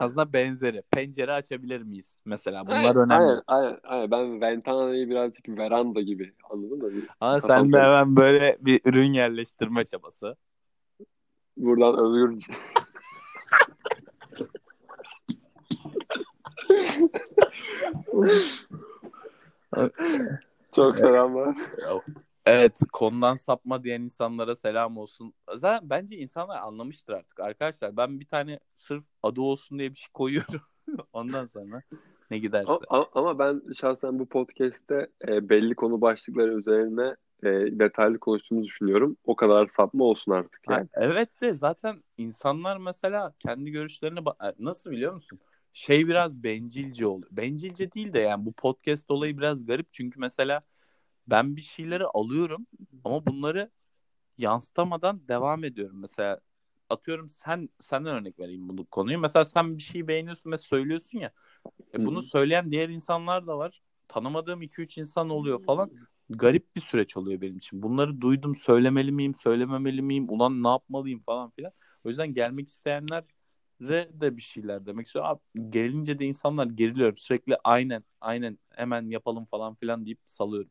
aslında 0.00 0.32
benzeri. 0.32 0.82
Pencere 0.90 1.32
açabilir 1.32 1.82
miyiz? 1.82 2.18
Mesela 2.24 2.66
bunlar 2.66 2.76
Aynen, 2.76 2.96
önemli. 2.96 3.14
Aynen, 3.14 3.42
aynen, 3.46 3.78
aynen. 3.84 4.10
Ben 4.10 4.40
Ventana'yı 4.40 5.10
birazcık 5.10 5.48
veranda 5.48 6.00
gibi 6.00 6.32
anladın 6.50 6.78
mı? 6.78 6.90
Bir- 6.92 7.08
Ama 7.20 7.40
sen 7.40 7.72
de 7.72 7.80
hemen 7.82 8.16
böyle 8.16 8.56
bir 8.60 8.80
ürün 8.84 9.12
yerleştirme 9.12 9.84
çabası. 9.84 10.36
Buradan 11.56 11.98
özgür 11.98 12.40
Çok 20.72 20.98
selamlar. 20.98 21.56
Evet 22.46 22.78
konudan 22.92 23.34
sapma 23.34 23.84
diyen 23.84 24.00
insanlara 24.02 24.54
selam 24.54 24.96
olsun. 24.96 25.34
Zaten 25.54 25.90
bence 25.90 26.16
insanlar 26.16 26.56
anlamıştır 26.56 27.12
artık 27.12 27.40
arkadaşlar. 27.40 27.96
Ben 27.96 28.20
bir 28.20 28.26
tane 28.26 28.58
sırf 28.74 29.04
adı 29.22 29.40
olsun 29.40 29.78
diye 29.78 29.90
bir 29.90 29.96
şey 29.96 30.12
koyuyorum. 30.14 30.60
Ondan 31.12 31.46
sonra 31.46 31.82
ne 32.30 32.38
giderse. 32.38 32.72
Ama, 32.88 33.06
ama 33.14 33.38
ben 33.38 33.62
şahsen 33.74 34.18
bu 34.18 34.26
podcast'te 34.26 35.08
e, 35.28 35.48
belli 35.48 35.74
konu 35.74 36.00
başlıkları 36.00 36.58
üzerine 36.58 37.16
e, 37.42 37.48
detaylı 37.78 38.18
konuştuğumuzu 38.18 38.66
düşünüyorum. 38.66 39.16
O 39.24 39.36
kadar 39.36 39.66
sapma 39.66 40.04
olsun 40.04 40.32
artık 40.32 40.60
yani. 40.68 40.80
Ha, 40.80 40.86
evet 40.94 41.40
de 41.40 41.54
zaten 41.54 42.02
insanlar 42.18 42.76
mesela 42.76 43.34
kendi 43.38 43.70
görüşlerini 43.70 44.18
e, 44.18 44.52
nasıl 44.58 44.90
biliyor 44.90 45.14
musun? 45.14 45.38
Şey 45.74 46.08
biraz 46.08 46.42
bencilce 46.42 47.06
oluyor. 47.06 47.28
Bencilce 47.32 47.92
değil 47.92 48.12
de 48.12 48.20
yani 48.20 48.46
bu 48.46 48.52
podcast 48.52 49.10
olayı 49.10 49.38
biraz 49.38 49.66
garip 49.66 49.92
çünkü 49.92 50.20
mesela 50.20 50.62
ben 51.26 51.56
bir 51.56 51.62
şeyleri 51.62 52.04
alıyorum 52.06 52.66
ama 53.04 53.26
bunları 53.26 53.70
yansıtamadan 54.38 55.28
devam 55.28 55.64
ediyorum. 55.64 56.00
Mesela 56.00 56.40
atıyorum 56.90 57.28
sen 57.28 57.68
senden 57.80 58.14
örnek 58.14 58.38
vereyim 58.38 58.78
bu 58.78 58.86
konuyu. 58.86 59.18
Mesela 59.18 59.44
sen 59.44 59.78
bir 59.78 59.82
şeyi 59.82 60.08
beğeniyorsun 60.08 60.52
ve 60.52 60.58
söylüyorsun 60.58 61.18
ya. 61.18 61.32
E, 61.94 62.06
bunu 62.06 62.22
söyleyen 62.22 62.70
diğer 62.70 62.88
insanlar 62.88 63.46
da 63.46 63.58
var. 63.58 63.82
Tanımadığım 64.08 64.62
2-3 64.62 65.00
insan 65.00 65.30
oluyor 65.30 65.64
falan. 65.64 65.90
Garip 66.30 66.76
bir 66.76 66.80
süreç 66.80 67.16
oluyor 67.16 67.40
benim 67.40 67.56
için. 67.58 67.82
Bunları 67.82 68.20
duydum 68.20 68.56
söylemeli 68.56 69.12
miyim, 69.12 69.34
söylememeli 69.34 70.02
miyim, 70.02 70.26
ulan 70.28 70.62
ne 70.62 70.68
yapmalıyım 70.68 71.20
falan 71.20 71.50
filan. 71.50 71.72
O 72.04 72.08
yüzden 72.08 72.34
gelmek 72.34 72.68
isteyenlere 72.68 73.24
de 73.80 74.36
bir 74.36 74.42
şeyler 74.42 74.86
demek 74.86 75.06
istiyorum. 75.06 75.30
Abi, 75.30 75.70
gelince 75.70 76.18
de 76.18 76.24
insanlar 76.24 76.66
geriliyorum. 76.66 77.16
Sürekli 77.18 77.56
aynen, 77.64 78.04
aynen 78.20 78.58
hemen 78.70 79.10
yapalım 79.10 79.44
falan 79.44 79.74
filan 79.74 80.04
deyip 80.04 80.18
salıyorum. 80.26 80.70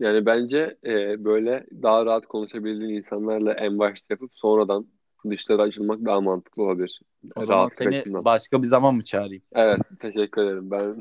Yani 0.00 0.26
bence 0.26 0.76
e, 0.84 1.24
böyle 1.24 1.66
daha 1.82 2.06
rahat 2.06 2.26
konuşabildiğin 2.26 2.94
insanlarla 2.94 3.52
en 3.52 3.78
başta 3.78 4.06
yapıp 4.10 4.30
sonradan 4.34 4.86
dışlara 5.30 5.62
açılmak 5.62 6.04
daha 6.04 6.20
mantıklı 6.20 6.62
olabilir. 6.62 7.00
O 7.34 7.44
zaman 7.44 7.68
seni 7.68 7.88
açısından. 7.88 8.24
başka 8.24 8.62
bir 8.62 8.66
zaman 8.66 8.94
mı 8.94 9.04
çağırayım? 9.04 9.42
Evet, 9.52 9.80
teşekkür 10.00 10.42
ederim. 10.42 10.70
Ben 10.70 10.98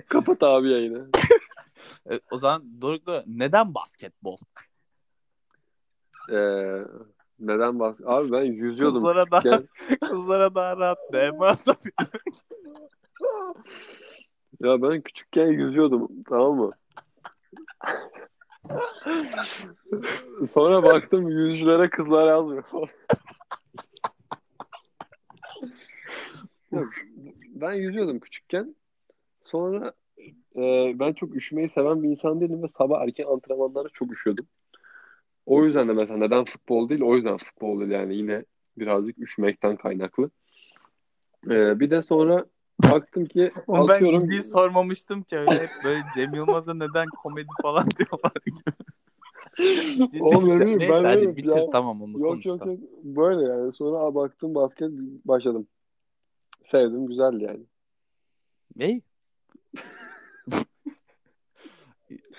kapat 0.08 0.42
abi 0.42 0.68
yayını. 0.68 1.08
E, 2.10 2.20
o 2.30 2.36
zaman 2.36 2.80
Doruk 2.80 3.02
neden 3.26 3.74
basketbol? 3.74 4.38
Ee, 6.32 6.84
neden 7.40 7.78
bak? 7.78 8.00
Abi 8.04 8.32
ben 8.32 8.42
yüzüyordum 8.42 9.02
Kızlara 9.02 9.30
daha 9.30 9.40
küçükken. 9.40 9.68
kızlara 10.08 10.54
daha 10.54 10.76
rahat 10.76 10.98
DM 11.12 11.44
atabilir. 11.44 11.94
Ya 14.60 14.82
ben 14.82 15.00
küçükken 15.00 15.46
yüzüyordum 15.46 16.08
tamam 16.28 16.56
mı? 16.56 16.70
Sonra 20.52 20.82
baktım 20.82 21.28
yüzücülere 21.28 21.90
kızlar 21.90 22.28
yazmıyor 22.28 22.64
ben 27.60 27.72
yüzüyordum 27.72 28.20
küçükken. 28.20 28.76
Sonra 29.42 29.92
e, 30.56 30.92
ben 30.98 31.12
çok 31.12 31.36
üşümeyi 31.36 31.70
seven 31.74 32.02
bir 32.02 32.08
insan 32.08 32.40
değilim 32.40 32.62
ve 32.62 32.68
sabah 32.68 33.02
erken 33.02 33.24
antrenmanlara 33.24 33.88
çok 33.88 34.12
üşüyordum. 34.12 34.46
O 35.46 35.64
yüzden 35.64 35.88
de 35.88 35.92
mesela 35.92 36.18
neden 36.18 36.44
futbol 36.44 36.88
değil? 36.88 37.02
O 37.02 37.16
yüzden 37.16 37.36
futbol 37.36 37.80
değil 37.80 37.90
yani 37.90 38.16
yine 38.16 38.44
birazcık 38.78 39.18
üşümekten 39.18 39.76
kaynaklı. 39.76 40.30
E, 41.46 41.80
bir 41.80 41.90
de 41.90 42.02
sonra 42.02 42.46
baktım 42.82 43.26
ki 43.26 43.52
Oğlum 43.66 43.88
ben 43.88 44.04
ciddi 44.04 44.42
sormamıştım 44.42 45.22
ki 45.22 45.38
öyle 45.38 45.62
hep 45.62 45.70
böyle 45.84 46.10
Cem 46.10 46.34
Yılmaz'a 46.34 46.74
neden 46.74 47.10
komedi 47.10 47.48
falan 47.62 47.86
diyorlar 47.98 48.32
gibi. 48.46 48.60
Ciddi 50.10 50.22
Oğlum 50.22 50.48
ne 50.48 50.60
bileyim, 50.60 50.78
Neyse 50.78 50.94
ben 50.94 51.04
hadi 51.04 51.16
öyle- 51.20 51.36
bitir 51.36 51.48
ya- 51.48 51.70
tamam 51.70 52.02
onu 52.02 52.20
Yok 52.20 52.46
yok 52.46 52.66
yok 52.66 52.78
böyle 53.02 53.48
yani 53.48 53.72
sonra 53.72 54.14
baktım 54.14 54.54
basket 54.54 54.90
başladım. 55.24 55.66
Sevdim 56.62 57.06
güzeldi 57.06 57.44
yani. 57.44 57.64
Ne? 58.76 59.00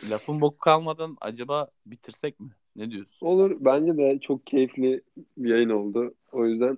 Lafın 0.04 0.42
boku 0.42 0.58
kalmadan 0.58 1.18
acaba 1.22 1.68
bitirsek 1.86 2.40
mi? 2.40 2.50
Ne 2.76 2.92
diyorsun? 2.92 3.26
Olur 3.28 3.58
bence 3.60 3.98
de 3.98 4.20
çok 4.20 4.48
keyifli 4.48 5.02
bir 5.38 5.50
yayın 5.50 5.70
oldu. 5.70 6.14
O 6.32 6.46
yüzden 6.46 6.78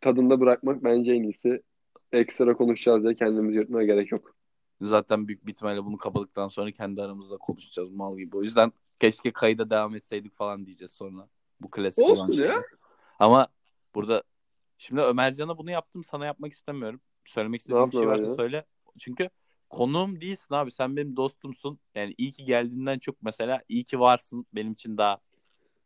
tadında 0.00 0.40
bırakmak 0.40 0.84
bence 0.84 1.12
en 1.12 1.22
iyisi. 1.22 1.62
Ekstra 2.12 2.56
konuşacağız 2.56 3.04
diye 3.04 3.14
kendimizi 3.14 3.58
yırtmaya 3.58 3.86
gerek 3.86 4.12
yok. 4.12 4.36
Zaten 4.80 5.28
büyük 5.28 5.46
bir 5.46 5.52
ihtimalle 5.52 5.84
bunu 5.84 5.96
kapadıktan 5.96 6.48
sonra 6.48 6.70
kendi 6.70 7.02
aramızda 7.02 7.36
konuşacağız 7.36 7.90
mal 7.90 8.18
gibi. 8.18 8.36
O 8.36 8.42
yüzden 8.42 8.72
keşke 9.00 9.32
kayıda 9.32 9.70
devam 9.70 9.94
etseydik 9.94 10.36
falan 10.36 10.66
diyeceğiz 10.66 10.90
sonra. 10.90 11.28
Bu 11.60 11.70
klasik 11.70 12.04
Olsun 12.04 12.16
olan 12.16 12.28
ya. 12.28 12.36
şeyler. 12.36 12.64
Ama 13.18 13.48
burada 13.94 14.22
şimdi 14.78 15.00
Ömercan'a 15.00 15.58
bunu 15.58 15.70
yaptım 15.70 16.04
sana 16.04 16.26
yapmak 16.26 16.52
istemiyorum. 16.52 17.00
Söylemek 17.24 17.60
istediğin 17.60 17.86
bir 17.86 17.96
şey 17.96 18.06
varsa 18.06 18.22
Ömercan? 18.22 18.36
söyle. 18.36 18.64
Çünkü 18.98 19.30
konuğum 19.70 20.20
değilsin 20.20 20.54
abi. 20.54 20.72
Sen 20.72 20.96
benim 20.96 21.16
dostumsun. 21.16 21.78
Yani 21.94 22.14
iyi 22.18 22.32
ki 22.32 22.44
geldiğinden 22.44 22.98
çok 22.98 23.22
mesela 23.22 23.62
iyi 23.68 23.84
ki 23.84 24.00
varsın. 24.00 24.46
Benim 24.54 24.72
için 24.72 24.98
daha 24.98 25.18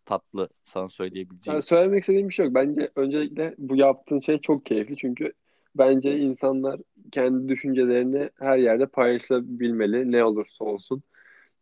tatlı 0.06 0.48
sana 0.64 0.88
söyleyebileceğim. 0.88 1.54
Yani 1.54 1.62
söylemek 1.62 2.00
istediğim 2.00 2.28
bir 2.28 2.34
şey 2.34 2.46
yok. 2.46 2.54
Bence 2.54 2.90
öncelikle 2.96 3.54
bu 3.58 3.76
yaptığın 3.76 4.18
şey 4.18 4.38
çok 4.38 4.66
keyifli. 4.66 4.96
Çünkü 4.96 5.32
bence 5.74 6.18
insanlar 6.18 6.80
kendi 7.12 7.48
düşüncelerini 7.48 8.30
her 8.38 8.58
yerde 8.58 8.86
paylaşabilmeli. 8.86 10.12
Ne 10.12 10.24
olursa 10.24 10.64
olsun. 10.64 11.02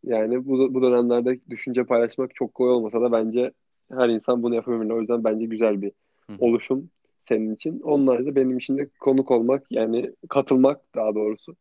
Yani 0.03 0.45
bu, 0.45 0.73
bu 0.73 0.81
dönemlerde 0.81 1.39
düşünce 1.49 1.83
paylaşmak 1.83 2.35
çok 2.35 2.53
kolay 2.53 2.71
olmasa 2.71 3.01
da 3.01 3.11
bence 3.11 3.51
her 3.91 4.09
insan 4.09 4.43
bunu 4.43 4.55
yapabilmeli. 4.55 4.93
O 4.93 4.99
yüzden 4.99 5.23
bence 5.23 5.45
güzel 5.45 5.81
bir 5.81 5.91
Hı 6.27 6.33
oluşum 6.39 6.89
senin 7.27 7.55
için. 7.55 7.79
Onlar 7.79 8.25
da 8.25 8.35
benim 8.35 8.57
için 8.57 8.77
de 8.77 8.89
konuk 8.99 9.31
olmak 9.31 9.63
yani 9.71 10.11
katılmak 10.29 10.95
daha 10.95 11.15
doğrusu. 11.15 11.55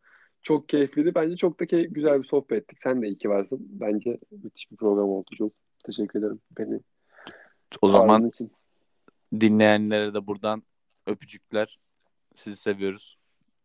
Çok 0.48 0.68
keyifliydi. 0.68 1.14
Bence 1.14 1.36
çok 1.36 1.60
da 1.60 1.64
key- 1.64 1.88
güzel 1.88 2.18
bir 2.22 2.24
sohbet 2.24 2.62
ettik. 2.62 2.78
Sen 2.82 3.02
de 3.02 3.06
iyi 3.06 3.18
ki 3.18 3.28
varsın. 3.28 3.58
Bence 3.60 4.18
müthiş 4.30 4.70
bir 4.70 4.76
program 4.76 5.08
oldu. 5.08 5.30
Çok 5.38 5.52
teşekkür 5.84 6.18
ederim 6.18 6.40
beni 6.58 6.80
O 7.82 7.88
zaman 7.88 8.28
için. 8.28 8.52
dinleyenlere 9.40 10.14
de 10.14 10.26
buradan 10.26 10.62
öpücükler. 11.06 11.78
Sizi 12.34 12.56
seviyoruz. 12.56 13.18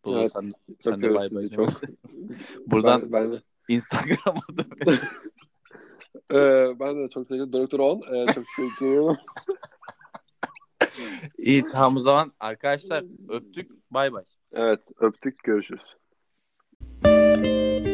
Dodo 0.06 0.20
Evet, 0.20 0.32
sen, 0.32 0.54
sen 0.84 1.02
de 1.02 1.16
bay 1.16 1.28
bay. 1.32 1.50
çok. 1.50 1.70
Buradan 2.68 3.12
Ben, 3.12 3.32
ben, 3.32 3.42
Instagram'a 3.68 4.58
da 4.58 4.66
Ee, 6.32 6.80
ben 6.80 7.04
de 7.04 7.10
çok 7.10 7.30
teşekkür 7.30 7.50
ederim. 7.50 7.54
Doktor 7.54 7.80
On. 7.80 8.02
Ee, 8.02 8.26
çok 8.34 8.46
teşekkür 8.56 8.86
ederim. 8.86 9.18
İyi 11.38 11.66
tamam 11.72 11.98
o 11.98 12.02
zaman 12.02 12.32
arkadaşlar 12.40 13.04
öptük. 13.30 13.72
Bay 13.92 14.14
bay. 14.14 14.24
Evet 14.52 14.82
öptük. 15.00 15.44
Görüşürüz. 15.44 15.96
Thank 17.24 17.88
you. 17.88 17.93